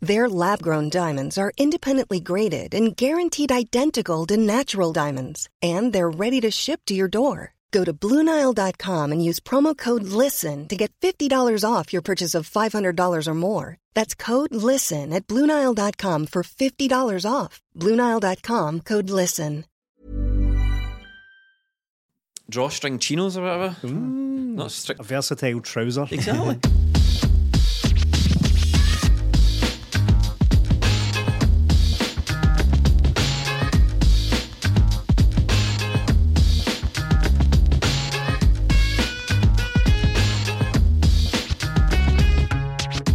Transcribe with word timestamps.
Their 0.00 0.28
lab-grown 0.30 0.88
diamonds 0.88 1.36
are 1.36 1.52
independently 1.58 2.20
graded 2.20 2.74
and 2.74 2.96
guaranteed 2.96 3.52
identical 3.52 4.24
to 4.26 4.36
natural 4.36 4.92
diamonds, 4.92 5.48
and 5.60 5.92
they're 5.92 6.10
ready 6.10 6.40
to 6.40 6.50
ship 6.50 6.80
to 6.86 6.94
your 6.94 7.08
door. 7.08 7.54
Go 7.70 7.84
to 7.84 7.92
BlueNile.com 7.92 9.12
and 9.12 9.24
use 9.24 9.40
promo 9.40 9.76
code 9.76 10.02
LISTEN 10.02 10.66
to 10.68 10.76
get 10.76 10.92
$50 11.00 11.64
off 11.64 11.92
your 11.92 12.02
purchase 12.02 12.34
of 12.34 12.50
$500 12.50 13.26
or 13.28 13.34
more. 13.34 13.76
That's 13.94 14.14
code 14.14 14.54
LISTEN 14.54 15.12
at 15.12 15.26
BlueNile.com 15.28 16.26
for 16.26 16.42
$50 16.42 17.30
off. 17.30 17.60
BlueNile.com 17.76 18.80
code 18.80 19.10
LISTEN. 19.10 19.64
Drawstring 22.48 22.98
chinos 22.98 23.36
or 23.36 23.42
whatever. 23.42 23.76
Not 23.86 24.72
strict. 24.72 25.00
A 25.00 25.04
versatile 25.04 25.60
trouser. 25.60 26.08
Exactly. 26.10 26.58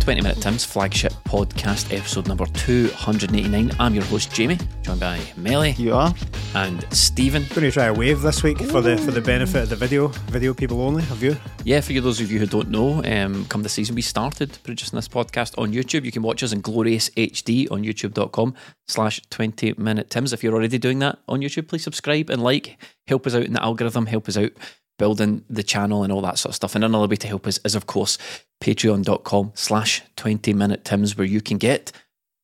Twenty 0.06 0.22
Minute 0.22 0.40
Tim's 0.40 0.64
flagship 0.64 1.14
podcast, 1.24 1.92
episode 1.92 2.28
number 2.28 2.46
two 2.46 2.90
hundred 2.90 3.32
and 3.32 3.40
eighty-nine. 3.40 3.72
I'm 3.80 3.96
your 3.96 4.04
host 4.04 4.32
Jamie, 4.32 4.60
joined 4.84 5.00
by 5.00 5.20
Melly 5.36 5.72
You 5.72 5.96
are 5.96 6.14
and 6.54 6.86
Stephen. 6.94 7.42
going 7.50 7.62
to 7.62 7.72
try 7.72 7.86
a 7.86 7.94
wave 7.94 8.22
this 8.22 8.44
week 8.44 8.60
for 8.60 8.82
the 8.82 8.98
for 8.98 9.10
the 9.10 9.20
benefit 9.20 9.64
of 9.64 9.70
the 9.70 9.76
video 9.76 10.10
video 10.30 10.54
people 10.54 10.80
only. 10.82 11.02
Have 11.06 11.24
you? 11.24 11.36
Yeah, 11.64 11.82
for 11.82 11.92
those 11.94 12.22
of 12.22 12.32
you 12.32 12.38
who 12.38 12.46
don't 12.46 12.70
know, 12.70 13.04
um, 13.04 13.46
come 13.46 13.64
the 13.64 13.70
season 13.70 13.96
we 13.96 14.04
started 14.04 14.60
producing 14.64 14.96
this 14.96 15.08
podcast 15.08 15.58
on 15.58 15.74
YouTube. 15.74 16.06
You 16.06 16.12
can 16.12 16.22
watch 16.22 16.44
us 16.44 16.52
in 16.52 16.62
glorious 16.62 17.10
HD 17.10 17.72
on 17.72 17.84
youtube.com 17.84 18.54
slash 18.88 19.20
20 19.32 19.74
minute 19.80 20.12
Tims. 20.12 20.34
If 20.34 20.44
you're 20.44 20.54
already 20.54 20.78
doing 20.78 21.00
that 21.00 21.18
on 21.28 21.42
YouTube, 21.42 21.68
please 21.68 21.84
subscribe 21.84 22.30
and 22.30 22.44
like. 22.44 22.78
Help 23.08 23.26
us 23.26 23.34
out 23.34 23.46
in 23.46 23.54
the 23.54 23.64
algorithm, 23.64 24.06
help 24.06 24.30
us 24.30 24.38
out 24.38 24.52
building 24.98 25.44
the 25.50 25.64
channel 25.64 26.04
and 26.04 26.14
all 26.14 26.22
that 26.22 26.38
sort 26.38 26.52
of 26.52 26.56
stuff. 26.56 26.76
And 26.76 26.84
another 26.84 27.08
way 27.08 27.18
to 27.18 27.28
help 27.28 27.48
us 27.48 27.60
is 27.66 27.76
of 27.76 27.86
course 27.86 28.18
patreon.com 28.66 29.52
slash 29.54 30.02
20 30.16 30.52
minute 30.54 30.84
Tims 30.84 31.16
where 31.16 31.28
you 31.28 31.40
can 31.40 31.60
get, 31.60 31.92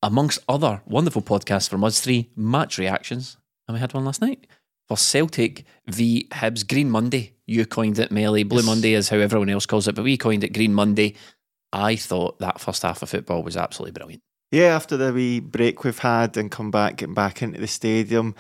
amongst 0.04 0.40
other 0.48 0.82
wonderful 0.86 1.24
podcasts 1.24 1.68
from 1.68 1.84
us 1.84 2.00
three, 2.00 2.30
match 2.36 2.78
reactions. 2.78 3.38
And 3.68 3.74
we 3.74 3.80
had 3.80 3.94
one 3.94 4.06
last 4.06 4.22
night 4.22 4.46
for 4.88 4.98
Celtic 4.98 5.66
v 5.88 6.28
Hibs 6.30 6.68
Green 6.68 6.92
Monday. 6.92 7.34
You 7.48 7.66
coined 7.66 7.98
it 7.98 8.12
Melly. 8.12 8.44
Blue 8.44 8.62
Monday 8.62 8.94
is 8.94 9.10
how 9.10 9.18
everyone 9.18 9.50
else 9.50 9.66
calls 9.66 9.88
it, 9.88 9.96
but 9.96 10.04
we 10.04 10.16
coined 10.16 10.44
it 10.44 10.54
Green 10.54 10.76
Monday. 10.76 11.16
I 11.74 11.96
thought 11.96 12.38
that 12.38 12.62
first 12.62 12.84
half 12.84 13.02
of 13.02 13.10
football 13.10 13.42
was 13.42 13.58
absolutely 13.58 13.94
brilliant. 13.94 14.22
Yeah, 14.52 14.76
after 14.76 14.98
the 14.98 15.14
wee 15.14 15.40
break 15.40 15.84
we've 15.84 15.98
had 15.98 16.38
and 16.38 16.52
come 16.52 16.70
back, 16.70 16.98
getting 16.98 17.16
back 17.16 17.42
into 17.42 17.60
the 17.60 17.68
stadium, 17.68 18.36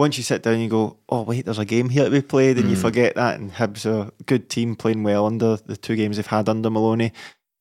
once 0.00 0.16
you 0.16 0.22
sit 0.24 0.42
down, 0.42 0.58
you 0.58 0.68
go, 0.68 0.96
oh, 1.10 1.20
wait, 1.20 1.44
there's 1.44 1.58
a 1.58 1.64
game 1.66 1.90
here 1.90 2.04
to 2.04 2.10
be 2.10 2.22
played, 2.22 2.56
and 2.56 2.70
you 2.70 2.76
mm. 2.76 2.80
forget 2.80 3.14
that. 3.16 3.38
And 3.38 3.52
Hibs 3.52 3.84
are 3.84 4.08
a 4.08 4.22
good 4.24 4.48
team 4.48 4.74
playing 4.74 5.02
well 5.02 5.26
under 5.26 5.56
the 5.56 5.76
two 5.76 5.94
games 5.94 6.16
they've 6.16 6.26
had 6.26 6.48
under 6.48 6.70
Maloney. 6.70 7.12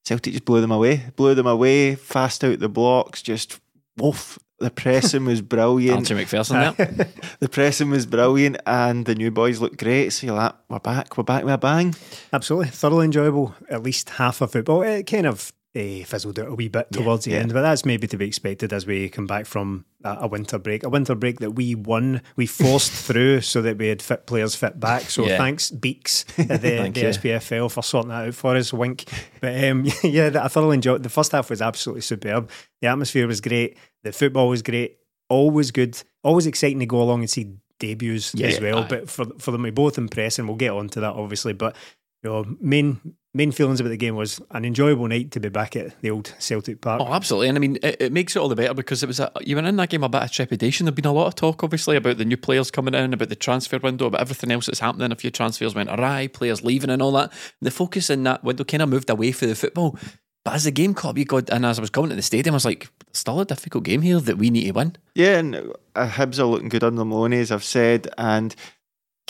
Celtic 0.05 0.31
just 0.31 0.45
blew 0.45 0.61
them 0.61 0.71
away, 0.71 1.11
blew 1.17 1.35
them 1.35 1.47
away, 1.47 1.95
fast 1.95 2.45
out 2.45 2.59
the 2.59 2.69
blocks, 2.69 3.21
just 3.21 3.59
woof. 3.97 4.39
The 4.59 4.71
pressing 4.71 5.25
was 5.25 5.41
brilliant. 5.55 5.99
Archie 5.99 6.13
Macpherson 6.13 6.75
there. 6.77 7.09
the 7.41 7.49
pressing 7.49 7.89
was 7.89 8.05
brilliant, 8.05 8.55
and 8.65 9.05
the 9.05 9.15
new 9.15 9.31
boys 9.31 9.59
look 9.59 9.75
great. 9.77 10.11
So 10.11 10.27
you're 10.27 10.35
like, 10.37 10.55
we're 10.69 10.79
back, 10.79 11.17
we're 11.17 11.25
back 11.25 11.43
with 11.43 11.53
a 11.53 11.57
bang. 11.57 11.93
Absolutely, 12.31 12.69
thoroughly 12.69 13.05
enjoyable. 13.05 13.53
At 13.69 13.83
least 13.83 14.11
half 14.11 14.39
of 14.39 14.53
football. 14.53 14.81
It 14.83 15.03
kind 15.03 15.27
of 15.27 15.51
uh, 15.75 16.03
fizzled 16.05 16.39
out 16.39 16.47
a 16.47 16.55
wee 16.55 16.67
bit 16.67 16.91
towards 16.91 17.25
the 17.25 17.31
yeah. 17.31 17.37
end, 17.39 17.53
but 17.53 17.61
that's 17.61 17.85
maybe 17.85 18.07
to 18.07 18.17
be 18.17 18.25
expected 18.25 18.73
as 18.73 18.85
we 18.87 19.07
come 19.09 19.27
back 19.27 19.45
from 19.45 19.85
a, 20.03 20.17
a 20.21 20.27
winter 20.27 20.57
break. 20.57 20.83
A 20.83 20.89
winter 20.89 21.13
break 21.15 21.39
that 21.39 21.51
we 21.51 21.75
won, 21.75 22.21
we 22.35 22.45
forced 22.47 22.91
through 22.91 23.41
so 23.41 23.61
that 23.61 23.77
we 23.77 23.87
had 23.87 24.01
fit 24.01 24.25
players 24.25 24.55
fit 24.55 24.79
back. 24.79 25.03
So 25.03 25.25
Yeah. 25.27 25.37
thanks, 25.37 25.69
Beaks, 25.69 26.25
at 26.37 26.47
the, 26.61 26.77
Thank 26.77 26.95
the. 26.95 27.03
SPFL 27.03 27.71
for 27.71 27.83
sorting 27.83 28.09
that 28.09 28.27
out 28.27 28.33
for 28.35 28.55
us. 28.55 28.73
Wink. 28.73 29.05
But 29.41 29.63
um, 29.63 29.85
yeah, 30.03 30.31
I 30.41 30.47
thoroughly 30.47 30.75
enjoyed. 30.75 31.03
The 31.03 31.09
first 31.09 31.31
half 31.31 31.49
was 31.49 31.61
absolutely 31.61 32.01
superb. 32.01 32.49
The 32.81 32.87
atmosphere 32.87 33.27
was 33.27 33.41
great. 33.41 33.77
The 34.03 34.11
football 34.11 34.49
was 34.49 34.61
great. 34.63 34.97
Always 35.29 35.69
good. 35.71 36.01
Always 36.23 36.47
exciting 36.47 36.79
to 36.79 36.85
go 36.87 37.01
along 37.01 37.19
and 37.19 37.29
see 37.29 37.55
debuts 37.79 38.33
Yeah, 38.33 38.47
as 38.47 38.59
well. 38.59 38.79
aye. 38.79 38.87
But 38.89 39.09
for 39.09 39.25
for 39.37 39.51
them, 39.51 39.61
we 39.61 39.69
both 39.69 39.97
impress, 39.99 40.39
and 40.39 40.47
we'll 40.47 40.57
get 40.57 40.71
on 40.71 40.89
to 40.89 40.99
that 41.01 41.13
obviously. 41.13 41.53
But 41.53 41.75
you 42.23 42.29
know, 42.31 42.45
main 42.59 42.99
main 43.33 43.51
feelings 43.51 43.79
about 43.79 43.89
the 43.89 43.97
game 43.97 44.15
was 44.15 44.41
an 44.51 44.65
enjoyable 44.65 45.07
night 45.07 45.31
to 45.31 45.39
be 45.39 45.49
back 45.49 45.75
at 45.75 45.99
the 46.01 46.09
old 46.09 46.33
Celtic 46.39 46.81
Park. 46.81 47.01
Oh, 47.01 47.13
absolutely. 47.13 47.49
And 47.49 47.57
I 47.57 47.61
mean, 47.61 47.77
it, 47.83 47.97
it 47.99 48.11
makes 48.11 48.35
it 48.35 48.39
all 48.39 48.49
the 48.49 48.55
better 48.55 48.73
because 48.73 49.03
it 49.03 49.07
was 49.07 49.19
a, 49.19 49.31
you 49.41 49.55
were 49.55 49.61
in 49.61 49.75
that 49.75 49.89
game 49.89 50.03
a 50.03 50.09
bit 50.09 50.23
of 50.23 50.31
trepidation. 50.31 50.85
There'd 50.85 50.95
been 50.95 51.05
a 51.05 51.13
lot 51.13 51.27
of 51.27 51.35
talk, 51.35 51.63
obviously, 51.63 51.95
about 51.95 52.17
the 52.17 52.25
new 52.25 52.37
players 52.37 52.71
coming 52.71 52.95
in, 52.95 53.13
about 53.13 53.29
the 53.29 53.35
transfer 53.35 53.77
window, 53.77 54.07
about 54.07 54.21
everything 54.21 54.51
else 54.51 54.65
that's 54.65 54.79
happening. 54.79 55.11
A 55.11 55.15
few 55.15 55.29
transfers 55.29 55.75
went 55.75 55.89
awry, 55.89 56.27
players 56.27 56.63
leaving 56.63 56.89
and 56.89 57.01
all 57.01 57.11
that. 57.11 57.31
The 57.61 57.71
focus 57.71 58.09
in 58.09 58.23
that 58.23 58.43
window 58.43 58.63
kind 58.63 58.81
of 58.81 58.89
moved 58.89 59.09
away 59.09 59.31
from 59.31 59.49
the 59.49 59.55
football. 59.55 59.97
But 60.45 60.55
as 60.55 60.63
the 60.63 60.71
game 60.71 60.93
caught 60.93 61.11
up, 61.11 61.17
you 61.17 61.25
got, 61.25 61.49
and 61.49 61.65
as 61.65 61.77
I 61.77 61.81
was 61.81 61.89
coming 61.89 62.09
to 62.09 62.15
the 62.15 62.21
stadium, 62.21 62.53
I 62.53 62.57
was 62.57 62.65
like, 62.65 62.89
still 63.11 63.41
a 63.41 63.45
difficult 63.45 63.83
game 63.83 64.01
here 64.01 64.19
that 64.21 64.37
we 64.37 64.49
need 64.49 64.65
to 64.65 64.71
win. 64.71 64.95
Yeah, 65.13 65.37
and 65.37 65.55
uh, 65.95 66.09
Hibs 66.09 66.39
are 66.39 66.45
looking 66.45 66.69
good 66.69 66.83
under 66.83 67.03
Maloney, 67.03 67.39
as 67.39 67.51
I've 67.51 67.63
said, 67.63 68.07
and 68.17 68.55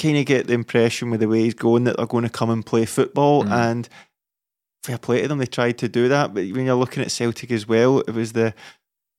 kind 0.01 0.17
of 0.17 0.25
get 0.25 0.47
the 0.47 0.53
impression 0.53 1.09
with 1.11 1.19
the 1.19 1.27
way 1.27 1.41
he's 1.41 1.53
going 1.53 1.83
that 1.83 1.97
they're 1.97 2.05
going 2.07 2.23
to 2.23 2.29
come 2.29 2.49
and 2.49 2.65
play 2.65 2.85
football. 2.85 3.43
Mm. 3.43 3.51
And 3.51 3.89
fair 4.83 4.97
play 4.97 5.21
to 5.21 5.27
them, 5.27 5.37
they 5.39 5.45
tried 5.45 5.77
to 5.79 5.89
do 5.89 6.07
that. 6.07 6.33
But 6.33 6.49
when 6.51 6.65
you're 6.65 6.75
looking 6.75 7.03
at 7.03 7.11
Celtic 7.11 7.51
as 7.51 7.67
well, 7.67 7.99
it 7.99 8.11
was 8.11 8.33
the 8.33 8.53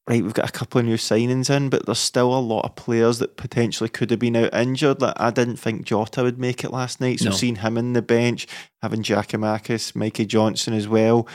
right. 0.08 0.22
We've 0.22 0.34
got 0.34 0.48
a 0.48 0.52
couple 0.52 0.78
of 0.80 0.86
new 0.86 0.96
signings 0.96 1.54
in, 1.54 1.68
but 1.68 1.86
there's 1.86 1.98
still 1.98 2.36
a 2.36 2.40
lot 2.40 2.64
of 2.64 2.74
players 2.76 3.18
that 3.18 3.36
potentially 3.36 3.88
could 3.90 4.10
have 4.10 4.18
been 4.18 4.36
out 4.36 4.54
injured. 4.54 5.00
Like 5.00 5.14
I 5.18 5.30
didn't 5.30 5.58
think 5.58 5.84
Jota 5.84 6.22
would 6.22 6.38
make 6.38 6.64
it 6.64 6.72
last 6.72 7.00
night, 7.00 7.20
so 7.20 7.26
No. 7.26 7.30
seeing 7.32 7.56
him 7.56 7.76
in 7.76 7.92
the 7.92 8.02
bench, 8.02 8.46
having 8.82 9.02
Giakoumakis, 9.02 9.94
Mikey 9.94 10.26
Johnston 10.26 10.74
as 10.74 10.88
well, 10.88 11.28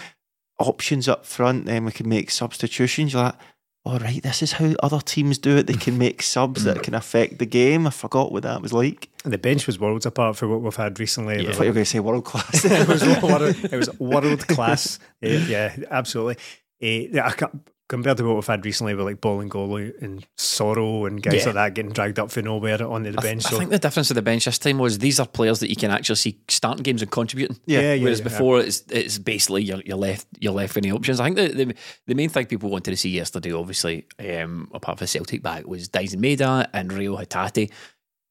options 0.60 1.08
up 1.08 1.26
front, 1.26 1.66
then 1.66 1.86
we 1.86 1.92
can 1.92 2.10
make 2.10 2.32
substitutions. 2.32 3.14
You're 3.14 3.24
like, 3.24 3.36
all 3.86 4.00
right, 4.00 4.22
this 4.24 4.42
is 4.42 4.54
how 4.54 4.74
other 4.82 5.00
teams 5.00 5.38
do 5.38 5.58
it. 5.58 5.68
They 5.68 5.74
can 5.74 5.98
make 5.98 6.24
subs 6.24 6.64
that 6.64 6.82
can 6.82 6.96
affect 6.96 7.38
the 7.38 7.46
game. 7.46 7.86
I 7.86 7.92
forgot 7.92 8.32
what 8.32 8.42
that 8.44 8.62
was 8.62 8.74
like. 8.74 9.10
And 9.24 9.32
the 9.32 9.38
bench 9.38 9.68
was 9.68 9.80
worlds 9.80 10.06
apart 10.08 10.38
from 10.38 10.50
what 10.50 10.62
we've 10.62 10.76
had 10.76 11.00
recently. 11.00 11.48
I 11.48 11.52
thought 11.52 11.64
you 11.64 11.70
were 11.70 11.74
going 11.76 11.84
to 11.86 11.90
say 11.90 12.00
world 12.00 12.26
class. 12.26 12.66
it 12.66 12.88
was 12.88 13.04
world, 13.22 13.56
it 13.64 13.72
was 13.78 14.00
world 14.00 14.48
class. 14.48 14.98
Yeah, 15.22 15.46
yeah, 15.48 15.76
absolutely. 15.92 16.38
Eh, 16.82 17.08
yeah, 17.12 17.28
I 17.28 17.32
can't- 17.32 17.68
compared 17.88 18.18
to 18.18 18.24
what 18.24 18.36
we've 18.36 18.48
had 18.48 18.66
recently 18.66 18.96
with 18.96 19.06
like 19.06 19.22
Bolingoli 19.22 20.02
and 20.02 20.26
Soro 20.38 21.06
and 21.08 21.22
guys 21.22 21.42
Yeah. 21.42 21.46
like 21.48 21.54
that 21.56 21.74
getting 21.76 21.92
dragged 21.92 22.18
up 22.18 22.32
for 22.32 22.42
nowhere 22.42 22.82
onto 22.86 23.12
the 23.12 23.20
I, 23.20 23.22
th- 23.22 23.34
bench. 23.44 23.46
I 23.46 23.58
think 23.60 23.70
the 23.70 23.78
difference 23.80 24.10
of 24.10 24.16
the 24.16 24.22
bench 24.22 24.46
this 24.46 24.58
time 24.58 24.80
was 24.80 24.98
these 24.98 25.20
are 25.20 25.28
players 25.28 25.60
that 25.60 25.70
you 25.70 25.76
can 25.76 25.92
actually 25.92 26.16
see 26.16 26.40
starting 26.48 26.82
games 26.84 27.02
and 27.04 27.12
contributing. 27.12 27.58
Yeah. 27.66 27.82
yeah, 27.82 27.94
yeah, 27.94 28.04
Whereas 28.04 28.20
yeah. 28.20 28.24
before 28.24 28.60
it's 28.60 28.84
it's 28.90 29.18
basically 29.20 29.64
you're, 29.64 29.82
you're 29.86 29.98
left 29.98 30.26
you're 30.40 30.54
left 30.54 30.74
with 30.76 30.84
any 30.86 30.92
options. 30.92 31.20
I 31.20 31.26
think 31.26 31.36
the, 31.38 31.66
the 31.66 31.76
the 32.08 32.16
main 32.16 32.30
thing 32.30 32.48
people 32.48 32.70
wanted 32.70 32.92
to 32.92 32.98
see 32.98 33.10
yesterday, 33.10 33.52
obviously, 33.54 34.06
um, 34.20 34.70
apart 34.74 34.98
from 34.98 35.08
Celtic 35.08 35.44
back, 35.44 35.68
was 35.68 35.88
Daizen 35.90 36.18
Maeda 36.20 36.68
and 36.74 36.92
Rio 36.92 37.16
Hatate. 37.18 37.72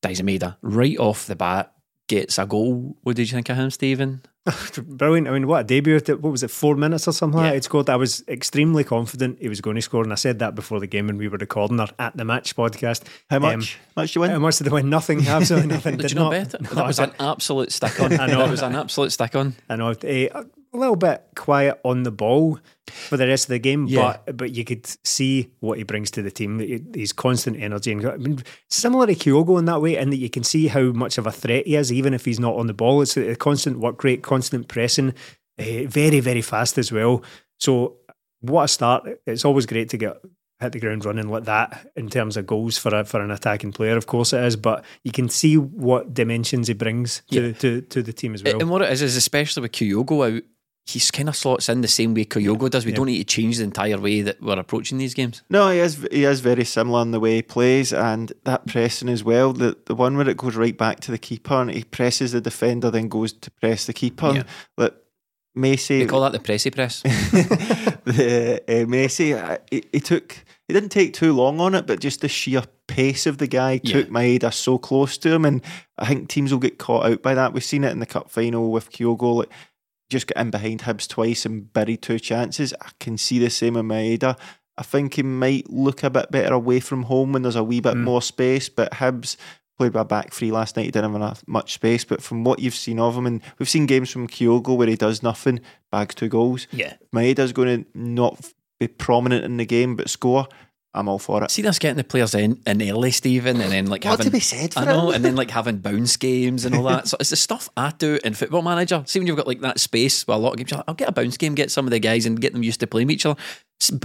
Daizen 0.03 0.29
Maeda 0.29 0.57
right 0.63 0.99
off 0.99 1.27
the 1.27 1.37
bat 1.37 1.73
gets 2.09 2.39
a 2.39 2.45
goal. 2.47 2.97
What 3.03 3.17
did 3.17 3.31
you 3.31 3.37
think 3.37 3.49
of 3.49 3.57
him, 3.57 3.71
Stephen? 3.71 4.23
Brilliant. 4.87 5.27
I 5.27 5.31
mean, 5.31 5.47
what 5.47 5.61
a 5.61 5.65
debut. 5.65 5.99
What 6.07 6.23
was 6.31 6.43
it, 6.43 6.51
four 6.51 6.77
minutes 6.77 7.09
or 7.09 7.13
something 7.13 7.39
like 7.39 7.45
Yeah. 7.47 7.51
that? 7.53 7.57
It 7.57 7.65
scored. 7.65 7.89
I 7.89 7.97
was 7.97 8.23
extremely 8.29 8.85
confident 8.85 9.39
he 9.41 9.49
was 9.49 9.61
going 9.63 9.77
to 9.77 9.83
score, 9.83 10.03
and 10.03 10.13
I 10.13 10.17
said 10.17 10.39
that 10.41 10.55
before 10.55 10.81
the 10.81 10.87
game 10.87 11.07
when 11.07 11.17
we 11.17 11.29
were 11.29 11.39
recording 11.39 11.81
our 11.81 11.89
At 11.99 12.17
the 12.17 12.25
Match 12.27 12.55
podcast. 12.55 13.05
How 13.31 13.37
Um, 13.37 13.43
much? 13.43 13.79
much 13.97 14.13
do 14.13 14.19
you 14.19 14.21
win? 14.23 14.31
How 14.33 14.39
much 14.39 14.59
did 14.59 14.65
they 14.67 14.71
win? 14.71 14.91
Nothing. 14.91 15.27
Absolutely 15.27 15.69
nothing. 15.69 15.97
Did, 15.97 16.03
Did 16.03 16.11
you 16.11 16.17
not 16.17 16.33
not 16.33 16.51
bet? 16.53 16.61
No, 16.63 16.69
That 16.75 16.87
was 16.87 16.99
an 16.99 17.13
absolute 17.19 17.73
stick 17.73 17.99
on. 18.03 18.13
I 18.21 18.27
know. 18.27 18.39
That 18.39 18.51
was 18.51 18.63
an 18.63 18.75
absolute 18.75 19.13
stick 19.13 19.35
on. 19.35 19.55
I 19.71 19.77
know 19.77 19.95
eh, 20.03 20.29
a 20.75 20.79
little 20.79 20.97
bit 20.97 21.23
quiet 21.37 21.81
on 21.85 22.03
the 22.03 22.11
ball 22.11 22.59
for 23.09 23.17
the 23.17 23.27
rest 23.27 23.45
of 23.47 23.51
the 23.51 23.59
game, 23.59 23.87
Yeah. 23.87 24.19
but 24.25 24.37
but 24.37 24.55
you 24.55 24.65
could 24.65 24.87
see 25.07 25.51
what 25.61 25.79
he 25.79 25.85
brings 25.85 26.11
to 26.13 26.23
the 26.23 26.31
team. 26.31 26.59
He- 26.59 26.83
He's 26.95 27.13
constant 27.13 27.57
energy 27.61 27.93
and 27.93 28.05
I 28.07 28.17
mean, 28.17 28.43
similar 28.69 29.07
to 29.07 29.15
Kyogo 29.15 29.59
in 29.59 29.65
that 29.67 29.81
way, 29.81 29.97
in 29.97 30.11
that 30.11 30.17
you 30.19 30.31
can 30.31 30.45
see 30.45 30.67
how 30.69 30.93
much 30.93 31.17
of 31.19 31.27
a 31.27 31.33
threat 31.33 31.67
he 31.67 31.77
is, 31.77 31.93
even 31.93 32.13
if 32.15 32.25
he's 32.25 32.41
not 32.41 32.57
on 32.57 32.67
the 32.67 32.75
ball. 32.75 33.01
It's 33.03 33.17
a 33.17 33.37
constant 33.37 33.79
work 33.79 34.03
rate, 34.05 34.23
constant 34.23 34.69
pressing, 34.69 35.15
eh, 35.59 35.87
very 35.89 36.21
very 36.21 36.43
fast 36.43 36.77
as 36.79 36.91
well. 36.93 37.23
So 37.61 37.97
what 38.41 38.65
a 38.65 38.69
start! 38.69 39.09
It's 39.27 39.45
always 39.45 39.67
great 39.67 39.89
to 39.91 39.97
get 39.97 40.17
hit 40.61 40.73
the 40.73 40.79
ground 40.81 41.05
running 41.05 41.29
like 41.29 41.45
that 41.45 41.91
in 41.97 42.09
terms 42.09 42.37
of 42.37 42.47
goals 42.47 42.79
for 42.79 42.95
a, 42.95 43.05
for 43.05 43.21
an 43.21 43.31
attacking 43.33 43.73
player. 43.73 43.97
Of 43.97 44.07
course 44.07 44.33
it 44.33 44.43
is, 44.45 44.55
but 44.57 44.85
you 45.03 45.11
can 45.11 45.29
see 45.29 45.57
what 45.57 46.15
dimensions 46.15 46.69
he 46.69 46.75
brings 46.75 47.23
to 47.33 47.47
Yeah. 47.49 47.53
to, 47.55 47.81
to 47.81 48.03
the 48.03 48.13
team 48.13 48.35
as 48.35 48.43
well. 48.45 48.61
And 48.61 48.71
what 48.71 48.83
it 48.83 48.93
is 48.93 49.03
is, 49.03 49.17
especially 49.17 49.63
with 49.63 49.73
Kyogo 49.73 50.37
out, 50.37 50.43
he's 50.87 51.11
kind 51.11 51.29
of 51.29 51.37
slots 51.37 51.69
in 51.69 51.81
the 51.81 51.89
same 51.89 52.15
way 52.15 52.25
Kyogo 52.25 52.69
does. 52.69 52.85
We 52.85 52.93
don't 52.93 53.07
need 53.07 53.19
to 53.19 53.25
change 53.25 53.59
the 53.59 53.65
entire 53.65 53.99
way 53.99 54.21
that 54.23 54.41
we're 54.43 54.59
approaching 54.59 54.99
these 54.99 55.15
games. 55.15 55.43
No, 55.49 55.71
he 55.71 55.79
is. 55.79 56.07
He 56.13 56.25
is 56.25 56.41
very 56.41 56.65
similar 56.65 57.03
in 57.03 57.11
the 57.11 57.21
way 57.21 57.37
he 57.37 57.43
plays, 57.43 57.93
and 57.93 58.33
that 58.45 58.67
pressing 58.67 59.09
as 59.09 59.25
well. 59.25 59.53
The 59.53 59.77
the 59.87 59.95
one 59.95 60.17
where 60.17 60.29
it 60.29 60.37
goes 60.37 60.57
right 60.57 60.77
back 60.77 61.01
to 61.01 61.11
the 61.11 61.19
keeper, 61.19 61.55
and 61.55 61.71
he 61.71 61.85
presses 61.85 62.33
the 62.33 62.41
defender, 62.41 62.91
then 62.91 63.09
goes 63.09 63.33
to 63.33 63.51
press 63.51 63.87
the 63.87 63.93
keeper. 63.93 64.33
Yeah. 64.35 64.43
Like 64.77 64.95
Macy, 65.57 66.01
They 66.01 66.07
call 66.07 66.21
that 66.23 66.33
the 66.33 66.39
pressy 66.41 66.75
press. 66.75 67.03
the 68.05 68.63
uh, 68.69 68.73
Messi, 68.87 69.37
uh, 69.37 69.59
he, 69.71 69.85
he 69.93 70.01
took. 70.01 70.37
He 70.67 70.73
didn't 70.73 70.89
take 70.91 71.13
too 71.13 71.35
long 71.35 71.61
on 71.61 71.75
it, 71.75 71.87
but 71.87 72.01
just 72.01 72.23
the 72.23 72.29
sheer 72.29 72.63
pace 72.87 73.27
of 73.27 73.37
the 73.37 73.47
guy 73.47 73.81
Yeah. 73.83 73.93
took 74.01 74.09
Maeda 74.09 74.53
so 74.53 74.79
close 74.79 75.19
to 75.19 75.31
him, 75.31 75.45
and 75.45 75.63
I 75.99 76.07
think 76.07 76.29
teams 76.29 76.53
will 76.53 76.59
get 76.59 76.79
caught 76.79 77.05
out 77.07 77.23
by 77.23 77.35
that. 77.35 77.53
We've 77.53 77.63
seen 77.63 77.85
it 77.85 77.93
in 77.93 77.99
the 78.01 78.07
cup 78.07 78.31
final 78.31 78.71
with 78.73 78.91
Kyogo. 78.91 79.35
Like, 79.37 79.51
just 80.11 80.27
got 80.27 80.41
in 80.41 80.51
behind 80.51 80.81
Hibs 80.83 81.09
twice 81.09 81.45
and 81.47 81.73
buried 81.73 82.03
two 82.03 82.19
chances. 82.19 82.73
I 82.81 82.91
can 83.01 83.17
see 83.19 83.39
the 83.39 83.51
same 83.51 83.77
in 83.77 83.87
Maeda. 83.89 84.39
I 84.77 84.83
think 84.83 85.15
he 85.15 85.23
might 85.23 85.71
look 85.71 86.03
a 86.03 86.11
bit 86.11 86.31
better 86.31 86.55
away 86.55 86.81
from 86.81 87.05
home 87.05 87.33
when 87.33 87.43
there's 87.43 87.57
a 87.57 87.65
wee 87.65 87.81
bit 87.81 87.95
Mm. 87.95 88.03
more 88.05 88.23
space. 88.23 88.69
But 88.69 88.93
Hibs 88.93 89.37
played 89.79 89.93
by 89.93 90.03
back 90.03 90.33
three 90.33 90.51
last 90.51 90.77
night. 90.77 90.85
He 90.87 90.91
didn't 90.91 91.11
have 91.13 91.17
enough, 91.17 91.43
much 91.47 91.73
space. 91.75 92.05
But 92.05 92.23
from 92.23 92.45
what 92.45 92.59
you've 92.61 92.75
seen 92.75 92.99
of 93.01 93.17
him, 93.17 93.27
and 93.27 93.41
we've 93.59 93.69
seen 93.69 93.87
games 93.87 94.11
from 94.11 94.29
Kyogo 94.29 94.77
where 94.77 94.87
he 94.89 94.97
does 94.97 95.23
nothing, 95.23 95.61
bags 95.91 96.15
two 96.15 96.29
goals. 96.29 96.67
yeah. 96.73 96.95
Maeda's 97.15 97.53
going 97.53 97.85
to 97.85 97.91
not 97.99 98.51
be 98.81 98.89
prominent 98.89 99.45
in 99.45 99.57
the 99.57 99.65
game 99.67 99.95
but 99.97 100.11
score. 100.11 100.49
I'm 100.95 101.09
all 101.09 101.19
for 101.19 101.43
it. 101.43 101.51
See, 101.51 101.63
that's 101.63 101.79
getting 101.79 101.97
the 101.97 102.05
players 102.05 102.35
in, 102.35 102.61
in 102.67 102.81
early, 102.83 103.11
Stephen, 103.11 103.61
and 103.61 103.73
then 103.73 103.87
like 103.87 104.05
What 104.05 104.13
having 104.13 104.27
to 104.27 104.31
be 104.31 104.41
said 104.41 104.75
for 104.75 104.81
I 104.81 104.85
know, 104.85 105.11
and 105.11 105.25
then 105.25 105.35
like 105.35 105.51
having 105.51 105.79
bounce 105.79 106.17
games 106.17 106.65
and 106.65 106.75
all 106.75 106.85
that. 106.85 107.09
So 107.15 107.17
it's 107.21 107.31
the 107.31 107.37
stuff 107.37 107.69
I 107.77 107.93
do 107.99 108.19
in 108.25 108.35
Football 108.35 108.63
Manager. 108.63 109.03
See 109.07 109.19
when 109.19 109.27
you've 109.27 109.37
got 109.37 109.47
like 109.47 109.61
that 109.61 109.79
space 109.81 110.27
with 110.27 110.37
a 110.37 110.39
lot 110.39 110.53
of 110.53 110.57
games, 110.57 110.73
like, 110.73 110.85
I'll 110.89 110.95
get 110.95 111.09
a 111.09 111.13
bounce 111.13 111.37
game, 111.37 111.55
get 111.55 111.71
some 111.71 111.87
of 111.87 111.91
the 111.91 111.99
guys, 111.99 112.25
and 112.27 112.41
get 112.41 112.53
them 112.53 112.63
used 112.63 112.81
to 112.81 112.87
playing 112.87 113.09
with 113.09 113.15
each 113.15 113.27
other. 113.27 113.41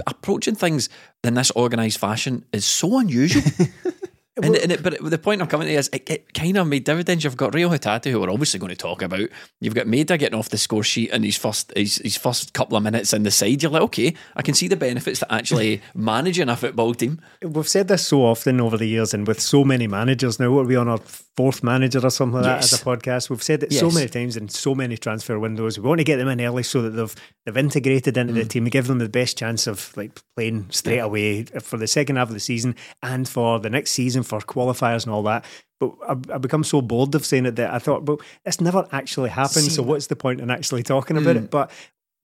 Approaching 0.06 0.54
things 0.56 0.88
in 1.24 1.34
this 1.34 1.50
organised 1.52 1.98
fashion 1.98 2.44
is 2.52 2.64
so 2.64 2.98
unusual. 2.98 3.42
And, 4.42 4.54
and 4.56 4.72
it, 4.72 4.82
but 4.82 4.98
the 5.02 5.18
point 5.18 5.42
I'm 5.42 5.48
coming 5.48 5.66
to 5.66 5.74
is 5.74 5.90
it, 5.92 6.08
it 6.08 6.32
kind 6.34 6.56
of 6.56 6.66
made 6.66 6.84
dividends. 6.84 7.24
You've 7.24 7.36
got 7.36 7.52
Rio 7.54 7.68
Hatate, 7.68 8.10
who 8.10 8.20
we're 8.20 8.30
obviously 8.30 8.60
going 8.60 8.70
to 8.70 8.76
talk 8.76 9.02
about. 9.02 9.28
You've 9.60 9.74
got 9.74 9.86
Maeda 9.86 10.18
getting 10.18 10.38
off 10.38 10.48
the 10.50 10.56
score 10.56 10.84
sheet 10.84 11.10
in 11.10 11.24
his 11.24 11.36
first 11.36 11.72
his, 11.76 11.96
his 11.96 12.16
first 12.16 12.52
couple 12.54 12.76
of 12.76 12.82
minutes 12.82 13.12
in 13.12 13.24
the 13.24 13.30
side. 13.32 13.62
You're 13.62 13.72
like, 13.72 13.82
okay, 13.82 14.14
I 14.36 14.42
can 14.42 14.54
see 14.54 14.68
the 14.68 14.76
benefits 14.76 15.18
to 15.20 15.32
actually 15.32 15.82
managing 15.94 16.48
a 16.48 16.56
football 16.56 16.94
team. 16.94 17.20
We've 17.42 17.68
said 17.68 17.88
this 17.88 18.06
so 18.06 18.24
often 18.24 18.60
over 18.60 18.76
the 18.78 18.86
years, 18.86 19.12
and 19.12 19.26
with 19.26 19.40
so 19.40 19.64
many 19.64 19.86
managers 19.88 20.38
now, 20.40 20.50
what 20.52 20.62
are 20.62 20.68
we 20.68 20.76
on 20.76 20.88
our 20.88 20.98
fourth 21.36 21.62
manager 21.62 22.00
or 22.04 22.10
something 22.10 22.40
like 22.40 22.44
Yes. 22.44 22.70
that 22.70 22.74
as 22.76 22.82
a 22.82 22.84
podcast? 22.84 23.30
We've 23.30 23.42
said 23.42 23.62
it 23.64 23.72
so 23.72 23.90
many 23.90 24.08
times 24.08 24.36
in 24.36 24.48
so 24.48 24.74
many 24.74 24.96
transfer 24.96 25.38
windows. 25.38 25.78
We 25.78 25.86
want 25.86 25.98
to 25.98 26.04
get 26.04 26.16
them 26.18 26.28
in 26.28 26.40
early 26.40 26.62
so 26.62 26.82
that 26.82 26.90
they've 26.90 27.14
they've 27.46 27.56
integrated 27.56 28.16
into 28.16 28.32
Mm. 28.32 28.36
the 28.36 28.44
team, 28.44 28.64
we 28.64 28.70
give 28.70 28.86
them 28.86 28.98
the 28.98 29.08
best 29.08 29.36
chance 29.36 29.66
of 29.66 29.92
like 29.96 30.12
playing 30.36 30.66
straight 30.70 30.98
away 30.98 31.44
for 31.44 31.76
the 31.76 31.86
second 31.88 32.16
half 32.16 32.28
of 32.28 32.34
the 32.34 32.40
season 32.40 32.76
and 33.02 33.28
for 33.28 33.58
the 33.58 33.68
next 33.70 33.90
season 33.90 34.19
for 34.22 34.38
qualifiers 34.40 35.04
and 35.04 35.12
all 35.12 35.22
that. 35.24 35.44
But 35.78 35.92
I've, 36.08 36.30
I've 36.30 36.40
become 36.42 36.62
so 36.64 36.82
bored 36.82 37.14
of 37.14 37.24
saying 37.24 37.46
it 37.46 37.56
that 37.56 37.72
I 37.72 37.78
thought, 37.78 38.04
well, 38.04 38.20
it's 38.44 38.60
never 38.60 38.86
actually 38.92 39.30
happened. 39.30 39.72
so 39.72 39.82
what's 39.82 40.08
the 40.08 40.16
point 40.16 40.40
in 40.40 40.50
actually 40.50 40.82
talking 40.82 41.16
about 41.16 41.36
Mm. 41.36 41.44
it? 41.44 41.50
But 41.50 41.70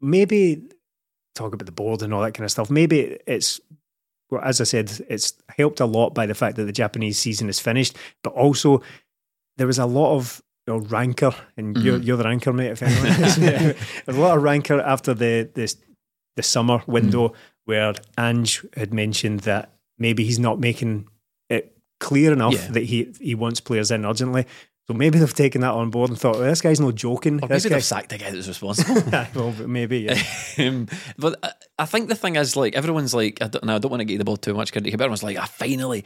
maybe 0.01 0.63
talk 1.35 1.55
about 1.55 1.67
the 1.67 1.73
board 1.73 2.03
and 2.03 2.13
all 2.15 2.23
that 2.23 2.33
kind 2.35 2.45
of 2.45 2.51
stuff. 2.51 2.71
Maybe 2.71 3.19
it's 3.27 3.61
well, 4.31 4.43
as 4.43 4.61
I 4.61 4.65
said, 4.65 4.91
it's 5.09 5.35
helped 5.57 5.79
a 5.81 5.87
lot 5.87 6.13
by 6.15 6.27
the 6.27 6.35
fact 6.35 6.57
that 6.57 6.65
the 6.65 6.73
Japanese 6.73 7.17
season 7.19 7.49
is 7.49 7.61
finished, 7.61 7.97
but 8.25 8.33
also 8.33 8.83
there 9.57 9.67
was 9.69 9.79
a 9.79 9.87
lot 9.87 10.17
of 10.17 10.43
you 10.67 10.75
know, 10.75 10.81
rancor, 10.81 11.31
and 11.57 11.77
you're, 11.79 11.99
you're 11.99 12.17
the 12.17 12.25
rancor, 12.25 12.53
mate. 12.53 12.73
If 12.73 12.83
anyone 12.83 13.07
is. 13.07 13.37
There 13.37 13.75
was 14.07 14.17
a 14.17 14.21
lot 14.21 14.37
of 14.37 14.43
rancor 14.43 14.81
after 14.81 15.15
the 15.15 15.49
this 15.55 15.77
the 16.35 16.43
summer 16.43 16.83
window 16.87 17.33
where 17.67 17.95
Ange 18.19 18.65
had 18.77 18.93
mentioned 18.93 19.41
that 19.41 19.73
maybe 19.99 20.25
he's 20.25 20.39
not 20.41 20.59
making 20.61 21.07
clear 22.01 22.33
enough 22.33 22.55
Yeah. 22.55 22.69
that 22.73 22.85
he 22.85 23.13
he 23.21 23.35
wants 23.35 23.61
players 23.61 23.91
in 23.91 24.05
urgently. 24.05 24.47
So 24.89 24.95
maybe 24.95 25.19
they've 25.19 25.35
taken 25.35 25.63
that 25.63 25.73
on 25.73 25.91
board 25.91 26.11
and 26.11 26.19
thought, 26.21 26.37
well, 26.37 26.45
this 26.45 26.61
guy's 26.61 26.79
not 26.79 26.95
joking. 26.95 27.41
Or 27.43 27.49
This 27.49 27.65
maybe 27.65 27.75
they've 27.75 27.85
sacked 27.85 28.11
the 28.11 28.19
guy 28.19 28.31
that's 28.31 28.47
responsible. 28.47 29.03
well, 29.35 29.53
maybe, 29.67 29.99
yeah. 30.03 30.23
um, 30.69 30.87
but 31.19 31.37
I, 31.43 31.51
I 31.81 31.87
think 31.87 32.09
the 32.09 32.15
thing 32.15 32.37
is, 32.37 32.55
like, 32.55 32.77
everyone's 32.77 33.13
like, 33.13 33.43
I 33.43 33.49
don't, 33.49 33.65
now 33.65 33.75
I 33.75 33.79
don't 33.81 33.91
want 33.91 34.03
to 34.03 34.05
get 34.05 34.19
the 34.19 34.25
ball 34.25 34.37
too 34.37 34.55
much 34.55 34.71
credit, 34.71 34.93
but 34.93 35.01
everyone's 35.01 35.25
like, 35.25 35.39
ah, 35.41 35.45
finally 35.47 36.05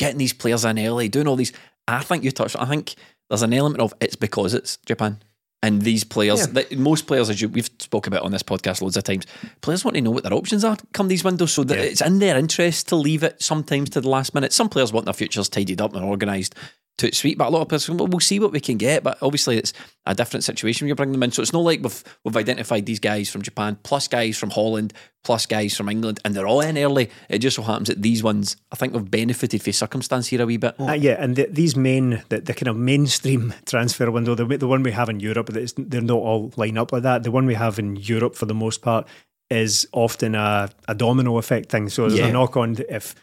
getting 0.00 0.18
these 0.18 0.32
players 0.32 0.64
in 0.64 0.80
early, 0.80 1.08
doing 1.08 1.28
all 1.28 1.36
these. 1.36 1.52
I 1.86 2.02
think 2.02 2.24
you 2.24 2.32
touched. 2.32 2.56
I 2.58 2.64
think 2.64 2.96
there's 3.30 3.42
an 3.42 3.54
element 3.54 3.80
of 3.82 3.94
it's 4.00 4.16
because 4.16 4.52
it's 4.52 4.78
Japan. 4.84 5.20
And 5.60 5.82
these 5.82 6.04
players, 6.04 6.40
Yeah. 6.40 6.46
that 6.52 6.78
most 6.78 7.06
players, 7.08 7.28
as 7.28 7.40
you, 7.40 7.48
we've 7.48 7.68
spoken 7.80 8.12
about 8.12 8.24
on 8.24 8.30
this 8.30 8.44
podcast 8.44 8.80
loads 8.80 8.96
of 8.96 9.02
times, 9.02 9.26
players 9.60 9.84
want 9.84 9.96
to 9.96 10.00
know 10.00 10.12
what 10.12 10.22
their 10.22 10.32
options 10.34 10.62
are 10.62 10.76
come 10.92 11.08
these 11.08 11.24
windows, 11.24 11.52
so 11.52 11.64
that 11.64 11.76
Yeah. 11.78 11.84
it's 11.84 12.00
in 12.00 12.20
their 12.20 12.38
interest 12.38 12.88
to 12.88 12.96
leave 12.96 13.24
it 13.24 13.42
sometimes 13.42 13.90
to 13.90 14.00
the 14.00 14.08
last 14.08 14.34
minute. 14.34 14.52
Some 14.52 14.68
players 14.68 14.92
want 14.92 15.06
their 15.06 15.14
futures 15.14 15.48
tidied 15.48 15.80
up 15.80 15.94
and 15.94 16.04
organised 16.04 16.54
to 16.98 17.14
sweet, 17.14 17.38
but 17.38 17.48
a 17.48 17.50
lot 17.50 17.62
of 17.62 17.68
go, 17.68 17.94
well, 17.94 18.06
we'll 18.06 18.20
see 18.20 18.38
what 18.40 18.52
we 18.52 18.60
can 18.60 18.76
get. 18.76 19.02
But 19.02 19.18
obviously, 19.22 19.56
it's 19.56 19.72
a 20.06 20.14
different 20.14 20.44
situation 20.44 20.84
when 20.84 20.88
you 20.88 20.94
bring 20.94 21.12
them 21.12 21.22
in. 21.22 21.32
So 21.32 21.42
it's 21.42 21.52
not 21.52 21.60
like 21.60 21.80
we've 21.82 22.04
we've 22.24 22.36
identified 22.36 22.86
these 22.86 23.00
guys 23.00 23.28
from 23.30 23.42
Japan, 23.42 23.78
plus 23.82 24.06
guys 24.08 24.36
from 24.36 24.50
Holland, 24.50 24.92
plus 25.24 25.46
guys 25.46 25.76
from 25.76 25.88
England, 25.88 26.20
and 26.24 26.34
they're 26.34 26.46
all 26.46 26.60
in 26.60 26.76
early. 26.78 27.10
It 27.28 27.38
just 27.38 27.56
so 27.56 27.62
happens 27.62 27.88
that 27.88 28.02
these 28.02 28.22
ones, 28.22 28.56
I 28.72 28.76
think, 28.76 28.94
have 28.94 29.10
benefited 29.10 29.62
from 29.62 29.72
circumstance 29.72 30.26
here 30.28 30.42
a 30.42 30.46
wee 30.46 30.56
bit. 30.56 30.74
Uh, 30.80 30.92
yeah, 30.92 31.16
and 31.22 31.36
the, 31.36 31.46
these 31.50 31.76
main, 31.76 32.22
the, 32.28 32.40
the 32.40 32.54
kind 32.54 32.68
of 32.68 32.76
mainstream 32.76 33.54
transfer 33.66 34.10
window, 34.10 34.34
the, 34.34 34.44
the 34.56 34.68
one 34.68 34.82
we 34.82 34.92
have 34.92 35.08
in 35.08 35.20
Europe, 35.20 35.50
it's- 35.50 35.74
they're 35.76 36.00
not 36.00 36.18
all 36.18 36.52
line 36.56 36.78
up 36.78 36.92
like 36.92 37.02
that. 37.02 37.22
The 37.22 37.30
one 37.30 37.46
we 37.46 37.54
have 37.54 37.78
in 37.78 37.96
Europe, 37.96 38.34
for 38.34 38.46
the 38.46 38.54
most 38.54 38.82
part, 38.82 39.06
is 39.50 39.86
often 39.92 40.34
a, 40.34 40.68
a 40.88 40.94
domino 40.94 41.38
effect 41.38 41.70
thing. 41.70 41.88
So 41.88 42.08
there's 42.08 42.18
Yeah. 42.20 42.26
a 42.26 42.32
knock 42.32 42.56
on 42.56 42.76
if 42.88 43.14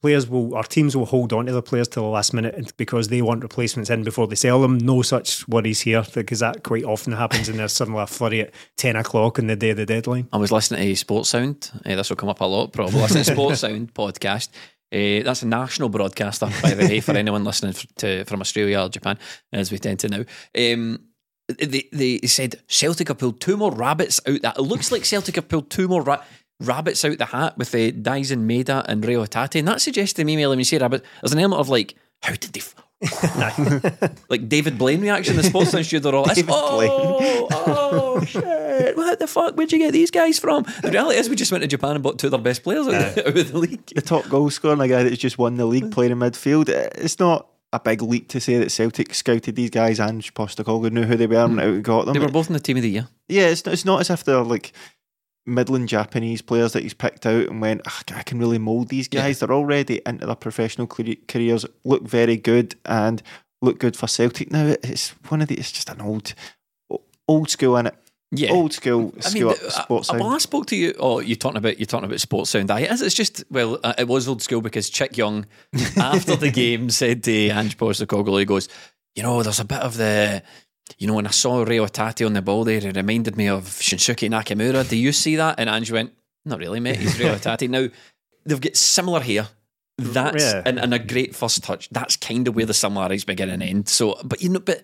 players 0.00 0.28
will, 0.28 0.54
our 0.54 0.64
teams 0.64 0.96
will 0.96 1.06
hold 1.06 1.32
on 1.32 1.46
to 1.46 1.52
their 1.52 1.62
players 1.62 1.88
till 1.88 2.04
the 2.04 2.08
last 2.08 2.32
minute 2.32 2.72
because 2.76 3.08
they 3.08 3.22
want 3.22 3.42
replacements 3.42 3.90
in 3.90 4.02
before 4.02 4.26
they 4.26 4.34
sell 4.34 4.60
them. 4.60 4.78
No 4.78 5.02
such 5.02 5.46
worries 5.48 5.80
here 5.80 6.04
because 6.14 6.40
that 6.40 6.62
quite 6.62 6.84
often 6.84 7.12
happens 7.12 7.48
and 7.48 7.58
there's 7.58 7.72
suddenly 7.72 8.02
a 8.02 8.06
flurry 8.06 8.40
at 8.42 8.54
10 8.76 8.96
o'clock 8.96 9.38
on 9.38 9.46
the 9.46 9.56
day 9.56 9.70
of 9.70 9.76
the 9.76 9.86
deadline. 9.86 10.28
I 10.32 10.38
was 10.38 10.52
listening 10.52 10.80
to 10.80 10.96
Sports 10.96 11.30
Sound. 11.30 11.70
Uh, 11.84 11.96
this 11.96 12.08
will 12.08 12.16
come 12.16 12.28
up 12.28 12.40
a 12.40 12.44
lot, 12.44 12.72
probably. 12.72 13.00
Listening 13.00 13.24
to 13.24 13.32
Sports 13.32 13.60
Sound 13.60 13.92
podcast. 13.94 14.48
Uh, 14.92 15.22
that's 15.22 15.42
a 15.42 15.46
national 15.46 15.88
broadcaster, 15.88 16.48
by 16.62 16.74
the 16.74 16.84
way, 16.88 17.00
for 17.00 17.12
anyone 17.12 17.44
listening 17.44 17.74
to, 17.96 18.24
from 18.24 18.40
Australia 18.40 18.80
or 18.80 18.88
Japan, 18.88 19.18
as 19.52 19.70
we 19.70 19.78
tend 19.78 20.00
to 20.00 20.08
know. 20.08 20.24
Um, 20.56 20.98
they, 21.58 21.88
they 21.92 22.18
said 22.26 22.60
Celtic 22.66 23.08
have 23.08 23.18
pulled 23.18 23.40
two 23.40 23.56
more 23.56 23.72
rabbits 23.72 24.20
out 24.26 24.42
that. 24.42 24.58
It 24.58 24.62
looks 24.62 24.92
like 24.92 25.04
Celtic 25.04 25.36
have 25.36 25.48
pulled 25.48 25.70
two 25.70 25.88
more 25.88 26.02
ra- 26.02 26.22
rabbits 26.60 27.04
out 27.04 27.18
the 27.18 27.26
hat 27.26 27.56
with 27.58 27.72
the 27.72 27.88
uh, 27.88 27.92
Daizen 27.92 28.46
Maeda 28.46 28.84
and 28.86 29.04
Rio 29.04 29.24
Hatate. 29.24 29.58
And 29.58 29.68
that 29.68 29.80
suggests 29.80 30.14
to 30.14 30.24
me, 30.24 30.46
when 30.46 30.58
you 30.58 30.64
say 30.64 30.78
rabbit, 30.78 31.04
there's 31.20 31.32
an 31.32 31.38
element 31.38 31.60
of 31.60 31.68
like, 31.68 31.94
how 32.22 32.34
did 32.34 32.52
they. 32.52 32.60
F- 32.60 32.74
like 34.28 34.46
David 34.46 34.76
Blaine 34.76 35.00
reaction 35.00 35.34
in 35.34 35.38
the 35.38 35.48
sports 35.48 35.70
studio. 35.70 36.00
They're 36.00 36.14
all, 36.14 36.24
David 36.24 36.50
oh, 36.50 37.48
oh, 37.50 38.24
shit. 38.24 38.94
What 38.94 39.18
the 39.18 39.26
fuck? 39.26 39.56
Where'd 39.56 39.72
you 39.72 39.78
get 39.78 39.92
these 39.92 40.10
guys 40.10 40.38
from? 40.38 40.66
The 40.82 40.90
reality 40.90 41.18
is, 41.18 41.30
we 41.30 41.36
just 41.36 41.50
went 41.50 41.62
to 41.62 41.68
Japan 41.68 41.92
and 41.92 42.02
bought 42.02 42.18
two 42.18 42.26
of 42.26 42.32
their 42.32 42.40
best 42.40 42.62
players 42.62 42.86
out, 42.88 43.16
out 43.16 43.26
of 43.26 43.52
the 43.52 43.58
league. 43.58 43.86
the 43.86 44.02
top 44.02 44.28
goal 44.28 44.50
scorer 44.50 44.74
and 44.74 44.82
a 44.82 44.88
guy 44.88 45.02
that's 45.02 45.16
just 45.16 45.38
won 45.38 45.56
the 45.56 45.64
league 45.64 45.90
playing 45.90 46.12
in 46.12 46.18
midfield. 46.18 46.68
It's 46.68 47.18
not 47.18 47.48
a 47.72 47.80
big 47.80 48.02
leap 48.02 48.28
to 48.28 48.40
say 48.40 48.58
that 48.58 48.70
Celtic 48.70 49.14
scouted 49.14 49.56
these 49.56 49.70
guys 49.70 49.98
and 49.98 50.22
Postecoglou 50.34 50.90
knew 50.90 51.04
who 51.04 51.16
they 51.16 51.26
were 51.26 51.44
and 51.44 51.58
out 51.58 51.66
and 51.66 51.84
got 51.84 52.04
them. 52.04 52.14
They 52.14 52.20
were 52.20 52.28
both 52.28 52.48
in 52.48 52.54
the 52.54 52.60
team 52.60 52.76
of 52.76 52.82
the 52.82 52.90
year. 52.90 53.08
yeah, 53.28 53.46
it's 53.46 53.64
not, 53.64 53.72
it's 53.72 53.84
not 53.84 54.00
as 54.00 54.10
if 54.10 54.24
they're 54.24 54.42
like 54.42 54.72
Midland 55.46 55.88
Japanese 55.88 56.42
players 56.42 56.72
that 56.72 56.82
he's 56.82 56.94
picked 56.94 57.26
out 57.26 57.48
and 57.48 57.60
went, 57.60 57.82
"Ah, 57.86 58.02
I 58.14 58.22
can 58.22 58.38
really 58.38 58.58
mould 58.58 58.88
these 58.88 59.08
guys. 59.08 59.38
They're 59.38 59.52
already 59.52 60.00
into 60.06 60.26
their 60.26 60.34
professional 60.34 60.86
careers, 60.86 61.66
look 61.84 62.02
very 62.02 62.36
good, 62.36 62.76
and 62.84 63.22
look 63.62 63.78
good 63.78 63.96
for 63.96 64.06
Celtic 64.06 64.50
now. 64.50 64.74
It's 64.82 65.10
one 65.28 65.42
of 65.42 65.48
the. 65.48 65.56
It's 65.56 65.72
just 65.72 65.88
an 65.90 66.00
old, 66.00 66.34
old 67.26 67.50
school 67.50 67.76
in 67.76 67.86
it. 67.86 67.94
Yeah, 68.32 68.52
old 68.52 68.72
school, 68.72 69.12
I 69.24 69.32
mean, 69.32 69.54
sports. 69.56 70.08
uh, 70.08 70.12
sound. 70.12 70.20
well, 70.20 70.30
I 70.30 70.38
spoke 70.38 70.66
to 70.66 70.76
you. 70.76 70.94
Oh, 71.00 71.18
you're 71.18 71.34
talking 71.34 71.56
about 71.56 71.80
you're 71.80 71.86
talking 71.86 72.04
about 72.04 72.20
sports 72.20 72.50
sound. 72.50 72.70
I 72.70 72.80
it's, 72.80 73.00
it's 73.00 73.14
just 73.14 73.42
well, 73.50 73.80
uh, 73.82 73.94
it 73.98 74.06
was 74.06 74.28
old 74.28 74.40
school 74.40 74.60
because 74.60 74.88
Chick 74.88 75.16
Young, 75.16 75.46
after 75.96 76.36
the 76.36 76.50
game, 76.50 76.90
said 76.90 77.24
to 77.24 77.48
Ange 77.48 77.76
Postecoglou, 77.76 78.38
he 78.38 78.44
goes, 78.44 78.68
you 79.16 79.22
know, 79.24 79.42
there's 79.42 79.58
a 79.58 79.64
bit 79.64 79.80
of 79.80 79.96
the, 79.96 80.42
you 80.98 81.06
know, 81.06 81.14
when 81.14 81.26
I 81.26 81.30
saw 81.30 81.62
Rio 81.62 81.86
Tati 81.86 82.24
on 82.24 82.32
the 82.34 82.42
ball 82.42 82.64
there, 82.64 82.78
it 82.86 82.96
reminded 82.96 83.36
me 83.36 83.48
of 83.48 83.64
Shunsuke 83.64 84.28
Nakamura. 84.28 84.88
Do 84.88 84.96
you 84.96 85.12
see 85.12 85.36
that? 85.36 85.58
And 85.58 85.68
Ange 85.70 85.90
went, 85.92 86.12
not 86.44 86.58
really, 86.58 86.80
mate. 86.80 86.96
He's 86.96 87.18
Rio 87.18 87.36
Tati. 87.38 87.68
Now 87.68 87.88
they've 88.44 88.60
got 88.60 88.76
similar 88.76 89.20
hair. 89.20 89.48
Mm-hmm. 90.00 90.12
That's 90.12 90.44
Yeah. 90.44 90.62
and, 90.64 90.78
and 90.78 90.94
a 90.94 90.98
great 90.98 91.34
first 91.36 91.62
touch. 91.62 91.88
That's 91.90 92.16
kind 92.16 92.48
of 92.48 92.56
where 92.56 92.66
the 92.66 92.74
similarities 92.74 93.24
begin 93.24 93.50
and 93.50 93.62
end. 93.62 93.88
So, 93.88 94.18
but 94.24 94.42
you 94.42 94.48
know, 94.48 94.60
but 94.60 94.82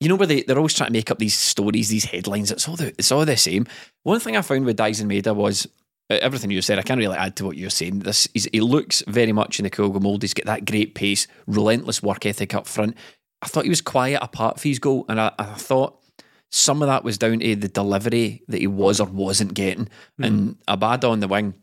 you 0.00 0.08
know 0.08 0.14
where 0.16 0.26
they, 0.26 0.42
they're 0.42 0.58
always 0.58 0.74
trying 0.74 0.88
to 0.88 0.92
make 0.92 1.10
up 1.10 1.18
these 1.18 1.36
stories, 1.36 1.88
these 1.88 2.04
headlines. 2.04 2.50
It's 2.52 2.68
all 2.68 2.76
the 2.76 2.88
it's 2.98 3.10
all 3.10 3.24
the 3.24 3.36
same. 3.36 3.66
One 4.04 4.20
thing 4.20 4.36
I 4.36 4.42
found 4.42 4.64
with 4.66 4.76
Daizen 4.76 5.06
Maeda 5.10 5.34
was 5.34 5.66
everything 6.10 6.50
you 6.52 6.62
said. 6.62 6.78
I 6.78 6.82
can't 6.82 6.98
really 6.98 7.16
add 7.16 7.34
to 7.36 7.46
what 7.46 7.56
you're 7.56 7.70
saying. 7.70 8.00
This 8.00 8.28
he 8.34 8.60
looks 8.60 9.02
very 9.08 9.32
much 9.32 9.58
in 9.58 9.64
the 9.64 9.70
Kyogo 9.70 10.00
mold. 10.00 10.22
He's 10.22 10.34
got 10.34 10.46
that 10.46 10.64
great 10.64 10.94
pace, 10.94 11.26
relentless 11.46 12.02
work 12.02 12.24
ethic 12.26 12.54
up 12.54 12.66
front. 12.68 12.96
I 13.42 13.46
thought 13.46 13.64
he 13.64 13.70
was 13.70 13.80
quiet 13.80 14.20
apart 14.22 14.60
for 14.60 14.68
his 14.68 14.78
goal, 14.78 15.04
and 15.08 15.20
I, 15.20 15.32
I 15.38 15.44
thought 15.44 16.02
some 16.50 16.82
of 16.82 16.88
that 16.88 17.04
was 17.04 17.18
down 17.18 17.40
to 17.40 17.56
the 17.56 17.68
delivery 17.68 18.42
that 18.48 18.60
he 18.60 18.66
was 18.66 19.00
or 19.00 19.06
wasn't 19.06 19.54
getting. 19.54 19.88
Hmm. 20.16 20.24
And 20.24 20.66
Abada 20.66 21.10
on 21.10 21.20
the 21.20 21.28
wing, 21.28 21.54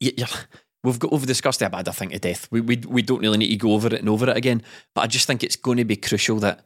you 0.00 0.12
we've 0.84 0.98
got 0.98 1.12
we've 1.12 1.26
discussed 1.26 1.60
the 1.60 1.66
Abada 1.66 1.94
thing 1.94 2.10
to 2.10 2.18
death. 2.18 2.48
We, 2.50 2.60
we 2.60 2.76
we 2.86 3.02
don't 3.02 3.20
really 3.20 3.38
need 3.38 3.48
to 3.48 3.56
go 3.56 3.72
over 3.72 3.88
it 3.88 4.00
and 4.00 4.08
over 4.08 4.28
it 4.28 4.36
again. 4.36 4.62
But 4.94 5.02
I 5.02 5.06
just 5.06 5.26
think 5.26 5.42
it's 5.42 5.56
going 5.56 5.78
to 5.78 5.84
be 5.84 5.96
crucial 5.96 6.38
that 6.40 6.64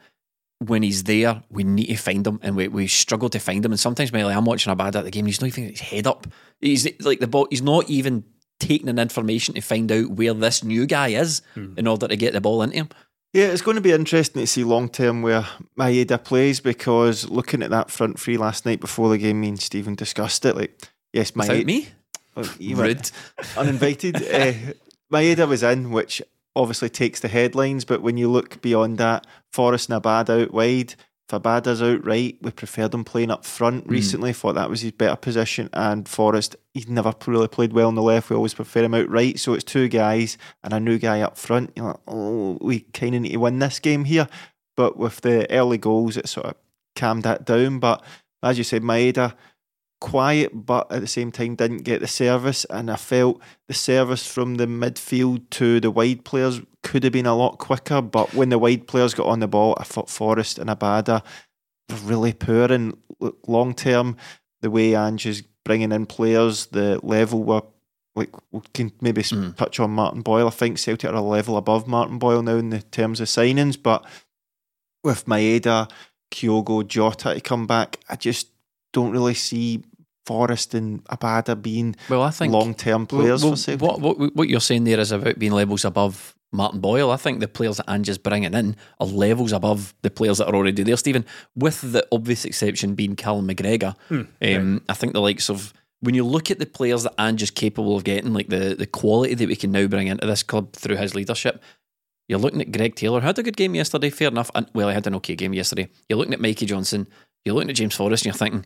when 0.59 0.83
he's 0.83 1.05
there, 1.05 1.43
we 1.51 1.65
need 1.65 1.87
to 1.87 1.97
find 1.97 2.27
him, 2.27 2.39
and 2.43 2.57
we, 2.57 2.69
we 2.69 2.87
struggle 2.87 3.29
to 3.31 3.39
find 3.39 3.65
him. 3.65 3.73
And 3.73 3.81
sometimes, 3.81 4.13
maybe 4.13 4.29
I'm 4.29 4.45
watching 4.45 4.75
Abada 4.75 4.97
at 4.97 5.05
the 5.05 5.11
game, 5.11 5.27
he's 5.27 5.41
not 5.41 5.49
even 5.49 5.71
his 5.71 5.81
head 5.81 6.07
up. 6.07 6.27
He's 6.61 6.89
like 7.01 7.21
the 7.21 7.27
ball. 7.27 7.49
He's 7.51 7.63
not 7.63 7.89
even 7.91 8.25
taking 8.61 8.89
in 8.89 8.99
information 8.99 9.55
to 9.55 9.61
find 9.61 9.91
out 9.91 10.11
where 10.11 10.35
this 10.35 10.63
new 10.63 10.87
guy 10.87 11.09
is 11.09 11.43
hmm. 11.55 11.75
in 11.77 11.89
order 11.89 12.07
to 12.07 12.17
get 12.17 12.33
the 12.33 12.41
ball 12.41 12.63
into 12.63 12.77
him. 12.77 12.89
Yeah, 13.33 13.47
it's 13.47 13.63
going 13.63 13.77
to 13.77 13.81
be 13.81 13.93
interesting 13.93 14.43
to 14.43 14.47
see 14.47 14.63
long 14.63 14.91
term 14.91 15.23
where 15.23 15.47
Maeda 15.79 16.23
plays 16.23 16.61
because 16.61 17.29
looking 17.31 17.63
at 17.63 17.71
that 17.71 17.91
front 17.91 18.21
three 18.21 18.37
last 18.37 18.67
night 18.67 18.81
before 18.81 19.09
the 19.09 19.17
game, 19.17 19.41
me 19.41 19.49
and 19.49 19.61
Stephen 19.61 19.95
discussed 19.95 20.45
it. 20.45 20.55
Like, 20.55 20.79
yes, 21.15 21.35
Without 21.35 21.57
Maeda, 21.57 21.65
me, 21.65 21.89
well, 22.35 22.49
you 22.59 22.77
rude. 22.77 23.11
uninvited. 23.57 24.17
uh, 24.17 24.53
Maeda 25.13 25.49
was 25.49 25.63
in, 25.63 25.91
which 25.91 26.21
obviously 26.55 26.91
takes 26.91 27.21
the 27.21 27.29
headlines. 27.29 27.87
But 27.87 28.03
when 28.03 28.19
you 28.19 28.31
look 28.31 28.61
beyond 28.61 28.99
that, 28.99 29.27
Forrest 29.51 29.89
and 29.89 29.97
Abad 29.97 30.29
out 30.29 30.53
wide. 30.53 30.95
If 31.29 31.43
Abada's 31.43 31.83
out 31.83 32.05
right, 32.05 32.37
we 32.43 32.51
preferred 32.51 32.93
him 32.93 33.05
playing 33.05 33.31
up 33.31 33.45
front 33.45 33.85
hmm. 33.85 33.91
recently. 33.91 34.33
Thought 34.33 34.55
that 34.55 34.71
was 34.71 34.83
his 34.83 34.93
better 34.93 35.17
position. 35.17 35.71
And 35.73 36.09
Forrest, 36.09 36.57
he's 36.75 36.89
never 36.89 37.15
really 37.27 37.49
played 37.49 37.73
well 37.73 37.89
on 37.89 37.95
the 37.95 38.03
left. 38.03 38.31
We 38.31 38.37
always 38.37 38.55
prefer 38.55 38.85
him 38.85 38.95
out 38.95 39.09
right. 39.09 39.39
So 39.39 39.55
it's 39.55 39.65
two 39.65 39.89
guys 39.89 40.37
and 40.63 40.73
a 40.73 40.81
new 40.81 40.99
guy 40.99 41.21
up 41.21 41.39
front. 41.39 41.73
You're 41.77 41.87
like, 41.87 42.01
oh, 42.07 42.59
we 42.61 42.81
kind 42.81 43.15
of 43.15 43.23
need 43.23 43.33
to 43.33 43.39
win 43.39 43.59
this 43.59 43.79
game 43.79 44.05
here. 44.05 44.29
But 44.77 44.97
with 44.97 45.21
the 45.21 45.51
early 45.51 45.79
goals, 45.79 46.17
it 46.17 46.29
sort 46.29 46.47
of 46.47 46.57
calmed 46.97 47.23
that 47.23 47.45
down. 47.45 47.79
But 47.79 48.03
as 48.43 48.59
you 48.59 48.65
said, 48.65 48.83
Maeda, 48.83 49.35
quiet, 50.01 50.51
but 50.67 50.91
at 50.91 51.01
the 51.01 51.07
same 51.07 51.31
time 51.31 51.55
didn't 51.55 51.85
get 51.85 52.01
the 52.01 52.09
service. 52.09 52.67
And 52.69 52.91
I 52.91 52.97
felt 52.97 53.41
the 53.69 53.75
service 53.75 54.27
from 54.27 54.57
the 54.57 54.67
midfield 54.67 55.49
to 55.51 55.81
the 55.81 55.91
wide 55.91 56.25
players 56.25 56.61
could 56.83 57.05
have 57.05 57.13
been 57.13 57.27
a 57.27 57.35
lot 57.37 57.59
quicker. 57.59 58.01
But 58.03 58.35
when 58.35 58.49
the 58.49 58.59
wide 58.59 58.87
players 58.87 59.15
got 59.15 59.27
on 59.27 59.41
the 59.41 59.49
ball, 59.49 59.77
I 59.79 59.85
thought 59.85 60.11
Forrest 60.11 60.59
and 60.59 60.69
Abada 60.71 61.23
were 61.91 61.97
really 62.05 62.33
poor. 62.33 62.71
And 62.73 62.97
long 63.47 63.75
term, 63.75 64.17
the 64.61 64.71
way 64.71 64.95
Ange 64.95 65.27
is 65.27 65.43
bringing 65.65 65.93
in 65.93 66.07
players, 66.07 66.67
the 66.67 67.01
level 67.03 67.43
were. 67.45 67.63
Like 68.15 68.29
we 68.51 68.61
can 68.75 68.93
maybe 69.01 69.23
Mm. 69.23 69.57
touch 69.57 69.81
on 69.81 69.91
Martin 69.93 70.21
Boyle. 70.21 70.47
I 70.47 70.51
think 70.51 70.77
Celtic 70.79 71.09
are 71.11 71.15
a 71.15 71.23
level 71.23 71.57
above 71.57 71.87
Martin 71.89 72.19
Boyle 72.19 72.43
now 72.43 72.57
in 72.57 72.69
the 72.69 72.83
terms 72.83 73.21
of 73.21 73.29
signings, 73.29 73.83
but 73.83 74.05
with 75.03 75.25
Maeda, 75.25 75.91
Kyogo, 76.31 76.87
Jota 76.87 77.33
to 77.35 77.41
come 77.41 77.67
back, 77.67 78.01
I 78.11 78.17
just 78.17 78.49
don't 78.93 79.13
really 79.13 79.33
see 79.33 79.83
Forrest 80.27 80.75
and 80.75 81.03
Abada 81.05 81.61
being 81.61 81.97
Well, 82.11 82.21
I 82.23 82.31
think 82.31 82.53
long 82.53 82.75
term 82.75 83.07
players 83.07 83.43
Well, 83.43 83.57
for 83.57 83.77
what, 83.79 84.01
what 84.01 84.37
what 84.37 84.49
you're 84.51 84.61
saying 84.61 84.85
there 84.85 85.01
is 85.01 85.11
about 85.11 85.39
being 85.39 85.53
levels 85.53 85.87
above 85.87 86.35
Martin 86.53 86.81
Boyle. 86.81 87.11
I 87.11 87.17
think 87.17 87.41
the 87.41 87.49
players 87.49 87.79
that 87.79 87.91
Ange 87.91 88.11
is 88.11 88.19
bringing 88.19 88.53
in 88.53 88.77
are 89.01 89.07
levels 89.07 89.53
above 89.53 89.95
the 90.03 90.11
players 90.11 90.39
that 90.39 90.47
are 90.49 90.55
already 90.55 90.83
there, 90.83 90.97
Stephen. 90.97 91.25
With 91.57 91.93
the 91.93 92.07
obvious 92.13 92.45
exception 92.45 92.95
being 92.95 93.17
Callum 93.17 93.49
McGregor, 93.49 93.97
um, 94.11 94.83
I 94.89 94.95
think 94.95 95.15
the 95.15 95.21
likes 95.21 95.49
of 95.49 95.73
when 96.01 96.15
you 96.15 96.25
look 96.25 96.51
at 96.51 96.59
the 96.59 96.67
players 96.67 97.05
that 97.05 97.15
Ange 97.19 97.43
is 97.43 97.51
capable 97.51 97.97
of 97.97 98.05
getting, 98.05 98.33
like 98.35 98.49
the 98.49 98.75
the 98.79 98.87
quality 98.87 99.35
that 99.35 99.49
we 99.49 99.57
can 99.57 99.73
now 99.73 99.87
bring 99.87 100.09
into 100.09 100.27
this 100.27 100.43
club 100.43 100.73
through 100.75 100.97
his 100.97 101.15
leadership. 101.15 101.63
You're 102.29 102.39
looking 102.39 102.61
at 102.61 102.73
Greg 102.73 102.95
Taylor, 102.95 103.21
who 103.21 103.27
had 103.27 103.39
a 103.39 103.43
good 103.43 103.57
game 103.57 103.75
yesterday, 103.75 104.09
fair 104.09 104.29
enough. 104.29 104.51
And, 104.55 104.67
well, 104.75 104.89
he 104.89 104.95
had 104.95 105.07
an 105.07 105.15
okay 105.17 105.35
game 105.35 105.53
yesterday. 105.53 105.89
You're 106.09 106.19
looking 106.19 106.33
at 106.33 106.41
Mikey 106.41 106.67
Johnston, 106.67 107.09
you're 107.45 107.55
looking 107.55 107.71
at 107.71 107.77
James 107.77 107.95
Forrest, 107.95 108.25
and 108.25 108.33
you're 108.33 108.39
thinking, 108.39 108.65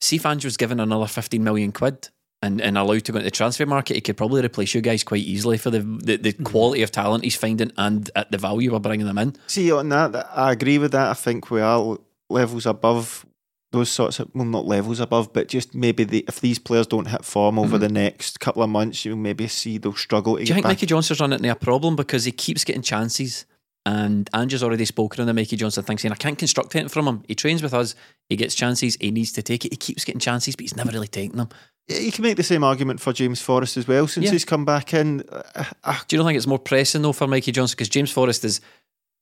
see 0.00 0.16
if 0.16 0.26
Ange 0.26 0.44
was 0.44 0.56
given 0.56 0.80
another 0.80 1.06
15 1.06 1.44
million 1.44 1.72
quid 1.72 2.08
and, 2.42 2.60
and 2.60 2.76
allowed 2.76 3.04
to 3.04 3.12
go 3.12 3.18
into 3.18 3.24
the 3.24 3.30
transfer 3.30 3.64
market, 3.64 3.94
he 3.94 4.00
could 4.00 4.16
probably 4.16 4.44
replace 4.44 4.74
you 4.74 4.80
guys 4.80 5.04
quite 5.04 5.22
easily 5.22 5.58
for 5.58 5.70
the 5.70 5.80
the, 5.80 6.16
the 6.16 6.32
mm-hmm. 6.32 6.44
quality 6.44 6.82
of 6.82 6.90
talent 6.90 7.24
he's 7.24 7.36
finding 7.36 7.72
and 7.78 8.10
at 8.16 8.30
the 8.30 8.38
value 8.38 8.72
we're 8.72 8.80
bringing 8.80 9.06
them 9.06 9.18
in. 9.18 9.36
See 9.46 9.70
on 9.72 9.88
that, 9.90 10.28
I 10.34 10.52
agree 10.52 10.78
with 10.78 10.92
that. 10.92 11.10
I 11.10 11.14
think 11.14 11.50
we 11.50 11.60
are 11.60 11.98
levels 12.28 12.66
above 12.66 13.24
those 13.70 13.90
sorts 13.90 14.20
of 14.20 14.30
well, 14.34 14.44
not 14.44 14.66
levels 14.66 15.00
above, 15.00 15.32
but 15.32 15.48
just 15.48 15.74
maybe 15.74 16.04
the, 16.04 16.24
if 16.28 16.40
these 16.40 16.58
players 16.58 16.86
don't 16.86 17.08
hit 17.08 17.24
form 17.24 17.58
over 17.58 17.76
mm-hmm. 17.76 17.78
the 17.78 17.88
next 17.88 18.38
couple 18.38 18.62
of 18.62 18.68
months, 18.68 19.04
you'll 19.04 19.16
maybe 19.16 19.48
see 19.48 19.78
they'll 19.78 19.94
struggle 19.94 20.36
to 20.36 20.44
Do 20.44 20.48
you 20.48 20.54
think 20.54 20.64
back. 20.64 20.72
Mikey 20.72 20.86
Johnston's 20.86 21.20
running 21.20 21.38
into 21.38 21.50
a 21.50 21.54
problem 21.54 21.96
because 21.96 22.24
he 22.24 22.32
keeps 22.32 22.64
getting 22.64 22.82
chances? 22.82 23.46
And 23.84 24.30
Ange's 24.32 24.62
already 24.62 24.84
spoken 24.84 25.22
on 25.22 25.26
the 25.26 25.34
Mikey 25.34 25.56
Johnston 25.56 25.82
thing, 25.82 25.98
saying 25.98 26.12
I 26.12 26.16
can't 26.16 26.38
construct 26.38 26.76
anything 26.76 26.88
from 26.88 27.08
him. 27.08 27.24
He 27.26 27.34
trains 27.34 27.64
with 27.64 27.74
us, 27.74 27.96
he 28.28 28.36
gets 28.36 28.54
chances, 28.54 28.96
he 29.00 29.10
needs 29.10 29.32
to 29.32 29.42
take 29.42 29.64
it. 29.64 29.72
He 29.72 29.76
keeps 29.76 30.04
getting 30.04 30.20
chances, 30.20 30.54
but 30.54 30.62
he's 30.62 30.76
never 30.76 30.92
really 30.92 31.08
taking 31.08 31.36
them. 31.36 31.48
You 31.88 32.12
can 32.12 32.22
make 32.22 32.36
the 32.36 32.42
same 32.44 32.62
argument 32.64 33.00
for 33.00 33.12
James 33.12 33.40
Forrest 33.42 33.76
as 33.76 33.88
well 33.88 34.06
since 34.06 34.26
Yeah. 34.26 34.32
he's 34.32 34.44
come 34.44 34.64
back 34.64 34.94
in. 34.94 35.22
Uh, 35.30 35.64
uh, 35.84 35.98
Do 36.06 36.16
you 36.16 36.22
not 36.22 36.28
think 36.28 36.36
it's 36.36 36.46
more 36.46 36.58
pressing 36.58 37.02
though 37.02 37.12
for 37.12 37.26
Mikey 37.26 37.52
Johnston 37.52 37.76
because 37.76 37.88
James 37.88 38.10
Forrest 38.10 38.44
is 38.44 38.60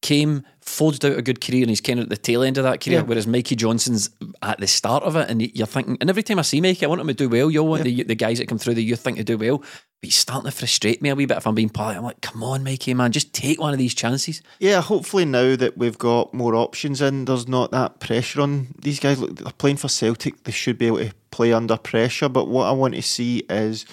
came 0.03 0.45
forged 0.61 1.05
out 1.05 1.19
a 1.19 1.23
good 1.23 1.41
career 1.41 1.63
and 1.63 1.69
he's 1.71 1.81
kind 1.81 1.99
of 1.99 2.05
at 2.05 2.11
the 2.11 2.17
tail 2.17 2.43
end 2.43 2.57
of 2.57 2.65
that 2.65 2.81
career, 2.81 2.99
Yeah. 2.99 3.05
whereas 3.05 3.27
Mikey 3.27 3.57
Johnston's 3.57 4.09
at 4.43 4.59
the 4.61 4.67
start 4.67 5.03
of 5.03 5.17
it, 5.17 5.29
and 5.29 5.43
you're 5.57 5.67
thinking. 5.67 5.99
And 6.01 6.09
every 6.09 6.23
time 6.23 6.39
I 6.39 6.43
see 6.43 6.61
Mikey, 6.61 6.85
I 6.87 6.89
want 6.89 7.01
him 7.01 7.09
to 7.09 7.15
do 7.15 7.29
well. 7.29 7.51
You 7.51 7.61
all 7.61 7.69
want 7.69 7.83
the 7.85 8.03
the 8.05 8.15
guys 8.15 8.39
that 8.39 8.49
come 8.49 8.59
through 8.59 8.75
the 8.75 8.85
youth 8.85 9.01
think 9.01 9.17
to 9.19 9.25
do 9.25 9.37
well, 9.37 9.59
but 9.59 9.67
he's 10.03 10.17
starting 10.17 10.51
to 10.51 10.57
frustrate 10.57 11.03
me 11.03 11.09
a 11.11 11.15
wee 11.15 11.27
bit. 11.27 11.37
If 11.39 11.47
I'm 11.47 11.55
being 11.55 11.69
polite, 11.71 11.97
I'm 11.97 12.05
like, 12.05 12.21
come 12.21 12.43
on, 12.43 12.63
Mikey, 12.63 12.95
man, 12.95 13.13
just 13.13 13.33
take 13.35 13.61
one 13.61 13.73
of 13.73 13.79
these 13.79 13.95
chances. 13.95 14.43
Yeah, 14.59 14.81
hopefully 14.81 15.25
now 15.25 15.57
that 15.57 15.77
we've 15.77 15.99
got 15.99 16.33
more 16.33 16.55
options 16.55 17.01
in, 17.03 17.25
there's 17.25 17.49
not 17.49 17.71
that 17.73 17.99
pressure 18.01 18.41
on 18.41 18.69
these 18.81 19.01
guys. 19.01 19.19
Look, 19.21 19.37
they're 19.37 19.53
playing 19.53 19.77
for 19.79 19.89
Celtic; 19.89 20.45
they 20.45 20.53
should 20.53 20.79
be 20.79 20.87
able 20.87 20.99
to 20.99 21.13
play 21.31 21.53
under 21.53 21.77
pressure. 21.77 22.29
But 22.29 22.49
what 22.49 22.67
I 22.67 22.73
want 22.73 22.95
to 22.95 23.03
see 23.03 23.39
is, 23.51 23.87